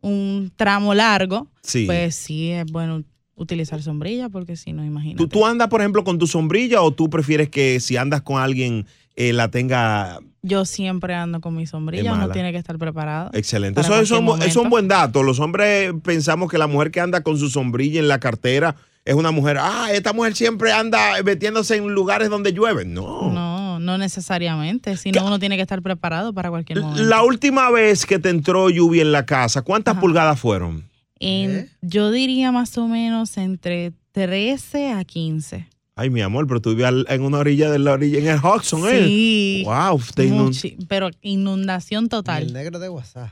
un 0.00 0.52
tramo 0.56 0.94
largo, 0.94 1.48
Sí. 1.62 1.86
pues 1.86 2.14
sí 2.14 2.50
es 2.50 2.66
bueno 2.70 3.02
utilizar 3.34 3.82
sombrilla, 3.82 4.28
porque 4.28 4.56
si 4.56 4.72
no, 4.72 4.84
imagínate. 4.84 5.16
¿Tú, 5.18 5.28
¿Tú 5.28 5.44
andas, 5.46 5.68
por 5.68 5.80
ejemplo, 5.80 6.04
con 6.04 6.18
tu 6.18 6.26
sombrilla 6.28 6.82
o 6.82 6.92
tú 6.92 7.10
prefieres 7.10 7.48
que 7.48 7.80
si 7.80 7.96
andas 7.96 8.22
con 8.22 8.40
alguien 8.40 8.86
eh, 9.16 9.32
la 9.32 9.50
tenga 9.50 10.20
Yo 10.42 10.64
siempre 10.64 11.14
ando 11.14 11.40
con 11.40 11.54
mi 11.54 11.66
sombrilla, 11.66 12.12
uno 12.14 12.28
tiene 12.30 12.50
que 12.52 12.58
estar 12.58 12.76
preparado. 12.76 13.30
excelente? 13.32 13.80
Eso, 13.80 13.94
es 14.00 14.56
un 14.56 14.70
buen 14.70 14.88
dato. 14.88 15.22
Los 15.22 15.38
hombres 15.38 15.92
pensamos 16.02 16.50
que 16.50 16.58
la 16.58 16.66
mujer 16.66 16.90
que 16.90 17.00
anda 17.00 17.22
con 17.22 17.38
su 17.38 17.48
sombrilla 17.48 18.00
en 18.00 18.08
la 18.08 18.18
cartera 18.18 18.74
es 19.04 19.14
una 19.14 19.30
mujer, 19.32 19.58
ah, 19.60 19.88
esta 19.92 20.12
mujer 20.12 20.34
siempre 20.34 20.72
anda 20.72 21.22
metiéndose 21.24 21.76
en 21.76 21.88
lugares 21.94 22.28
donde 22.28 22.52
llueve. 22.52 22.84
No. 22.84 23.30
No, 23.32 23.78
no 23.78 23.98
necesariamente, 23.98 24.96
sino 24.96 25.24
uno 25.26 25.38
tiene 25.38 25.56
que 25.56 25.62
estar 25.62 25.80
preparado 25.82 26.32
para 26.32 26.50
cualquier 26.50 26.80
momento. 26.80 27.02
La 27.04 27.22
última 27.22 27.70
vez 27.70 28.04
que 28.06 28.18
te 28.18 28.28
entró 28.30 28.68
lluvia 28.70 29.02
en 29.02 29.12
la 29.12 29.24
casa, 29.26 29.62
¿cuántas 29.62 29.96
pulgadas 29.98 30.38
fueron? 30.40 30.84
En- 31.20 31.68
Yo 31.82 32.10
diría 32.10 32.50
más 32.52 32.76
o 32.78 32.88
menos 32.88 33.36
entre 33.38 33.92
13 34.12 34.92
a 34.92 35.04
15. 35.04 35.68
Ay, 35.94 36.08
mi 36.10 36.22
amor, 36.22 36.46
pero 36.46 36.60
tú 36.62 36.70
vivías 36.70 36.92
en 37.08 37.22
una 37.22 37.38
orilla 37.38 37.70
de 37.70 37.78
la 37.78 37.92
orilla, 37.92 38.18
en 38.18 38.26
el 38.28 38.38
Hudson, 38.38 38.88
¿eh? 38.88 39.04
Sí. 39.04 39.62
Wow, 39.66 40.00
te 40.14 40.24
inund- 40.26 40.48
Muchi- 40.48 40.76
pero 40.88 41.10
inundación 41.20 42.08
total. 42.08 42.44
El 42.44 42.52
negro 42.54 42.78
de 42.78 42.88
WhatsApp. 42.88 43.30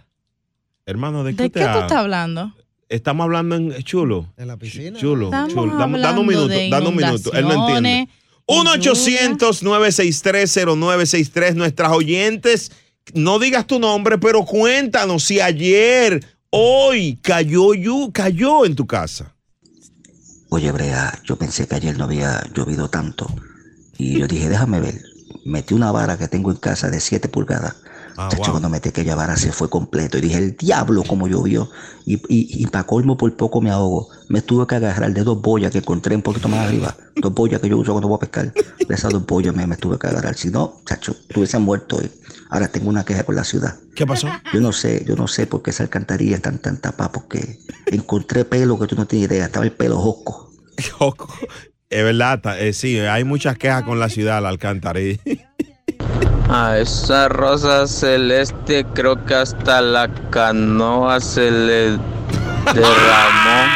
Hermano, 0.84 1.24
¿de 1.24 1.34
qué, 1.34 1.44
¿De 1.44 1.50
te 1.50 1.60
qué 1.60 1.66
tú 1.66 1.78
estás 1.78 1.92
hablando? 1.92 2.52
Estamos 2.88 3.24
hablando 3.24 3.54
en 3.56 3.82
chulo. 3.84 4.26
En 4.36 4.48
la 4.48 4.56
piscina. 4.56 4.98
Chulo, 4.98 5.26
Estamos 5.26 5.52
chulo. 5.54 5.76
Dame, 5.78 5.96
un 6.20 6.26
minuto, 6.26 6.48
dame 6.70 6.88
un 6.88 6.96
minuto. 6.96 7.32
Él 7.32 7.44
no 7.46 7.68
entiende. 7.68 8.08
inundaciones, 8.48 9.62
1-800-963-0963. 9.62 11.54
Nuestras 11.54 11.92
oyentes, 11.92 12.72
no 13.14 13.38
digas 13.38 13.66
tu 13.66 13.78
nombre, 13.78 14.18
pero 14.18 14.44
cuéntanos 14.44 15.22
si 15.24 15.40
ayer, 15.40 16.24
hoy, 16.50 17.18
cayó, 17.22 17.70
cayó 18.12 18.66
en 18.66 18.74
tu 18.74 18.86
casa. 18.86 19.34
Oye, 20.52 20.72
Brea, 20.72 21.20
yo 21.24 21.36
pensé 21.36 21.68
que 21.68 21.76
ayer 21.76 21.96
no 21.96 22.04
había 22.04 22.42
llovido 22.52 22.90
tanto. 22.90 23.26
Y 23.96 24.18
yo 24.18 24.26
dije, 24.26 24.48
déjame 24.48 24.80
ver. 24.80 25.00
Metí 25.44 25.74
una 25.74 25.92
vara 25.92 26.18
que 26.18 26.28
tengo 26.28 26.50
en 26.50 26.56
casa 26.56 26.90
de 26.90 27.00
7 27.00 27.28
pulgadas. 27.28 27.76
Chacho, 28.28 28.50
cuando 28.50 28.68
metí 28.68 28.90
aquella 28.90 29.14
vara 29.14 29.36
se 29.36 29.52
fue 29.52 29.70
completo. 29.70 30.18
Y 30.18 30.20
dije, 30.20 30.38
el 30.38 30.56
diablo 30.56 31.02
como 31.04 31.26
llovió. 31.28 31.70
Y, 32.04 32.14
y, 32.14 32.62
y 32.62 32.66
para 32.66 32.84
colmo 32.84 33.16
por 33.16 33.34
poco 33.36 33.60
me 33.60 33.70
ahogo. 33.70 34.08
Me 34.28 34.42
tuve 34.42 34.66
que 34.66 34.74
agarrar 34.74 35.12
de 35.12 35.22
dos 35.22 35.40
boyas 35.40 35.72
que 35.72 35.78
encontré 35.78 36.14
un 36.14 36.22
poquito 36.22 36.48
más 36.48 36.66
arriba. 36.66 36.94
Dos 37.16 37.32
boyas 37.32 37.60
que 37.60 37.68
yo 37.68 37.78
uso 37.78 37.92
cuando 37.92 38.08
voy 38.08 38.16
a 38.16 38.20
pescar. 38.20 38.52
De 38.52 38.94
esas 38.94 39.12
dos 39.12 39.24
boyas 39.26 39.54
me, 39.54 39.66
me 39.66 39.76
tuve 39.76 39.98
que 39.98 40.06
agarrar. 40.06 40.34
Si 40.36 40.50
no, 40.50 40.80
chacho, 40.86 41.14
tuviese 41.28 41.58
muerto. 41.58 42.00
Y 42.02 42.10
ahora 42.50 42.68
tengo 42.68 42.90
una 42.90 43.04
queja 43.04 43.24
con 43.24 43.36
la 43.36 43.44
ciudad. 43.44 43.76
¿Qué 43.94 44.06
pasó? 44.06 44.28
Yo 44.52 44.60
no 44.60 44.72
sé, 44.72 45.04
yo 45.06 45.16
no 45.16 45.26
sé 45.26 45.46
por 45.46 45.62
qué 45.62 45.70
esa 45.70 45.84
alcantarilla 45.84 46.36
están 46.36 46.58
tan 46.58 46.78
tapadas. 46.78 47.12
Porque 47.12 47.60
encontré 47.86 48.44
pelo 48.44 48.78
que 48.78 48.86
tú 48.86 48.96
no 48.96 49.06
tienes 49.06 49.30
idea. 49.30 49.46
Estaba 49.46 49.64
el 49.64 49.72
pelo 49.72 49.98
josco. 49.98 50.50
Josco. 50.98 51.28
Es 51.90 52.04
verdad, 52.04 52.40
eh, 52.60 52.72
sí, 52.72 52.98
hay 53.00 53.24
muchas 53.24 53.58
quejas 53.58 53.82
con 53.82 53.98
la 53.98 54.08
ciudad, 54.08 54.40
la 54.40 54.48
alcantarilla. 54.48 55.20
A 56.48 56.78
esa 56.78 57.28
rosa 57.28 57.86
celeste 57.86 58.84
creo 58.94 59.24
que 59.24 59.34
hasta 59.34 59.80
la 59.80 60.08
canoa 60.30 61.20
se 61.20 61.50
le 61.50 61.98
derramó. 62.74 63.70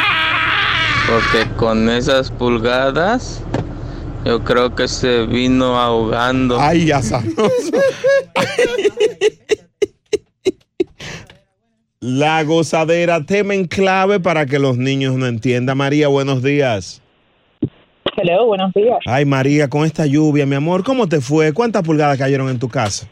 Porque 1.07 1.47
con 1.55 1.89
esas 1.89 2.31
pulgadas 2.31 3.41
yo 4.25 4.43
creo 4.43 4.73
que 4.73 4.87
se 4.87 5.25
vino 5.25 5.79
ahogando. 5.79 6.59
Ay, 6.59 6.87
ya. 6.87 7.01
La 11.99 12.43
gozadera, 12.43 13.25
tema 13.25 13.53
en 13.53 13.65
clave 13.65 14.19
para 14.19 14.45
que 14.45 14.59
los 14.59 14.77
niños 14.77 15.15
no 15.15 15.27
entiendan. 15.27 15.77
María, 15.77 16.07
buenos 16.07 16.43
días. 16.43 17.01
Hello, 18.17 18.45
buenos 18.45 18.71
días. 18.73 18.97
Ay, 19.05 19.25
María, 19.25 19.69
con 19.69 19.85
esta 19.85 20.05
lluvia, 20.05 20.45
mi 20.45 20.55
amor, 20.55 20.85
¿cómo 20.85 21.07
te 21.07 21.19
fue? 21.19 21.51
¿Cuántas 21.51 21.83
pulgadas 21.83 22.17
cayeron 22.17 22.47
en 22.49 22.57
tu 22.57 22.69
casa? 22.69 23.09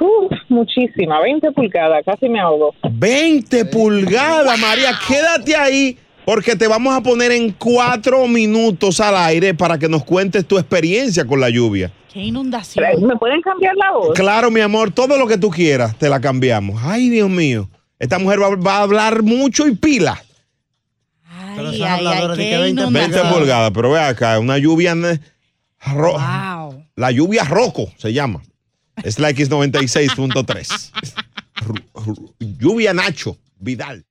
Uf, 0.00 0.32
muchísima, 0.48 1.20
20 1.20 1.52
pulgadas, 1.52 2.02
casi 2.04 2.28
me 2.30 2.40
ahogo. 2.40 2.74
20 2.90 3.66
pulgadas, 3.66 4.58
María, 4.58 4.92
quédate 5.06 5.54
ahí 5.54 5.98
porque 6.24 6.56
te 6.56 6.66
vamos 6.66 6.94
a 6.94 7.02
poner 7.02 7.32
en 7.32 7.52
cuatro 7.52 8.26
minutos 8.26 9.00
al 9.00 9.16
aire 9.16 9.52
para 9.52 9.78
que 9.78 9.88
nos 9.88 10.02
cuentes 10.04 10.46
tu 10.46 10.56
experiencia 10.56 11.26
con 11.26 11.38
la 11.38 11.50
lluvia. 11.50 11.92
Qué 12.10 12.20
inundación. 12.20 12.86
¿Me 13.06 13.16
pueden 13.16 13.42
cambiar 13.42 13.76
la 13.76 13.92
voz? 13.92 14.14
Claro, 14.14 14.50
mi 14.50 14.60
amor, 14.60 14.92
todo 14.92 15.18
lo 15.18 15.26
que 15.26 15.36
tú 15.36 15.50
quieras, 15.50 15.94
te 15.98 16.08
la 16.08 16.20
cambiamos. 16.20 16.80
Ay, 16.82 17.10
Dios 17.10 17.28
mío. 17.28 17.68
Esta 17.98 18.18
mujer 18.18 18.40
va, 18.40 18.56
va 18.56 18.76
a 18.78 18.82
hablar 18.82 19.22
mucho 19.22 19.68
y 19.68 19.74
pila. 19.74 20.22
Pero 21.56 21.68
Ay, 21.68 21.74
esos 21.76 21.86
ay, 21.86 21.92
habladores 21.92 22.38
ay, 22.38 22.44
de 22.44 22.50
qué 22.50 22.56
que 22.56 22.62
20 22.62 22.82
20 22.82 22.98
inundación. 23.00 23.32
pulgadas, 23.34 23.70
pero 23.74 23.90
ve 23.90 24.00
acá, 24.00 24.38
una 24.38 24.58
lluvia. 24.58 24.94
ne- 24.94 25.20
ro- 25.94 26.12
Wow. 26.18 26.84
La 26.96 27.10
lluvia 27.10 27.44
roco 27.44 27.92
se 27.98 28.12
llama. 28.12 28.40
Es 29.02 29.18
la 29.18 29.30
X96.3. 29.30 30.92
Ru- 31.56 31.82
ru- 31.94 32.34
lluvia 32.58 32.94
Nacho 32.94 33.36
Vidal. 33.58 34.04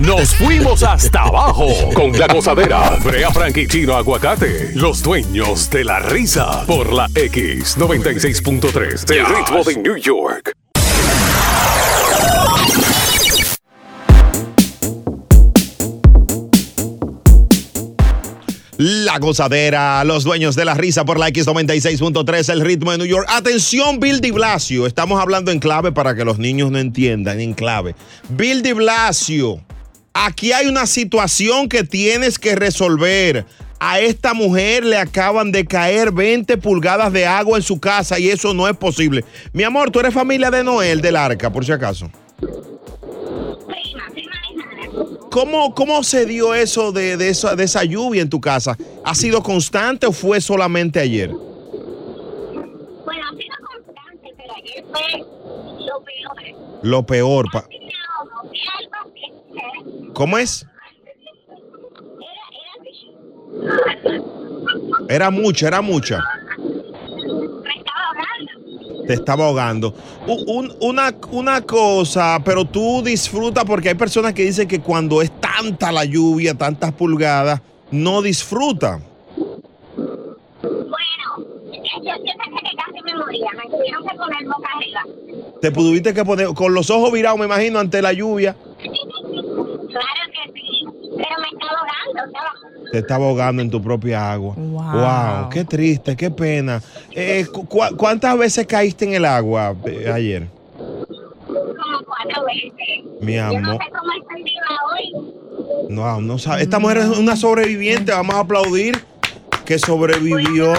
Nos 0.00 0.34
fuimos 0.34 0.82
hasta 0.82 1.20
abajo 1.22 1.68
con 1.94 2.10
la 2.18 2.26
gozadera. 2.26 2.96
Brea 3.04 3.30
Frank 3.30 3.56
y 3.58 3.68
Chino 3.68 3.94
Aguacate, 3.94 4.72
los 4.74 5.02
dueños 5.02 5.70
de 5.70 5.84
la 5.84 6.00
risa. 6.00 6.64
Por 6.66 6.92
la 6.92 7.06
X96.3 7.10 9.04
del 9.06 9.24
ritmo 9.26 9.62
de 9.62 9.76
New 9.76 9.96
York. 9.96 10.52
La 18.76 19.18
gozadera, 19.20 20.02
los 20.02 20.24
dueños 20.24 20.56
de 20.56 20.64
la 20.64 20.74
risa 20.74 21.04
por 21.04 21.16
la 21.16 21.28
X96.3, 21.28 22.52
el 22.52 22.60
ritmo 22.60 22.90
de 22.90 22.98
New 22.98 23.06
York. 23.06 23.24
Atención, 23.30 24.00
Bill 24.00 24.20
de 24.20 24.32
Blasio. 24.32 24.88
Estamos 24.88 25.20
hablando 25.20 25.52
en 25.52 25.60
clave 25.60 25.92
para 25.92 26.16
que 26.16 26.24
los 26.24 26.38
niños 26.38 26.72
no 26.72 26.78
entiendan, 26.78 27.38
en 27.38 27.54
clave. 27.54 27.94
Bill 28.30 28.62
de 28.62 28.72
Blasio, 28.72 29.62
aquí 30.12 30.50
hay 30.50 30.66
una 30.66 30.86
situación 30.86 31.68
que 31.68 31.84
tienes 31.84 32.36
que 32.36 32.56
resolver. 32.56 33.46
A 33.78 34.00
esta 34.00 34.34
mujer 34.34 34.84
le 34.84 34.96
acaban 34.96 35.52
de 35.52 35.66
caer 35.66 36.10
20 36.10 36.56
pulgadas 36.56 37.12
de 37.12 37.26
agua 37.26 37.58
en 37.58 37.62
su 37.62 37.78
casa 37.78 38.18
y 38.18 38.28
eso 38.28 38.54
no 38.54 38.66
es 38.66 38.76
posible. 38.76 39.24
Mi 39.52 39.62
amor, 39.62 39.92
tú 39.92 40.00
eres 40.00 40.12
familia 40.12 40.50
de 40.50 40.64
Noel 40.64 41.00
del 41.00 41.14
Arca, 41.14 41.52
por 41.52 41.64
si 41.64 41.70
acaso. 41.70 42.10
¿Cómo, 45.30 45.74
¿Cómo 45.74 46.02
se 46.04 46.26
dio 46.26 46.54
eso 46.54 46.92
de, 46.92 47.16
de, 47.16 47.28
esa, 47.30 47.56
de 47.56 47.64
esa 47.64 47.82
lluvia 47.84 48.22
en 48.22 48.28
tu 48.30 48.40
casa? 48.40 48.76
¿Ha 49.04 49.14
sido 49.14 49.42
constante 49.42 50.06
o 50.06 50.12
fue 50.12 50.40
solamente 50.40 51.00
ayer? 51.00 51.30
Bueno, 51.30 53.22
ha 53.26 53.36
sido 53.36 53.56
constante, 53.66 54.34
pero 54.36 54.54
ayer 54.54 54.84
fue 54.92 55.18
lo 55.86 56.02
peor. 56.04 56.36
Lo 56.82 57.02
peor. 57.06 57.46
pa- 57.52 57.64
era 57.68 57.78
que 59.14 60.12
¿Cómo 60.12 60.38
es? 60.38 60.66
Era 65.08 65.30
mucha, 65.30 65.68
era 65.68 65.80
mucha. 65.82 66.20
Te 69.06 69.14
estaba 69.14 69.46
ahogando. 69.46 69.94
Un- 70.26 70.72
una, 70.80 71.14
una 71.30 71.60
cosa, 71.62 72.38
pero 72.44 72.64
tú 72.64 73.02
disfrutas 73.02 73.64
porque 73.64 73.90
hay 73.90 73.94
personas 73.94 74.32
que 74.32 74.42
dicen 74.44 74.66
que 74.68 74.80
cuando 74.80 75.20
es 75.22 75.30
tanta 75.40 75.92
la 75.92 76.04
lluvia, 76.04 76.54
tantas 76.54 76.92
pulgadas, 76.92 77.60
no 77.90 78.22
disfruta. 78.22 79.00
Bueno, 80.62 80.96
yo, 81.38 82.00
yo 82.02 82.14
pensé 82.14 82.60
que 82.62 82.76
casi 82.76 83.02
me 83.04 83.14
moría. 83.16 83.50
Me 83.56 83.70
tuvieron 83.70 84.02
que 84.06 84.14
poner 84.16 84.44
boca 84.46 84.68
arriba. 84.76 85.02
Te 85.60 85.70
tuviste 85.70 86.14
que 86.14 86.24
poner 86.24 86.48
con 86.48 86.72
los 86.74 86.88
ojos 86.90 87.12
virados, 87.12 87.38
me 87.38 87.44
imagino, 87.46 87.78
ante 87.78 88.00
la 88.02 88.12
lluvia. 88.12 88.56
Claro 89.94 90.24
que 90.32 90.60
sí. 90.60 90.73
Pero 91.26 91.40
me 91.40 91.48
estaba 91.48 91.78
ahogando. 91.80 92.24
Estaba 92.26 92.90
Te 92.92 92.98
estaba 92.98 93.24
ahogando 93.26 93.62
en 93.62 93.70
tu 93.70 93.82
propia 93.82 94.32
agua. 94.32 94.54
Wow, 94.56 95.48
qué 95.50 95.64
triste, 95.64 96.16
qué 96.16 96.30
pena. 96.30 96.80
Eh, 97.12 97.46
cu- 97.52 97.66
cu- 97.66 97.96
¿Cuántas 97.96 98.36
veces 98.38 98.66
caíste 98.66 99.04
en 99.06 99.14
el 99.14 99.24
agua 99.24 99.74
eh, 99.86 100.10
ayer? 100.12 100.46
como 100.76 101.98
cuatro 102.04 102.44
veces. 102.46 103.04
Mi 103.20 103.34
Yo 103.34 103.42
no 103.50 103.58
amor. 103.58 103.78
sé 103.84 103.90
cómo 103.90 104.12
estoy 104.20 104.42
viva 104.42 104.66
hoy. 104.92 105.86
No, 105.88 106.20
no 106.20 106.38
sabe. 106.38 106.62
Esta 106.62 106.78
mujer 106.78 106.98
es 106.98 107.06
una 107.18 107.36
sobreviviente. 107.36 108.12
Vamos 108.12 108.34
a 108.34 108.40
aplaudir 108.40 109.02
que 109.64 109.78
sobrevivió. 109.78 110.72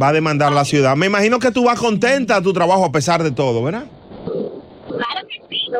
Va 0.00 0.08
a 0.08 0.12
demandar 0.12 0.52
la 0.52 0.64
ciudad. 0.64 0.96
Me 0.96 1.06
imagino 1.06 1.38
que 1.38 1.50
tú 1.50 1.64
vas 1.64 1.78
contenta 1.78 2.36
a 2.36 2.42
tu 2.42 2.52
trabajo 2.52 2.84
a 2.84 2.92
pesar 2.92 3.22
de 3.22 3.30
todo, 3.30 3.62
¿verdad? 3.62 3.84
Claro 4.24 5.26
que 5.28 5.42
sí. 5.48 5.66
con 5.70 5.79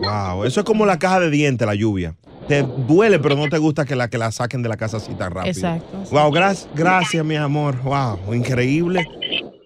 Wow, 0.00 0.44
eso 0.44 0.60
es 0.60 0.66
como 0.66 0.86
la 0.86 0.98
caja 0.98 1.20
de 1.20 1.30
dientes, 1.30 1.66
la 1.66 1.74
lluvia. 1.74 2.14
Te 2.48 2.62
duele, 2.62 3.18
pero 3.18 3.36
no 3.36 3.48
te 3.48 3.58
gusta 3.58 3.84
que 3.84 3.96
la, 3.96 4.08
que 4.08 4.18
la 4.18 4.30
saquen 4.30 4.62
de 4.62 4.68
la 4.68 4.76
casa 4.76 4.98
así 4.98 5.14
tan 5.14 5.30
rápido. 5.32 5.52
Exacto. 5.52 6.02
Wow, 6.10 6.30
gracias, 6.30 6.68
gracias, 6.74 7.24
mi 7.24 7.36
amor. 7.36 7.76
Wow, 7.82 8.34
increíble. 8.34 9.06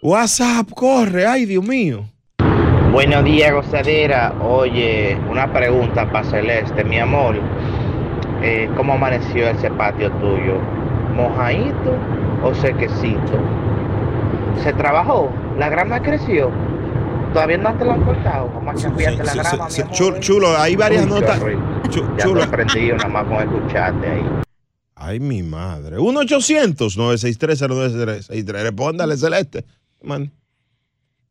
WhatsApp, 0.01 0.71
corre, 0.75 1.27
ay, 1.27 1.45
Dios 1.45 1.65
mío. 1.65 2.05
Buenos 2.93 3.25
días, 3.25 3.53
gozadera. 3.53 4.33
Oye, 4.41 5.19
una 5.29 5.53
pregunta 5.53 6.11
para 6.11 6.25
Celeste, 6.25 6.85
mi 6.85 6.99
amor. 6.99 7.37
Eh, 8.43 8.71
¿Cómo 8.77 8.95
amaneció 8.95 9.49
ese 9.49 9.71
patio 9.73 10.11
tuyo? 10.13 10.59
¿Mojadito 11.15 11.97
o 12.45 12.55
sequecito? 12.55 13.41
¿Se 14.63 14.73
trabajó? 14.73 15.31
¿La 15.59 15.69
grama 15.69 16.01
creció? 16.01 16.51
¿Todavía 17.33 17.59
no 17.59 17.75
te 17.77 17.85
la 17.85 17.95
han 17.95 18.05
cortado? 18.05 18.53
¿Cómo 18.53 18.73
cambiaste 18.75 19.25
la 19.25 19.33
Sí, 19.33 19.39
grama, 19.39 19.71
sí, 19.71 19.77
mi 19.79 19.83
amor? 19.85 19.97
chulo, 19.97 20.21
chulo, 20.21 20.57
hay 20.59 20.77
varias 20.77 21.05
Uy, 21.05 21.11
notas. 21.11 21.41
rico. 21.41 21.61
Chu- 21.91 22.17
Ya 22.17 22.25
chulo. 22.25 22.41
te 22.41 22.47
aprendí 22.47 22.89
nada 22.93 23.09
más 23.09 23.25
con 23.27 23.37
escucharte 23.37 24.07
ahí. 24.09 24.23
Ay, 24.95 25.21
mi 25.21 25.43
madre. 25.43 25.97
1-800-963-0963. 25.99 28.63
Respóndale, 28.63 29.17
Celeste. 29.17 29.65
Man. 30.03 30.31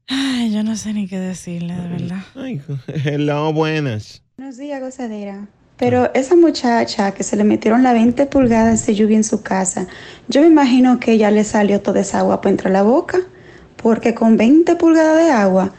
Ay, 0.08 0.52
yo 0.54 0.64
no 0.64 0.76
sé 0.76 0.94
ni 0.94 1.08
qué 1.08 1.20
decirle, 1.20 1.74
de 1.76 1.88
verdad. 1.90 2.20
Ay, 2.36 2.62
hello, 3.06 3.52
buenas. 3.54 4.24
Buenos 4.38 4.58
días, 4.58 4.82
gozadera. 4.82 5.48
Pero 5.78 6.12
esa 6.16 6.36
muchacha 6.36 7.12
que 7.14 7.24
se 7.24 7.36
le 7.36 7.44
metieron 7.44 7.84
las 7.84 7.94
20 7.94 8.26
pulgadas 8.28 8.86
de 8.88 8.96
lluvia 8.96 9.18
en 9.18 9.24
su 9.24 9.44
casa, 9.44 9.86
yo 10.28 10.42
me 10.42 10.48
imagino 10.48 11.00
que 11.00 11.12
ella 11.12 11.30
le 11.30 11.44
salió 11.44 11.82
toda 11.82 12.00
esa 12.00 12.20
agua 12.20 12.42
por 12.42 12.50
entre 12.52 12.72
la 12.72 12.82
boca, 12.82 13.20
porque 13.76 14.16
con 14.16 14.38
20 14.38 14.76
pulgadas 14.76 15.18
de 15.24 15.30
agua 15.32 15.74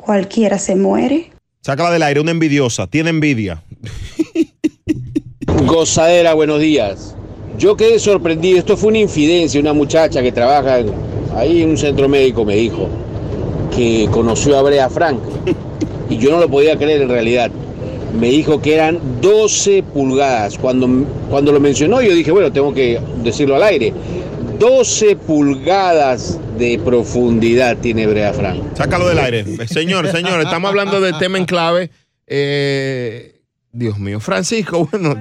cualquiera 0.00 0.58
se 0.58 0.76
muere. 0.76 1.30
Sácala 1.60 1.90
del 1.90 2.02
aire, 2.02 2.20
una 2.20 2.30
envidiosa. 2.30 2.86
Tiene 2.86 3.10
envidia. 3.10 3.62
Gozadera, 5.66 6.34
buenos 6.34 6.60
días. 6.60 7.14
Yo 7.58 7.76
quedé 7.76 7.98
sorprendido, 7.98 8.58
esto 8.58 8.76
fue 8.76 8.88
una 8.88 8.98
infidencia, 8.98 9.60
una 9.60 9.74
muchacha 9.74 10.22
que 10.22 10.32
trabaja 10.32 10.78
ahí 11.36 11.62
en 11.62 11.70
un 11.70 11.76
centro 11.76 12.08
médico 12.08 12.44
me 12.44 12.56
dijo 12.56 12.88
que 13.74 14.08
conoció 14.10 14.58
a 14.58 14.62
Brea 14.62 14.88
Frank 14.88 15.18
y 16.08 16.16
yo 16.16 16.30
no 16.30 16.40
lo 16.40 16.48
podía 16.48 16.76
creer 16.76 17.02
en 17.02 17.08
realidad. 17.08 17.50
Me 18.18 18.28
dijo 18.28 18.60
que 18.60 18.74
eran 18.74 18.98
12 19.20 19.82
pulgadas. 19.82 20.58
Cuando, 20.58 20.88
cuando 21.28 21.52
lo 21.52 21.60
mencionó 21.60 22.02
yo 22.02 22.14
dije, 22.14 22.32
bueno, 22.32 22.50
tengo 22.50 22.72
que 22.72 22.98
decirlo 23.22 23.56
al 23.56 23.62
aire. 23.62 23.92
12 24.60 25.16
pulgadas 25.16 26.38
de 26.58 26.78
profundidad 26.84 27.78
tiene 27.78 28.06
Brea 28.06 28.30
Frank. 28.34 28.62
Sácalo 28.74 29.08
del 29.08 29.18
aire. 29.18 29.42
Señor, 29.66 30.06
señor, 30.08 30.38
estamos 30.42 30.68
hablando 30.68 31.00
de 31.00 31.14
tema 31.14 31.38
en 31.38 31.46
clave. 31.46 31.88
Eh, 32.26 33.40
Dios 33.72 33.98
mío, 33.98 34.20
Francisco, 34.20 34.86
bueno, 34.92 35.14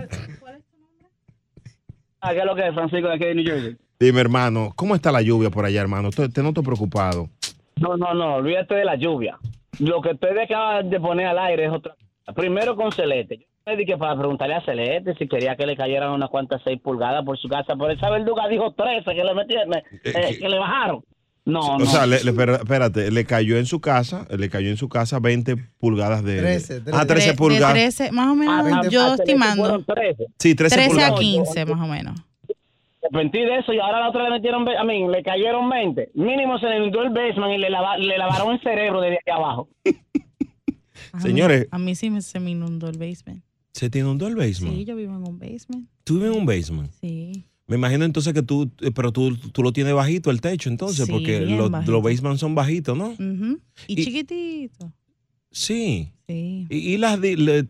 Ah, 2.20 2.34
¿qué 2.34 2.40
es 2.40 2.46
lo 2.46 2.54
que 2.54 2.68
es, 2.68 2.74
Francisco, 2.74 3.08
de 3.08 3.14
aquí 3.16 3.24
de 3.24 3.36
New 3.36 3.46
Jersey? 3.46 3.78
dime 3.98 4.20
hermano, 4.20 4.74
¿cómo 4.76 4.94
está 4.94 5.10
la 5.10 5.22
lluvia 5.22 5.50
por 5.50 5.64
allá, 5.64 5.80
hermano? 5.80 6.10
Te, 6.10 6.28
te 6.28 6.44
noto 6.44 6.62
preocupado. 6.62 7.30
No, 7.78 7.96
no, 7.96 8.14
no, 8.14 8.36
olvídate 8.36 8.76
de 8.76 8.84
la 8.84 8.96
lluvia. 8.98 9.38
Lo 9.80 10.02
que 10.02 10.10
usted 10.10 10.38
acaba 10.38 10.84
de 10.84 11.00
poner 11.00 11.28
al 11.28 11.40
aire 11.40 11.68
es 11.68 11.72
otra 11.72 11.94
cosa. 11.94 12.34
Primero 12.36 12.76
con 12.76 12.92
Celeste. 12.92 13.48
Dediqué 13.70 13.98
para 13.98 14.18
preguntarle 14.18 14.56
a 14.56 14.62
Celeste 14.66 15.16
si 15.16 15.28
quería 15.28 15.56
que 15.56 15.66
le 15.66 15.76
cayeran 15.78 16.12
unas 16.12 16.30
cuantas 16.30 16.62
6 16.64 16.80
pulgadas 16.82 17.24
por 17.26 17.38
su 17.38 17.48
casa, 17.48 17.76
por 17.76 17.92
esa 17.92 18.10
verduga 18.10 18.48
dijo 18.48 18.74
13 18.74 19.04
que 19.16 19.24
le 19.24 19.34
metieron, 19.34 19.74
eh, 19.76 20.38
que 20.40 20.50
le 20.50 20.60
bajaron. 20.60 21.04
No, 21.46 21.62
o 21.62 21.80
no. 21.80 21.86
sea, 21.86 22.06
le- 22.06 22.24
le- 22.24 22.32
espérate, 22.32 23.10
le 23.12 23.26
cayó 23.26 23.58
en 23.58 23.66
su 23.66 23.80
casa, 23.82 24.28
le 24.30 24.50
cayó 24.50 24.70
en 24.70 24.78
su 24.78 24.88
casa 24.90 25.20
20 25.20 25.56
pulgadas 25.80 26.24
de... 26.24 26.38
13, 26.40 26.82
Ah, 26.94 27.06
13 27.08 27.26
De- 27.28 27.32
de 27.32 27.38
pulgadas. 27.38 27.74
13, 27.74 28.12
más 28.12 28.28
o 28.28 28.36
menos, 28.36 28.54
Ah, 28.72 28.82
yo 28.90 29.02
ah, 29.02 29.16
estimando. 29.18 29.64
fueron 29.64 29.84
13. 29.86 30.26
Sí, 30.38 30.54
13 30.54 30.76
13 30.76 30.90
a 30.92 30.94
pulgadas. 30.94 31.20
15, 31.20 31.66
más 31.66 31.82
o 31.82 31.88
menos. 31.92 32.14
Me 33.02 33.08
arrepentí 33.18 33.40
de 33.40 33.58
eso 33.60 33.74
y 33.74 33.80
ahora 33.80 33.98
a 33.98 34.02
la 34.02 34.10
otra 34.10 34.24
le 34.26 34.30
metieron, 34.32 34.68
a 34.70 34.84
mí, 34.84 35.08
le 35.08 35.24
cayeron 35.24 35.68
20. 35.70 36.12
Mínimo 36.14 36.60
se 36.60 36.68
le 36.68 36.78
inundó 36.78 37.02
el 37.02 37.10
basement 37.10 37.54
y 37.54 37.58
le, 37.58 37.70
lava- 37.72 37.98
le 37.98 38.18
lavaron 38.18 38.54
el 38.54 38.62
cerebro 38.62 39.02
desde 39.02 39.16
aquí 39.20 39.32
abajo. 39.32 39.70
A 41.14 41.18
mí- 41.18 41.24
Señores. 41.24 41.68
A 41.72 41.80
mí 41.80 41.96
sí 41.96 42.10
me, 42.12 42.22
se 42.22 42.40
me 42.40 42.52
inundó 42.52 42.88
el 42.90 42.98
basement. 43.00 43.42
¿Se 43.74 43.90
te 43.90 44.00
inundó 44.00 44.28
el 44.28 44.36
basement? 44.36 44.76
Sí, 44.76 44.86
yo 44.86 44.96
vivo 44.96 45.16
en 45.16 45.28
un 45.28 45.40
basement. 45.40 45.88
¿Tú 46.04 46.16
vives 46.16 46.32
en 46.32 46.38
un 46.40 46.46
basement? 46.46 46.92
Sí. 47.02 47.46
Me 47.68 47.76
imagino 47.76 48.04
entonces 48.04 48.34
que 48.34 48.42
tú, 48.42 48.72
eh, 48.82 48.90
pero 48.94 49.12
tú, 49.12 49.38
tú 49.38 49.62
lo 49.62 49.72
tienes 49.72 49.94
bajito 49.94 50.32
el 50.32 50.42
techo 50.42 50.70
entonces, 50.70 51.06
Sí, 51.06 51.12
porque 51.12 51.42
los, 51.42 51.70
los 51.88 52.02
basements 52.04 52.40
son 52.40 52.56
bajitos, 52.56 52.98
¿no? 52.98 53.14
Y, 53.88 54.00
Y- 54.02 54.04
chiquitito. 54.06 54.92
Sí. 55.52 56.12
Sí. 56.28 56.68
Y, 56.70 56.78
y 56.94 56.98
las, 56.98 57.20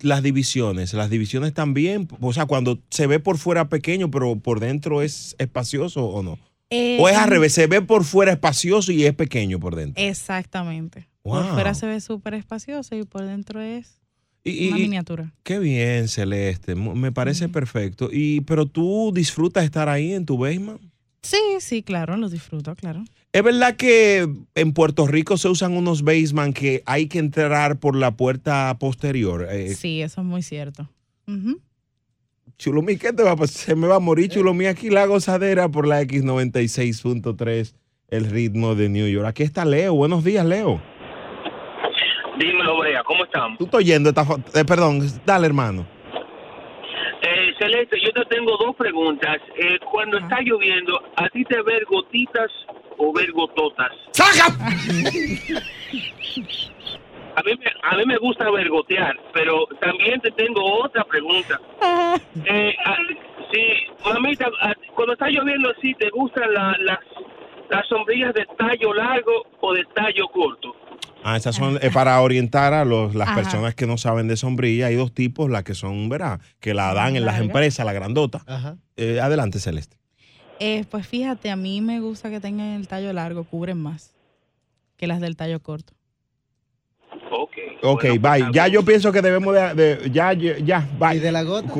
las 0.01 0.23
divisiones, 0.23 0.93
las 0.93 1.09
divisiones 1.09 1.53
también, 1.53 2.07
o 2.19 2.33
sea, 2.33 2.45
cuando 2.45 2.79
se 2.89 3.07
ve 3.07 3.19
por 3.19 3.37
fuera 3.37 3.69
pequeño, 3.69 4.11
pero 4.11 4.37
por 4.37 4.59
dentro 4.59 5.01
es 5.01 5.35
espacioso 5.39 6.05
o 6.05 6.23
no. 6.23 6.37
Eh, 6.69 6.97
o 7.01 7.07
es 7.09 7.15
al 7.17 7.29
revés, 7.29 7.53
se 7.53 7.67
ve 7.67 7.81
por 7.81 8.03
fuera 8.03 8.31
espacioso 8.33 8.91
y 8.91 9.03
es 9.05 9.13
pequeño 9.15 9.59
por 9.59 9.75
dentro. 9.75 10.01
Exactamente. 10.03 11.07
Por 11.23 11.43
Wow. 11.43 11.53
fuera 11.53 11.73
se 11.73 11.85
ve 11.87 11.99
súper 12.01 12.33
espacioso 12.35 12.95
y 12.95 13.03
por 13.03 13.25
dentro 13.25 13.61
es 13.61 13.99
Y- 14.43 14.69
una 14.69 14.79
y- 14.79 14.81
miniatura. 14.83 15.33
Qué 15.43 15.59
bien, 15.59 16.07
Celeste, 16.07 16.75
me 16.75 17.11
parece 17.11 17.49
perfecto. 17.49 18.09
Y 18.11 18.41
pero 18.41 18.65
tú 18.65 19.11
disfrutas 19.13 19.63
estar 19.65 19.89
ahí 19.89 20.13
en 20.13 20.25
tu 20.25 20.37
basement. 20.37 20.79
Sí, 21.21 21.37
sí, 21.59 21.83
claro, 21.83 22.15
lo 22.17 22.29
disfruto, 22.29 22.73
claro. 22.75 23.03
Es 23.33 23.43
verdad 23.43 23.75
que 23.75 24.27
en 24.55 24.73
Puerto 24.73 25.05
Rico 25.05 25.37
se 25.37 25.49
usan 25.49 25.73
unos 25.73 26.01
basement 26.03 26.55
que 26.55 26.81
hay 26.85 27.07
que 27.07 27.19
entrar 27.19 27.77
por 27.77 27.95
la 27.95 28.15
puerta 28.15 28.75
posterior. 28.79 29.45
Eh, 29.51 29.75
Sí, 29.75 30.01
eso 30.01 30.21
es 30.21 30.27
muy 30.27 30.41
cierto. 30.41 30.89
Ujú. 31.27 31.59
Chulomí, 32.57 32.97
¿qué 32.97 33.13
te 33.13 33.21
va 33.23 33.31
a 33.31 33.35
pasar? 33.35 33.57
Se 33.65 33.75
me 33.75 33.87
va 33.87 33.97
a 33.97 33.99
morir 33.99 34.29
Chulomí 34.29 34.65
aquí 34.65 34.89
la 34.89 35.05
gozadera 35.05 35.69
por 35.69 35.85
la 35.87 36.01
X96.3, 36.01 37.73
el 38.07 38.25
ritmo 38.25 38.75
de 38.75 38.89
New 38.89 39.07
York. 39.07 39.27
Aquí 39.27 39.43
está 39.43 39.65
Leo. 39.65 39.93
Buenos 39.93 40.23
días, 40.23 40.45
Leo. 40.45 40.81
Dímelo, 42.39 42.77
Brea, 42.79 43.03
¿cómo 43.03 43.25
estamos? 43.25 43.57
Tú 43.57 43.65
estás 43.65 43.79
oyendo 43.79 44.09
esta 44.09 44.23
eh, 44.55 44.63
perdón, 44.65 45.01
dale, 45.25 45.45
hermano. 45.47 45.85
Eh, 47.21 47.53
Celeste, 47.59 47.99
yo 48.01 48.11
te 48.13 48.23
tengo 48.33 48.55
dos 48.57 48.75
preguntas. 48.77 49.37
Eh, 49.57 49.77
cuando 49.91 50.17
está 50.19 50.39
lloviendo, 50.41 51.01
¿a 51.17 51.27
ti 51.29 51.43
te 51.45 51.61
ver 51.61 51.83
gotitas 51.85 52.49
o 52.97 53.11
ver 53.11 53.29
gototas? 53.33 53.91
¡Saca! 54.11 54.55
A 57.35 57.41
mí, 57.43 57.51
me, 57.59 57.65
a 57.83 57.97
mí 57.97 58.03
me 58.05 58.17
gusta 58.17 58.49
vergotear, 58.49 59.17
pero 59.33 59.65
también 59.81 60.19
te 60.21 60.31
tengo 60.31 60.61
otra 60.83 61.03
pregunta. 61.03 61.59
Eh, 62.45 62.73
a- 62.85 62.97
sí, 63.51 63.63
mamita, 64.05 64.47
a- 64.61 64.73
cuando 64.95 65.13
está 65.13 65.27
lloviendo 65.29 65.69
así, 65.77 65.93
¿te 65.95 66.09
gustan 66.09 66.53
la- 66.53 66.75
las, 66.79 66.99
las 67.69 67.87
sombrillas 67.87 68.33
de 68.33 68.45
tallo 68.57 68.93
largo 68.93 69.45
o 69.59 69.73
de 69.73 69.83
tallo 69.93 70.27
corto? 70.29 70.73
Ah, 71.23 71.35
esas 71.35 71.55
son 71.55 71.77
eh, 71.81 71.89
para 71.93 72.19
orientar 72.21 72.73
a 72.73 72.85
los, 72.85 73.13
las 73.13 73.27
Ajá. 73.29 73.41
personas 73.41 73.75
que 73.75 73.85
no 73.85 73.97
saben 73.97 74.27
de 74.27 74.37
sombrilla. 74.37 74.87
Hay 74.87 74.95
dos 74.95 75.13
tipos, 75.13 75.49
las 75.49 75.63
que 75.63 75.75
son, 75.75 76.07
¿verdad? 76.09 76.39
Que 76.59 76.73
la 76.73 76.93
dan 76.93 77.15
en 77.15 77.25
las 77.25 77.33
Larga. 77.35 77.45
empresas, 77.45 77.85
la 77.85 77.93
grandota. 77.93 78.43
Eh, 78.95 79.19
adelante, 79.21 79.59
Celeste. 79.59 79.97
Eh, 80.59 80.85
pues 80.89 81.07
fíjate, 81.07 81.49
a 81.51 81.55
mí 81.55 81.81
me 81.81 81.99
gusta 81.99 82.29
que 82.29 82.39
tengan 82.39 82.67
el 82.67 82.87
tallo 82.87 83.11
largo, 83.13 83.43
cubren 83.43 83.77
más 83.77 84.13
que 84.97 85.07
las 85.07 85.19
del 85.21 85.35
tallo 85.35 85.61
corto. 85.61 85.93
Ok. 87.31 87.51
Ok, 87.83 88.03
bye. 88.19 88.51
Ya 88.53 88.67
yo 88.67 88.83
pienso 88.83 89.11
que 89.11 89.21
debemos 89.21 89.53
de... 89.53 89.73
de- 89.73 90.11
ya, 90.11 90.33
ya, 90.33 90.57
ya, 90.57 90.89
bye. 90.99 91.15
¿Y 91.17 91.19
de 91.19 91.31
la 91.31 91.43
gota? 91.43 91.73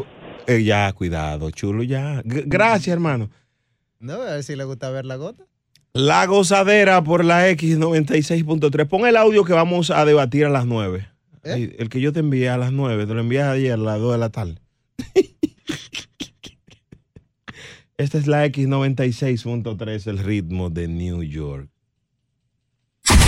ya, 0.48 0.92
cuidado, 0.94 1.52
chulo, 1.52 1.84
ya. 1.84 2.22
G- 2.24 2.44
gracias, 2.46 2.88
hermano. 2.94 3.30
No, 4.00 4.14
a 4.14 4.32
ver 4.36 4.44
si 4.44 4.56
le 4.56 4.64
gusta 4.64 4.90
ver 4.90 5.06
la 5.06 5.16
gota. 5.18 5.44
La 6.00 6.26
gozadera 6.28 7.04
por 7.04 7.26
la 7.26 7.50
X96.3. 7.52 8.88
Pon 8.88 9.06
el 9.06 9.18
audio 9.18 9.44
que 9.44 9.52
vamos 9.52 9.92
a 9.92 10.06
debatir 10.06 10.46
a 10.46 10.50
las 10.50 10.66
9. 10.66 11.10
¿Eh? 11.44 11.76
El 11.78 11.90
que 11.90 12.00
yo 12.00 12.14
te 12.14 12.22
envié 12.22 12.48
a 12.48 12.58
las 12.58 12.72
9, 12.72 13.06
te 13.06 13.14
lo 13.14 13.20
envié 13.20 13.42
ayer 13.42 13.74
a 13.74 13.78
las 13.78 14.00
2 14.00 14.14
de 14.14 14.18
la 14.18 14.30
tarde. 14.30 14.56
Esta 17.98 18.18
es 18.18 18.28
la 18.28 18.46
X96.3, 18.46 20.08
el 20.08 20.20
ritmo 20.20 20.70
de 20.70 20.88
New 20.88 21.22
York. 21.22 21.70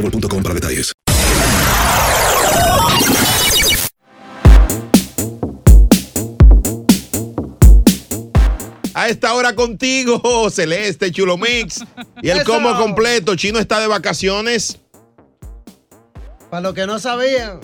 boostmobile.com 0.00 0.42
para 0.42 0.54
detalles. 0.54 0.92
A 8.94 9.08
esta 9.10 9.34
hora 9.34 9.54
contigo, 9.54 10.48
Celeste, 10.50 11.10
Chulo 11.12 11.36
Mix. 11.36 11.84
Y 12.22 12.30
el 12.30 12.38
Eso. 12.38 12.50
combo 12.50 12.74
completo. 12.76 13.36
Chino 13.36 13.58
está 13.58 13.78
de 13.80 13.86
vacaciones. 13.86 14.78
Para 16.50 16.62
los 16.62 16.74
que 16.74 16.86
no 16.86 16.98
sabían, 16.98 17.60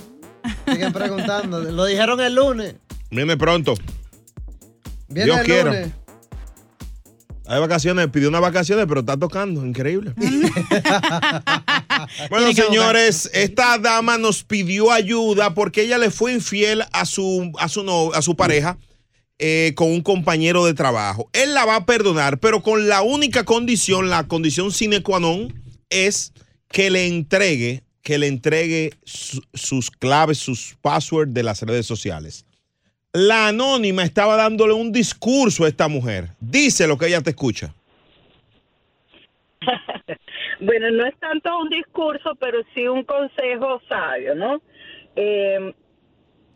siguen 0.68 0.92
preguntando. 0.92 1.60
Lo 1.60 1.86
dijeron 1.86 2.20
el 2.20 2.34
lunes. 2.34 2.74
Viene 3.10 3.36
pronto. 3.36 3.74
Viene 5.08 5.24
Dios 5.24 5.38
el 5.40 5.46
quiera. 5.46 5.72
lunes. 5.72 5.90
Hay 7.52 7.60
vacaciones, 7.60 8.08
pidió 8.08 8.30
unas 8.30 8.40
vacaciones, 8.40 8.86
pero 8.88 9.00
está 9.00 9.16
tocando. 9.18 9.64
Increíble. 9.66 10.14
Bueno, 12.30 12.52
señores, 12.54 13.30
esta 13.32 13.78
dama 13.78 14.18
nos 14.18 14.42
pidió 14.42 14.90
ayuda 14.90 15.54
porque 15.54 15.82
ella 15.82 15.98
le 15.98 16.10
fue 16.10 16.32
infiel 16.32 16.82
a 16.92 17.04
su, 17.04 17.52
a 17.58 17.68
su, 17.68 17.82
no- 17.84 18.12
a 18.12 18.22
su 18.22 18.34
pareja 18.36 18.78
eh, 19.38 19.72
con 19.76 19.88
un 19.90 20.00
compañero 20.02 20.64
de 20.64 20.74
trabajo. 20.74 21.28
Él 21.32 21.54
la 21.54 21.64
va 21.64 21.76
a 21.76 21.86
perdonar, 21.86 22.38
pero 22.38 22.62
con 22.62 22.88
la 22.88 23.02
única 23.02 23.44
condición, 23.44 24.08
la 24.10 24.26
condición 24.28 24.72
sine 24.72 25.02
qua 25.02 25.20
non, 25.20 25.52
es 25.90 26.32
que 26.68 26.90
le 26.90 27.06
entregue, 27.06 27.82
que 28.02 28.18
le 28.18 28.26
entregue 28.28 28.92
su- 29.04 29.42
sus 29.54 29.90
claves, 29.90 30.38
sus 30.38 30.76
passwords 30.80 31.32
de 31.34 31.42
las 31.42 31.62
redes 31.62 31.86
sociales. 31.86 32.46
La 33.12 33.48
anónima 33.48 34.04
estaba 34.04 34.36
dándole 34.36 34.72
un 34.72 34.90
discurso 34.90 35.64
a 35.64 35.68
esta 35.68 35.86
mujer. 35.86 36.28
Dice 36.40 36.86
lo 36.86 36.96
que 36.96 37.06
ella 37.08 37.20
te 37.20 37.30
escucha. 37.30 37.74
Bueno, 40.60 40.92
no 40.92 41.04
es 41.04 41.18
tanto 41.18 41.58
un 41.58 41.68
discurso, 41.70 42.36
pero 42.38 42.60
sí 42.72 42.86
un 42.86 43.02
consejo 43.02 43.82
sabio, 43.88 44.36
¿no? 44.36 44.62
Eh, 45.16 45.74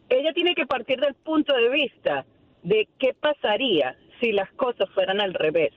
ella 0.09 0.33
tiene 0.33 0.55
que 0.55 0.65
partir 0.65 1.01
del 1.01 1.15
punto 1.15 1.53
de 1.53 1.69
vista 1.71 2.25
de 2.63 2.87
qué 3.01 3.15
pasaría 3.15 3.97
si 4.21 4.31
las 4.31 4.49
cosas 4.53 4.89
fueran 4.91 5.21
al 5.21 5.35
revés. 5.35 5.73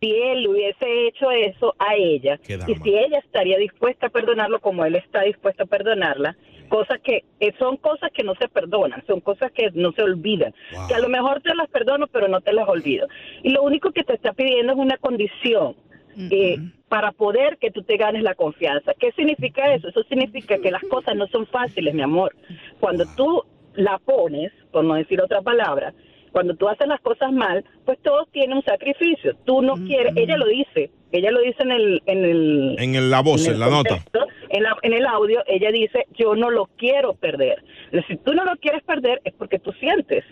Si 0.00 0.10
él 0.10 0.48
hubiese 0.48 1.06
hecho 1.06 1.30
eso 1.30 1.74
a 1.78 1.96
ella 1.96 2.40
y 2.66 2.74
si 2.76 2.96
ella 2.96 3.18
estaría 3.18 3.58
dispuesta 3.58 4.06
a 4.06 4.10
perdonarlo 4.10 4.60
como 4.60 4.84
él 4.86 4.96
está 4.96 5.22
dispuesto 5.22 5.64
a 5.64 5.66
perdonarla, 5.66 6.36
cosas 6.70 7.00
que 7.02 7.24
eh, 7.40 7.52
son 7.58 7.76
cosas 7.76 8.10
que 8.12 8.22
no 8.22 8.34
se 8.36 8.48
perdonan, 8.48 9.04
son 9.06 9.20
cosas 9.20 9.50
que 9.52 9.70
no 9.74 9.92
se 9.92 10.02
olvidan, 10.02 10.54
que 10.88 10.94
a 10.94 11.00
lo 11.00 11.08
mejor 11.08 11.42
te 11.42 11.54
las 11.54 11.68
perdono 11.68 12.06
pero 12.06 12.28
no 12.28 12.40
te 12.40 12.52
las 12.52 12.66
olvido. 12.68 13.08
Y 13.42 13.50
lo 13.50 13.62
único 13.62 13.90
que 13.90 14.04
te 14.04 14.14
está 14.14 14.32
pidiendo 14.32 14.72
es 14.72 14.78
una 14.78 14.96
condición 14.96 15.74
eh, 16.16 16.58
para 16.88 17.12
poder 17.12 17.58
que 17.58 17.70
tú 17.70 17.82
te 17.82 17.96
ganes 17.96 18.22
la 18.22 18.34
confianza. 18.34 18.94
¿Qué 18.94 19.12
significa 19.12 19.74
eso? 19.74 19.88
Eso 19.88 20.02
significa 20.04 20.58
que 20.58 20.70
las 20.70 20.82
cosas 20.84 21.16
no 21.16 21.26
son 21.26 21.46
fáciles, 21.46 21.92
mi 21.92 22.02
amor. 22.02 22.34
Cuando 22.78 23.04
tú 23.16 23.42
la 23.74 23.98
pones, 23.98 24.52
por 24.70 24.84
no 24.84 24.94
decir 24.94 25.20
otra 25.20 25.42
palabra, 25.42 25.92
cuando 26.32 26.54
tú 26.54 26.68
haces 26.68 26.86
las 26.88 27.00
cosas 27.00 27.32
mal, 27.32 27.64
pues 27.84 27.98
todo 28.02 28.26
tiene 28.32 28.54
un 28.54 28.62
sacrificio. 28.64 29.36
Tú 29.44 29.62
no 29.62 29.74
quieres, 29.74 30.12
ella 30.16 30.36
lo 30.36 30.46
dice, 30.46 30.90
ella 31.12 31.30
lo 31.30 31.40
dice 31.40 31.62
en 31.62 31.72
el... 31.72 32.02
En, 32.06 32.24
el, 32.24 32.76
En 32.78 32.94
el- 32.94 33.10
la 33.10 33.20
voz, 33.20 33.42
en 33.46 33.48
el 33.48 33.54
en 33.54 33.60
la 33.60 33.66
nota. 33.70 34.04
En, 34.50 34.62
la- 34.62 34.76
en 34.82 34.92
el 34.92 35.06
audio, 35.06 35.42
ella 35.46 35.70
dice, 35.72 36.06
yo 36.16 36.34
no 36.34 36.50
lo 36.50 36.66
quiero 36.78 37.14
perder. 37.14 37.62
Si 38.08 38.16
tú 38.18 38.32
no 38.34 38.44
lo 38.44 38.52
quieres 38.56 38.82
perder 38.84 39.20
es 39.24 39.32
porque 39.34 39.58
tú 39.58 39.72
sientes 39.72 40.24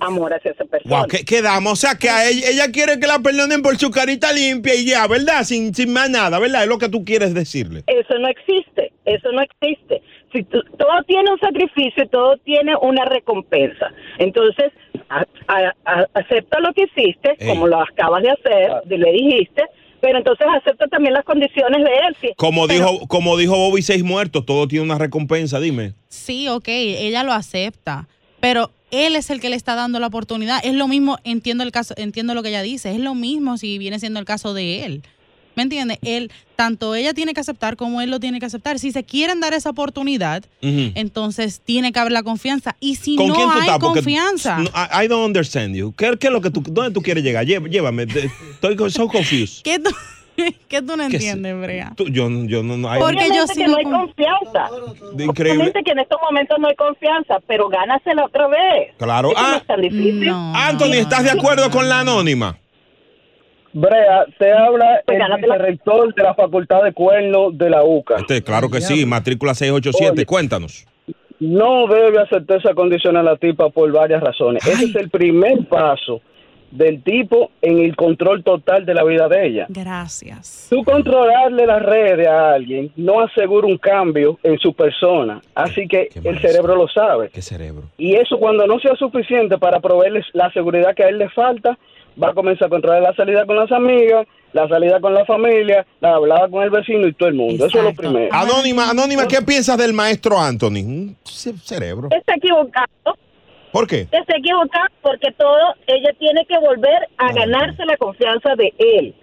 amor 0.00 0.32
hacia 0.34 0.50
esa 0.50 0.64
persona. 0.64 0.98
Wow, 1.00 1.06
¿qué, 1.26 1.42
dama? 1.42 1.70
O 1.72 1.76
sea, 1.76 1.94
que 1.96 2.08
a 2.08 2.28
ella, 2.28 2.48
ella 2.50 2.72
quiere 2.72 2.98
que 2.98 3.06
la 3.06 3.18
perdonen 3.20 3.62
por 3.62 3.76
su 3.76 3.90
carita 3.90 4.32
limpia 4.32 4.74
y 4.74 4.86
ya, 4.86 5.06
¿verdad? 5.06 5.44
Sin, 5.44 5.72
sin 5.74 5.92
más 5.92 6.10
nada, 6.10 6.38
¿verdad? 6.38 6.62
Es 6.64 6.68
lo 6.68 6.78
que 6.78 6.88
tú 6.88 7.04
quieres 7.04 7.32
decirle. 7.34 7.84
Eso 7.86 8.18
no 8.18 8.28
existe, 8.28 8.92
eso 9.04 9.30
no 9.32 9.40
existe. 9.42 10.02
Si 10.32 10.42
tú- 10.42 10.62
todo 10.76 11.02
tiene 11.06 11.30
un 11.30 11.38
sacrificio, 11.38 12.08
todo 12.08 12.36
tiene 12.38 12.72
una 12.82 13.04
recompensa. 13.04 13.92
Entonces, 14.18 14.72
a- 15.48 16.06
acepta 16.14 16.60
lo 16.60 16.72
que 16.72 16.84
hiciste, 16.84 17.36
Ey. 17.38 17.48
como 17.48 17.66
lo 17.66 17.80
acabas 17.80 18.22
de 18.22 18.30
hacer, 18.30 18.70
de- 18.86 18.98
le 18.98 19.12
dijiste, 19.12 19.62
pero 20.00 20.18
entonces 20.18 20.46
acepta 20.60 20.86
también 20.88 21.14
las 21.14 21.24
condiciones 21.24 21.82
de 21.84 21.90
él. 22.08 22.16
Si- 22.20 22.34
Como 22.36 22.66
pero- 22.66 22.86
dijo, 22.90 23.06
como 23.06 23.36
dijo 23.36 23.56
Bobby 23.56 23.82
Seis 23.82 24.02
Muertos, 24.04 24.44
todo 24.46 24.68
tiene 24.68 24.84
una 24.84 24.98
recompensa, 24.98 25.60
dime. 25.60 25.94
Sí, 26.08 26.48
ok, 26.48 26.68
ella 26.68 27.22
lo 27.24 27.32
acepta, 27.32 28.06
pero 28.40 28.70
él 28.90 29.16
es 29.16 29.30
el 29.30 29.40
que 29.40 29.48
le 29.48 29.56
está 29.56 29.74
dando 29.74 29.98
la 29.98 30.06
oportunidad. 30.06 30.60
Es 30.64 30.74
lo 30.74 30.86
mismo, 30.88 31.18
entiendo 31.24 31.64
el 31.64 31.72
caso, 31.72 31.94
entiendo 31.96 32.34
lo 32.34 32.42
que 32.42 32.50
ella 32.50 32.62
dice, 32.62 32.92
es 32.92 32.98
lo 33.00 33.14
mismo 33.14 33.56
si 33.56 33.78
viene 33.78 33.98
siendo 33.98 34.20
el 34.20 34.26
caso 34.26 34.54
de 34.54 34.84
él. 34.84 35.02
¿Me 35.56 35.62
entiendes? 35.62 35.98
Él, 36.02 36.30
tanto 36.56 36.94
ella 36.94 37.14
tiene 37.14 37.32
que 37.34 37.40
aceptar 37.40 37.76
como 37.76 38.00
él 38.00 38.10
lo 38.10 38.18
tiene 38.20 38.40
que 38.40 38.46
aceptar. 38.46 38.78
Si 38.78 38.90
se 38.92 39.04
quieren 39.04 39.40
dar 39.40 39.54
esa 39.54 39.70
oportunidad, 39.70 40.44
entonces 40.60 41.60
tiene 41.64 41.92
que 41.92 41.98
haber 42.00 42.12
la 42.12 42.22
confianza. 42.22 42.76
Y 42.80 42.96
si 42.96 43.16
¿Con 43.16 43.28
no 43.28 43.34
quién 43.34 43.48
tú 43.48 43.54
hay 43.54 43.60
estás? 43.60 43.78
Porque 43.78 44.00
confianza, 44.00 44.58
no, 44.58 44.70
I, 45.02 45.08
don't 45.08 45.24
understand 45.26 45.74
you. 45.74 45.92
¿Qué, 45.96 46.16
qué 46.18 46.26
es 46.28 46.32
lo 46.32 46.40
que 46.40 46.50
tú, 46.50 46.62
dónde 46.66 46.90
tú 46.92 47.00
quieres 47.02 47.22
llegar? 47.24 47.44
Lle- 47.46 47.68
Llévame. 47.68 48.06
de- 48.06 48.30
Estoy 48.52 48.90
so 48.90 49.08
confused. 49.08 49.62
¿qué 49.62 49.78
tú, 49.78 49.90
qué 50.68 50.82
tú 50.82 50.96
no 50.96 51.04
entiendes, 51.04 51.56
Brea? 51.60 51.92
Tú- 51.96 52.06
yo, 52.08 52.28
yo 52.46 52.62
no, 52.62 52.76
no 52.76 52.90
hay- 52.90 53.00
Porque 53.00 53.28
yo 53.34 53.46
sí 53.46 53.54
que 53.60 53.68
no 53.68 53.76
hay 53.76 53.84
con- 53.84 53.92
confianza. 54.06 54.68
increíble. 55.18 55.52
Obviamente 55.62 55.82
que 55.84 55.92
en 55.92 55.98
estos 56.00 56.18
momentos 56.22 56.58
no 56.60 56.68
hay 56.68 56.74
confianza, 56.76 57.36
pero 57.46 57.68
gánasela 57.68 58.24
otra 58.24 58.48
vez. 58.48 58.92
Claro. 58.98 59.28
No 59.28 59.34
Ah, 59.38 59.58
es 59.60 59.66
tan 59.66 59.80
difícil. 59.80 60.28
Anthony, 60.30 60.94
¿estás 60.94 61.22
de 61.24 61.30
acuerdo 61.30 61.70
con 61.70 61.88
la 61.88 62.00
anónima? 62.00 62.58
Brea, 63.74 64.24
te 64.38 64.52
habla 64.52 65.02
el 65.08 65.42
vicerrector 65.42 66.14
de 66.14 66.22
la 66.22 66.32
Facultad 66.34 66.84
de 66.84 66.92
Cuerno 66.92 67.50
de 67.50 67.70
la 67.70 67.82
UCA. 67.82 68.18
Este, 68.18 68.40
claro 68.40 68.70
que 68.70 68.80
sí, 68.80 69.04
matrícula 69.04 69.52
687. 69.52 70.12
Oye. 70.12 70.26
Cuéntanos. 70.26 70.86
No 71.40 71.88
debe 71.88 72.20
aceptar 72.20 72.58
esa 72.58 72.72
condición 72.72 73.16
a 73.16 73.22
la 73.24 73.36
tipa 73.36 73.70
por 73.70 73.90
varias 73.90 74.22
razones. 74.22 74.64
Ese 74.64 74.84
es 74.84 74.94
el 74.94 75.10
primer 75.10 75.66
paso 75.66 76.20
del 76.70 77.02
tipo 77.02 77.50
en 77.62 77.80
el 77.80 77.96
control 77.96 78.44
total 78.44 78.86
de 78.86 78.94
la 78.94 79.02
vida 79.02 79.28
de 79.28 79.46
ella. 79.46 79.66
Gracias. 79.68 80.68
Tú 80.70 80.84
controlarle 80.84 81.66
las 81.66 81.82
redes 81.82 82.28
a 82.28 82.54
alguien 82.54 82.92
no 82.94 83.20
asegura 83.20 83.66
un 83.66 83.78
cambio 83.78 84.38
en 84.44 84.56
su 84.58 84.72
persona, 84.72 85.40
así 85.54 85.88
que 85.88 86.10
el 86.22 86.40
cerebro 86.40 86.76
lo 86.76 86.88
sabe. 86.88 87.30
¿Qué 87.30 87.42
cerebro? 87.42 87.82
Y 87.98 88.14
eso 88.14 88.38
cuando 88.38 88.66
no 88.66 88.78
sea 88.78 88.94
suficiente 88.94 89.58
para 89.58 89.80
proveerles 89.80 90.26
la 90.32 90.50
seguridad 90.52 90.94
que 90.94 91.04
a 91.04 91.08
él 91.08 91.18
le 91.18 91.28
falta, 91.28 91.76
va 92.22 92.28
a 92.30 92.34
comenzar 92.34 92.66
a 92.66 92.70
controlar 92.70 93.02
la 93.02 93.14
salida 93.14 93.44
con 93.46 93.56
las 93.56 93.70
amigas, 93.72 94.26
la 94.52 94.68
salida 94.68 95.00
con 95.00 95.14
la 95.14 95.24
familia, 95.24 95.84
la 96.00 96.14
hablada 96.14 96.48
con 96.48 96.62
el 96.62 96.70
vecino 96.70 97.06
y 97.06 97.12
todo 97.14 97.28
el 97.28 97.34
mundo. 97.34 97.66
Eso 97.66 97.78
es 97.78 97.84
lo 97.84 97.94
primero. 97.94 98.32
Anónima, 98.32 98.90
Anónima, 98.90 99.26
¿qué 99.26 99.42
piensas 99.42 99.76
del 99.78 99.92
maestro 99.92 100.38
Anthony? 100.38 100.82
Un 100.84 101.16
ce- 101.24 101.56
cerebro. 101.58 102.08
Está 102.10 102.34
equivocado. 102.36 102.88
¿Por 103.72 103.88
qué? 103.88 104.02
Está 104.12 104.36
equivocado 104.36 104.86
porque 105.02 105.32
todo, 105.32 105.74
ella 105.88 106.10
tiene 106.20 106.46
que 106.46 106.56
volver 106.60 107.08
a 107.18 107.32
ganarse 107.32 107.84
la 107.84 107.96
confianza 107.96 108.54
de 108.54 108.72
él. 108.78 109.14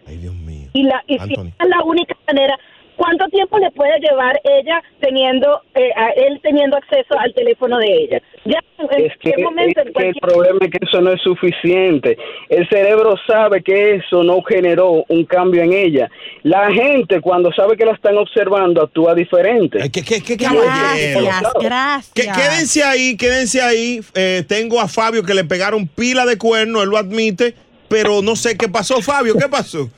Y, 0.73 0.83
la, 0.83 1.01
y 1.07 1.17
si 1.19 1.33
es 1.33 1.67
la 1.69 1.83
única 1.85 2.15
manera, 2.27 2.57
¿cuánto 3.01 3.27
tiempo 3.29 3.57
le 3.57 3.71
puede 3.71 3.99
llevar 3.99 4.39
ella 4.43 4.81
teniendo, 4.99 5.61
eh, 5.73 5.89
a 5.95 6.09
él 6.09 6.39
teniendo 6.43 6.77
acceso 6.77 7.17
al 7.17 7.33
teléfono 7.33 7.79
de 7.79 7.87
ella? 7.87 8.21
Ya, 8.45 8.59
en 8.77 9.05
Es 9.05 9.13
que, 9.17 9.31
qué 9.31 9.41
momento, 9.41 9.81
es 9.81 9.87
en 9.87 9.93
que 9.93 10.09
el 10.09 10.15
problema 10.21 10.59
es 10.61 10.71
que 10.71 10.77
eso 10.81 11.01
no 11.01 11.11
es 11.11 11.21
suficiente. 11.21 12.17
El 12.49 12.67
cerebro 12.69 13.15
sabe 13.25 13.63
que 13.63 13.95
eso 13.95 14.23
no 14.23 14.41
generó 14.43 15.03
un 15.07 15.25
cambio 15.25 15.63
en 15.63 15.73
ella. 15.73 16.09
La 16.43 16.71
gente 16.71 17.21
cuando 17.21 17.51
sabe 17.53 17.75
que 17.75 17.85
la 17.85 17.93
están 17.93 18.17
observando 18.17 18.83
actúa 18.83 19.15
diferente. 19.15 19.79
¿Qué, 19.91 20.03
qué, 20.03 20.21
qué 20.21 20.35
Gracias, 20.35 21.53
gracias. 21.59 22.13
Que- 22.13 22.23
quédense 22.23 22.83
ahí, 22.83 23.17
quédense 23.17 23.61
ahí. 23.61 24.01
Eh, 24.13 24.43
tengo 24.47 24.79
a 24.79 24.87
Fabio 24.87 25.23
que 25.23 25.33
le 25.33 25.43
pegaron 25.43 25.87
pila 25.87 26.25
de 26.25 26.37
cuerno, 26.37 26.83
él 26.83 26.89
lo 26.89 26.97
admite, 26.97 27.55
pero 27.87 28.21
no 28.21 28.35
sé 28.35 28.57
qué 28.57 28.67
pasó, 28.69 29.01
Fabio, 29.01 29.33
¿qué 29.35 29.47
pasó? 29.49 29.89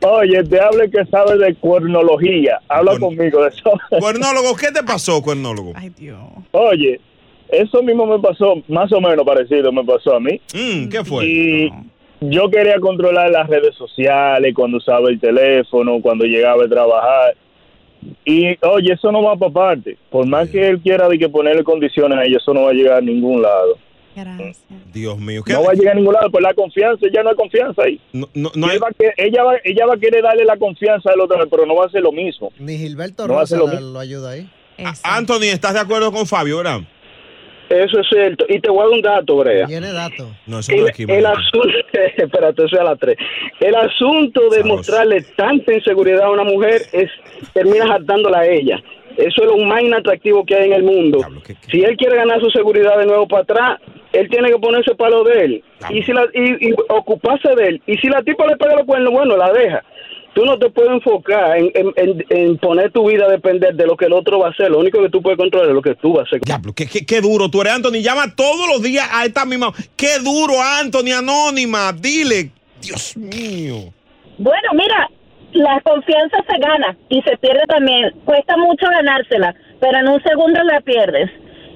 Oye, 0.00 0.44
te 0.44 0.60
habla 0.60 0.84
el 0.84 0.90
que 0.90 1.04
sabe 1.06 1.38
de 1.38 1.54
cuernología. 1.56 2.60
Habla 2.68 2.98
conmigo 2.98 3.42
de 3.42 3.48
eso. 3.48 3.72
Cuernólogo, 3.98 4.54
¿qué 4.56 4.70
te 4.72 4.82
pasó, 4.82 5.20
cuernólogo? 5.22 5.72
Ay, 5.74 5.90
Dios. 5.90 6.18
Oye, 6.52 7.00
eso 7.48 7.82
mismo 7.82 8.06
me 8.06 8.18
pasó, 8.18 8.62
más 8.68 8.92
o 8.92 9.00
menos 9.00 9.24
parecido 9.24 9.72
me 9.72 9.84
pasó 9.84 10.16
a 10.16 10.20
mí. 10.20 10.40
Mm, 10.54 10.88
¿Qué 10.88 11.04
fue? 11.04 11.26
Y 11.26 11.72
yo 12.20 12.50
quería 12.50 12.78
controlar 12.80 13.30
las 13.30 13.48
redes 13.48 13.74
sociales 13.74 14.52
cuando 14.54 14.78
usaba 14.78 15.08
el 15.08 15.18
teléfono, 15.20 16.00
cuando 16.00 16.24
llegaba 16.24 16.64
a 16.64 16.68
trabajar. 16.68 17.36
Y 18.24 18.56
oye, 18.64 18.92
eso 18.92 19.10
no 19.10 19.22
va 19.22 19.36
para 19.36 19.52
parte. 19.52 19.96
Por 20.10 20.26
más 20.26 20.48
que 20.48 20.68
él 20.68 20.80
quiera 20.80 21.08
de 21.08 21.18
que 21.18 21.28
ponerle 21.28 21.64
condiciones 21.64 22.18
a 22.18 22.24
ella, 22.24 22.36
eso 22.36 22.54
no 22.54 22.62
va 22.64 22.70
a 22.70 22.74
llegar 22.74 22.98
a 22.98 23.00
ningún 23.00 23.42
lado. 23.42 23.78
Dios 24.92 25.18
mío. 25.18 25.42
No 25.46 25.64
va 25.64 25.72
a 25.72 25.74
llegar 25.74 25.92
a 25.92 25.96
ningún 25.96 26.14
lado, 26.14 26.30
pues 26.30 26.42
la 26.42 26.54
confianza, 26.54 27.06
ya 27.12 27.22
no 27.22 27.30
hay 27.30 27.36
confianza 27.36 27.82
ahí. 27.82 28.00
No, 28.12 28.28
no, 28.34 28.50
va 28.66 28.88
que- 28.98 29.12
ella, 29.16 29.42
va, 29.44 29.54
ella 29.64 29.86
va 29.86 29.94
a 29.94 29.98
querer 29.98 30.22
darle 30.22 30.44
la 30.44 30.56
confianza 30.56 31.10
al 31.12 31.20
otro, 31.20 31.36
pero 31.50 31.66
no 31.66 31.74
va 31.74 31.84
a 31.84 31.86
hacer 31.86 32.02
lo 32.02 32.12
mismo. 32.12 32.52
Ni 32.58 32.78
Gilberto 32.78 33.26
No 33.26 33.38
hace 33.38 33.56
Rosa 33.56 33.80
lo 33.80 33.92
lo 33.92 33.98
ayuda 33.98 34.30
ahí. 34.30 34.48
Anthony, 35.02 35.50
¿estás 35.52 35.74
de 35.74 35.80
acuerdo 35.80 36.12
con 36.12 36.26
Fabio, 36.26 36.58
verdad? 36.58 36.80
Eso 37.68 38.00
es 38.00 38.06
cierto. 38.08 38.46
Y 38.48 38.60
te 38.60 38.70
voy 38.70 38.80
a 38.80 38.84
dar 38.84 38.92
un 38.92 39.02
dato, 39.02 39.36
Brea. 39.36 39.66
Tiene 39.66 39.92
datos. 39.92 40.26
No, 40.46 40.60
eso 40.60 40.72
El, 40.72 40.80
no 40.80 40.86
es 40.86 40.90
aquí, 40.92 41.02
el 41.06 41.26
asunto, 41.26 41.68
espérate, 42.16 42.64
eso 42.64 42.76
es 42.76 42.80
a 42.80 42.84
las 42.84 42.98
tres. 42.98 43.16
El 43.60 43.74
asunto 43.74 44.48
de 44.48 44.64
mostrarle 44.64 45.22
tanta 45.36 45.74
inseguridad 45.74 46.22
a 46.22 46.30
una 46.30 46.44
mujer 46.44 46.82
es 46.92 47.10
termina 47.52 47.92
hartándola 47.92 48.40
a 48.40 48.46
ella. 48.46 48.82
Eso 49.18 49.42
es 49.42 49.48
lo 49.48 49.58
más 49.66 49.82
inatractivo 49.82 50.46
que 50.46 50.54
hay 50.54 50.68
en 50.68 50.74
el 50.74 50.82
mundo. 50.84 51.18
Si 51.70 51.82
él 51.82 51.96
quiere 51.96 52.16
ganar 52.16 52.40
su 52.40 52.50
seguridad 52.50 52.96
de 52.98 53.06
nuevo 53.06 53.26
para 53.26 53.42
atrás, 53.42 53.80
él 54.12 54.28
tiene 54.28 54.50
que 54.50 54.58
ponerse 54.58 54.94
palo 54.94 55.22
de 55.24 55.44
él 55.44 55.64
y 55.90 56.02
si 56.02 56.12
la, 56.12 56.26
y, 56.34 56.68
y 56.70 56.74
ocuparse 56.88 57.54
de 57.54 57.66
él. 57.68 57.82
Y 57.86 57.96
si 57.98 58.08
la 58.08 58.22
tipa 58.22 58.46
le 58.46 58.56
pega 58.56 58.76
los 58.76 58.86
cuernos, 58.86 59.12
bueno, 59.12 59.36
la 59.36 59.52
deja. 59.52 59.82
Tú 60.34 60.44
no 60.44 60.58
te 60.58 60.70
puedes 60.70 60.92
enfocar 60.92 61.56
en, 61.58 61.70
en- 61.74 61.92
en- 61.96 62.24
en 62.28 62.58
poner 62.58 62.92
tu 62.92 63.08
vida 63.08 63.24
a 63.26 63.28
depender 63.30 63.74
de 63.74 63.86
lo 63.86 63.96
que 63.96 64.04
el 64.04 64.12
otro 64.12 64.38
va 64.38 64.48
a 64.48 64.50
hacer. 64.50 64.70
Lo 64.70 64.78
único 64.78 65.02
que 65.02 65.08
tú 65.08 65.20
puedes 65.20 65.36
controlar 65.38 65.68
es 65.68 65.74
lo 65.74 65.82
que 65.82 65.94
tú 65.96 66.12
vas 66.12 66.24
a 66.24 66.26
hacer. 66.28 66.40
Diablo, 66.42 66.72
qué, 66.74 66.86
qué- 66.86 67.04
qué 67.04 67.20
duro 67.20 67.48
tú 67.48 67.60
eres, 67.60 67.72
Anthony. 67.72 68.02
Llama 68.02 68.34
todos 68.36 68.68
los 68.68 68.82
días 68.82 69.08
a 69.12 69.24
esta 69.24 69.44
misma. 69.44 69.72
Qué 69.96 70.18
duro, 70.22 70.54
Anthony, 70.80 71.12
anónima. 71.18 71.92
Dile. 71.92 72.50
Dios 72.80 73.16
mío. 73.16 73.92
Bueno, 74.38 74.68
mira, 74.74 75.08
la 75.54 75.80
confianza 75.80 76.36
se 76.48 76.58
gana 76.60 76.96
y 77.08 77.20
se 77.22 77.36
pierde 77.38 77.62
también. 77.66 78.12
Cuesta 78.24 78.56
mucho 78.56 78.86
ganársela, 78.90 79.54
pero 79.80 79.98
en 79.98 80.08
un 80.08 80.22
segundo 80.22 80.62
la 80.62 80.80
pierdes. 80.82 81.30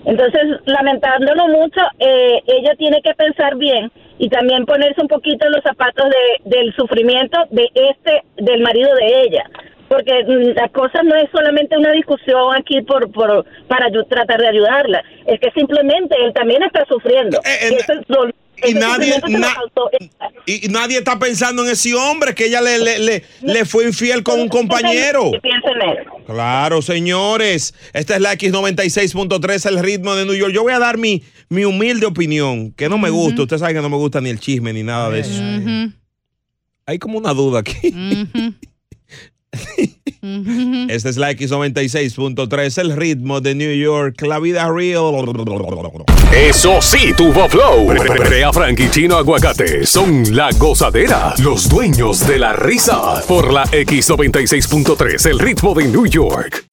Entonces, 0.05 0.43
lamentándolo 0.67 1.47
mucho, 1.49 1.81
eh, 1.99 2.43
ella 2.47 2.75
tiene 2.77 3.01
que 3.03 3.15
pensar 3.15 3.57
bien 3.57 3.91
y 4.19 4.29
también 4.29 4.67
ponerse 4.67 5.01
un 5.01 5.09
poquito 5.09 5.47
en 5.47 5.53
los 5.53 5.63
zapatos 5.63 6.07
de, 6.11 6.51
del 6.57 6.75
sufrimiento 6.75 7.39
de 7.51 7.69
este, 7.75 8.23
del 8.37 8.61
marido 8.63 8.95
de 8.97 9.23
ella. 9.23 9.45
Porque 9.89 10.25
mm, 10.25 10.57
la 10.57 10.69
cosa 10.71 11.03
no 11.03 11.15
es 11.17 11.29
solamente 11.31 11.77
una 11.77 11.93
discusión 11.93 12.55
aquí 12.57 12.81
por, 12.83 13.11
por 13.13 13.45
para 13.69 13.89
ayu- 13.89 14.07
tratar 14.09 14.41
de 14.41 14.49
ayudarla, 14.49 15.03
es 15.27 15.39
que 15.39 15.51
simplemente 15.53 16.17
él 16.25 16.33
también 16.33 16.63
está 16.63 16.85
sufriendo. 16.87 17.39
Y 17.45 17.75
ese 17.75 17.95
dolor- 18.09 18.09
y 18.11 18.11
ese 18.11 18.11
nadie- 18.11 18.11
sufrimiento 18.11 18.42
se 18.71 19.31
lo 19.33 19.39
na- 19.39 19.55
causó 19.55 19.91
ella. 19.99 20.11
Y, 20.47 20.67
y 20.67 20.69
nadie 20.69 20.99
está 20.99 21.19
pensando 21.19 21.65
en 21.65 21.71
ese 21.73 21.95
hombre 21.95 22.35
que 22.35 22.47
ella 22.47 22.61
le, 22.61 22.79
le, 22.79 22.99
le, 22.99 23.25
le 23.43 23.65
fue 23.65 23.85
infiel 23.85 24.23
con 24.23 24.41
un 24.41 24.49
compañero. 24.49 25.31
Piensa 25.43 25.69
en 25.71 25.91
él. 25.91 25.99
Claro, 26.27 26.83
señores. 26.83 27.75
Esta 27.93 28.17
es 28.17 28.21
la 28.21 28.35
X96.3, 28.35 29.69
el 29.69 29.79
ritmo 29.81 30.15
de 30.15 30.25
New 30.25 30.35
York. 30.35 30.53
Yo 30.53 30.63
voy 30.63 30.73
a 30.73 30.79
dar 30.79 30.99
mi, 30.99 31.23
mi 31.49 31.65
humilde 31.65 32.07
opinión, 32.07 32.73
que 32.73 32.89
no 32.89 32.99
me 32.99 33.11
gusta. 33.11 33.43
Usted 33.43 33.59
sabe 33.59 33.75
que 33.75 33.81
no 33.83 33.89
me 33.91 33.97
gusta 33.97 34.21
ni 34.21 34.31
el 34.31 34.41
chisme 34.41 34.73
ni 34.73 34.83
nada 34.83 35.11
de 35.11 35.21
eso. 35.21 35.43
Hay 36.87 36.99
como 36.99 37.19
una 37.19 37.33
duda 37.33 37.61
aquí. 37.61 37.95
Esta 40.89 41.09
es 41.09 41.17
la 41.17 41.33
X96.3, 41.33 42.79
el 42.81 42.97
ritmo 42.97 43.41
de 43.41 43.55
New 43.55 43.75
York, 43.75 44.23
la 44.23 44.39
vida 44.39 44.71
real. 44.71 45.13
Eso 46.33 46.81
sí, 46.81 47.13
tuvo 47.17 47.49
flow. 47.49 47.89
Brea 47.89 48.53
Frank 48.53 48.79
y 48.81 48.91
Chino 48.91 49.17
Aguacate 49.17 49.85
son 49.85 50.35
la 50.35 50.51
gozadera, 50.53 51.35
los 51.39 51.69
dueños 51.69 52.27
de 52.27 52.39
la 52.39 52.53
risa. 52.53 53.23
Por 53.27 53.53
la 53.53 53.65
X96.3, 53.65 55.29
el 55.29 55.39
ritmo 55.39 55.75
de 55.75 55.85
New 55.85 56.07
York. 56.07 56.72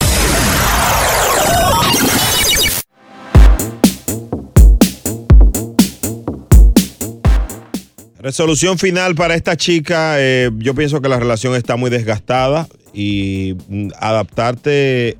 Resolución 8.19 8.77
final 8.77 9.15
para 9.15 9.35
esta 9.35 9.55
chica. 9.55 10.15
eh, 10.19 10.51
yo 10.57 10.75
pienso 10.75 11.01
que 11.01 11.09
la 11.09 11.19
relación 11.19 11.55
está 11.55 11.75
muy 11.77 11.89
desgastada 11.89 12.67
y 12.93 13.55
mm, 13.69 13.89
adaptarte 13.97 15.17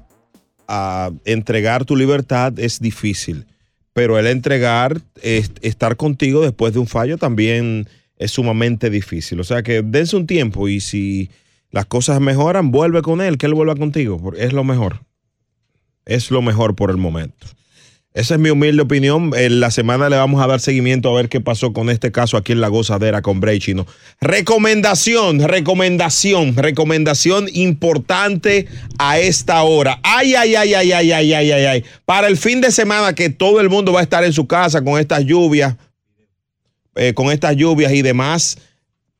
a 0.68 1.10
entregar 1.26 1.86
tu 1.86 1.96
libertad 1.96 2.60
es 2.60 2.80
difícil. 2.80 3.46
Pero 3.94 4.20
el 4.20 4.28
entregar, 4.28 5.02
es- 5.22 5.52
estar 5.62 5.96
contigo 5.96 6.42
después 6.42 6.74
de 6.74 6.80
un 6.80 6.88
fallo 6.88 7.18
también 7.18 7.88
es 8.18 8.32
sumamente 8.32 8.90
difícil. 8.90 9.40
O 9.40 9.44
sea 9.44 9.64
que 9.64 9.82
dense 9.82 10.16
un 10.18 10.28
tiempo 10.28 10.68
y 10.68 10.80
si 10.82 11.30
las 11.72 11.86
cosas 11.86 12.20
mejoran, 12.20 12.72
vuelve 12.72 13.02
con 13.02 13.22
él, 13.22 13.38
que 13.38 13.46
él 13.46 13.54
vuelva 13.54 13.76
contigo. 13.76 14.34
Es 14.38 14.52
lo 14.54 14.64
mejor. 14.64 15.04
Es 16.06 16.32
lo 16.32 16.42
mejor 16.42 16.76
por 16.76 16.90
el 16.92 16.98
momento. 16.98 17.48
Esa 18.16 18.34
es 18.34 18.40
mi 18.40 18.50
humilde 18.50 18.82
opinión. 18.82 19.32
En 19.36 19.60
la 19.60 19.70
semana 19.70 20.10
le 20.10 20.16
vamos 20.16 20.42
a 20.42 20.48
dar 20.48 20.60
seguimiento 20.60 21.10
a 21.10 21.16
ver 21.16 21.30
qué 21.30 21.42
pasó 21.42 21.74
con 21.74 21.92
este 21.92 22.12
caso 22.12 22.38
aquí 22.38 22.54
en 22.54 22.62
La 22.62 22.68
Gozadera 22.68 23.22
con 23.22 23.40
Bray 23.40 23.60
Chino. 23.60 23.86
Recomendación, 24.20 25.40
recomendación, 25.40 26.56
recomendación 26.56 27.46
importante 27.54 28.68
a 28.98 29.20
esta 29.20 29.62
hora. 29.62 30.00
Ay, 30.02 30.34
ay, 30.34 30.56
ay, 30.56 30.74
ay, 30.74 30.92
ay, 30.92 31.12
ay, 31.12 31.34
ay, 31.34 31.52
ay, 31.52 31.66
ay. 31.66 31.86
Para 32.06 32.28
el 32.28 32.38
fin 32.38 32.62
de 32.62 32.72
semana 32.72 33.14
que 33.14 33.30
todo 33.30 33.62
el 33.62 33.70
mundo 33.70 33.94
va 33.94 34.00
a 34.00 34.04
estar 34.04 34.24
en 34.24 34.34
su 34.34 34.48
casa 34.48 34.84
con 34.84 35.00
estas 35.00 35.24
lluvias, 35.26 35.76
eh, 36.96 37.14
con 37.14 37.32
estas 37.32 37.56
lluvias 37.56 37.94
y 37.94 38.02
demás, 38.02 38.58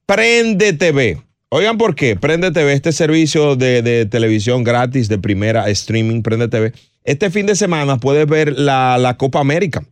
Prende 0.08 0.74
TV. 0.74 1.22
Oigan 1.50 1.78
por 1.78 1.94
qué. 1.94 2.16
Prende 2.16 2.52
TV, 2.52 2.74
este 2.74 2.92
servicio 2.92 3.56
de, 3.56 3.84
de 3.84 4.08
televisión 4.08 4.64
gratis 4.64 5.10
de 5.10 5.20
primera 5.20 5.70
streaming, 5.70 6.24
Prende 6.24 6.48
TV. 6.48 6.74
Este 7.10 7.32
fin 7.32 7.48
de 7.48 7.56
semana 7.56 7.98
puedes 7.98 8.28
ver 8.28 8.54
la, 8.56 9.16
Copa 9.18 9.40
América, 9.40 9.84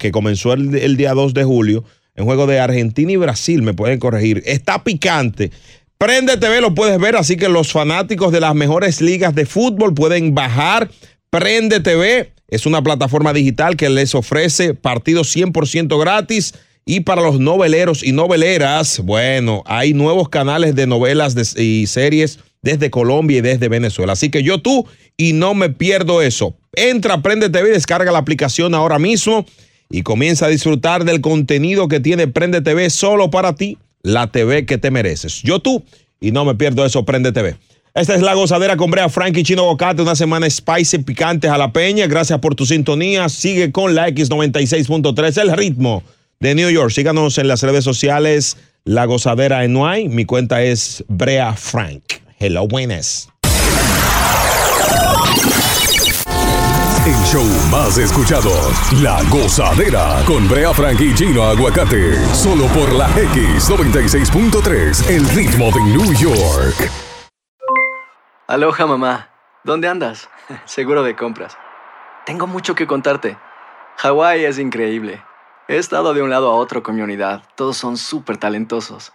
que 0.00 0.10
comenzó 0.10 0.52
el, 0.52 0.74
el 0.74 0.96
día 0.96 1.14
2 1.14 1.32
de 1.32 1.44
julio, 1.44 1.84
en 2.16 2.24
juego 2.24 2.48
de 2.48 2.58
Argentina 2.58 3.12
y 3.12 3.14
Brasil, 3.14 3.62
me 3.62 3.72
pueden 3.72 4.00
corregir. 4.00 4.42
Está 4.46 4.82
picante. 4.82 5.52
Prende 5.96 6.36
TV 6.38 6.60
lo 6.60 6.74
puedes 6.74 6.98
ver, 6.98 7.14
así 7.14 7.36
que 7.36 7.48
los 7.48 7.70
fanáticos 7.70 8.32
de 8.32 8.40
las 8.40 8.56
mejores 8.56 9.00
ligas 9.00 9.32
de 9.36 9.46
fútbol 9.46 9.94
pueden 9.94 10.34
bajar 10.34 10.90
Prende 11.30 11.78
TV. 11.78 12.32
Es 12.48 12.66
una 12.66 12.82
plataforma 12.82 13.32
digital 13.32 13.76
que 13.76 13.88
les 13.88 14.16
ofrece 14.16 14.74
partidos 14.74 15.36
100% 15.36 16.00
gratis. 16.00 16.52
Y 16.84 17.00
para 17.00 17.22
los 17.22 17.38
noveleros 17.38 18.02
y 18.02 18.10
noveleras, 18.10 18.98
bueno, 19.04 19.62
hay 19.66 19.94
nuevos 19.94 20.30
canales 20.30 20.74
de 20.74 20.88
novelas 20.88 21.36
y 21.56 21.86
series 21.86 22.40
desde 22.66 22.90
Colombia 22.90 23.38
y 23.38 23.40
desde 23.42 23.68
Venezuela. 23.68 24.12
Así 24.12 24.28
que 24.28 24.42
yo 24.42 24.60
tú 24.60 24.86
y 25.16 25.32
no 25.32 25.54
me 25.54 25.70
pierdo 25.70 26.20
eso. 26.20 26.56
Entra, 26.74 27.22
Prende 27.22 27.48
TV, 27.48 27.70
descarga 27.70 28.10
la 28.10 28.18
aplicación 28.18 28.74
ahora 28.74 28.98
mismo 28.98 29.46
y 29.88 30.02
comienza 30.02 30.46
a 30.46 30.48
disfrutar 30.48 31.04
del 31.04 31.20
contenido 31.20 31.86
que 31.86 32.00
tiene 32.00 32.26
Prende 32.26 32.60
TV 32.60 32.90
solo 32.90 33.30
para 33.30 33.54
ti, 33.54 33.78
la 34.02 34.26
TV 34.26 34.66
que 34.66 34.78
te 34.78 34.90
mereces. 34.90 35.42
Yo 35.42 35.60
tú 35.60 35.84
y 36.20 36.32
no 36.32 36.44
me 36.44 36.56
pierdo 36.56 36.84
eso, 36.84 37.04
Prende 37.04 37.30
TV. 37.30 37.56
Esta 37.94 38.14
es 38.14 38.20
la 38.20 38.34
gozadera 38.34 38.76
con 38.76 38.90
Brea 38.90 39.08
Frank 39.08 39.36
y 39.38 39.44
Chino 39.44 39.64
Bocate, 39.64 40.02
una 40.02 40.16
semana 40.16 40.50
spicy, 40.50 40.98
picante, 40.98 41.48
jalapeña. 41.48 42.08
Gracias 42.08 42.40
por 42.40 42.56
tu 42.56 42.66
sintonía. 42.66 43.28
Sigue 43.28 43.70
con 43.70 43.94
la 43.94 44.08
X96.3, 44.08 45.40
el 45.40 45.56
ritmo 45.56 46.02
de 46.40 46.54
New 46.56 46.68
York. 46.68 46.90
Síganos 46.90 47.38
en 47.38 47.46
las 47.46 47.62
redes 47.62 47.84
sociales, 47.84 48.56
La 48.84 49.06
Gozadera 49.06 49.64
en 49.64 49.72
Nuay. 49.72 50.08
Mi 50.08 50.24
cuenta 50.24 50.62
es 50.62 51.04
Brea 51.08 51.54
Frank. 51.54 52.25
Hello, 52.38 52.68
buenas. 52.68 53.32
El 57.06 57.14
show 57.24 57.46
más 57.70 57.96
escuchado, 57.96 58.50
La 59.00 59.22
Gozadera, 59.30 60.22
con 60.26 60.46
Brea 60.46 60.74
Frank 60.74 61.00
y 61.00 61.14
Chino 61.14 61.44
Aguacate. 61.44 62.22
Solo 62.34 62.66
por 62.66 62.92
la 62.92 63.08
X96.3, 63.08 65.08
el 65.08 65.26
ritmo 65.30 65.70
de 65.70 65.80
New 65.80 66.12
York. 66.12 66.90
Aloha 68.46 68.86
mamá, 68.86 69.30
¿dónde 69.64 69.88
andas? 69.88 70.28
Seguro 70.66 71.02
de 71.02 71.16
compras. 71.16 71.56
Tengo 72.26 72.46
mucho 72.46 72.74
que 72.74 72.86
contarte. 72.86 73.38
Hawái 73.96 74.44
es 74.44 74.58
increíble. 74.58 75.22
He 75.68 75.78
estado 75.78 76.12
de 76.12 76.20
un 76.20 76.28
lado 76.28 76.50
a 76.50 76.56
otro 76.56 76.82
con 76.82 76.96
mi 76.96 77.00
unidad. 77.00 77.44
Todos 77.54 77.78
son 77.78 77.96
súper 77.96 78.36
talentosos. 78.36 79.14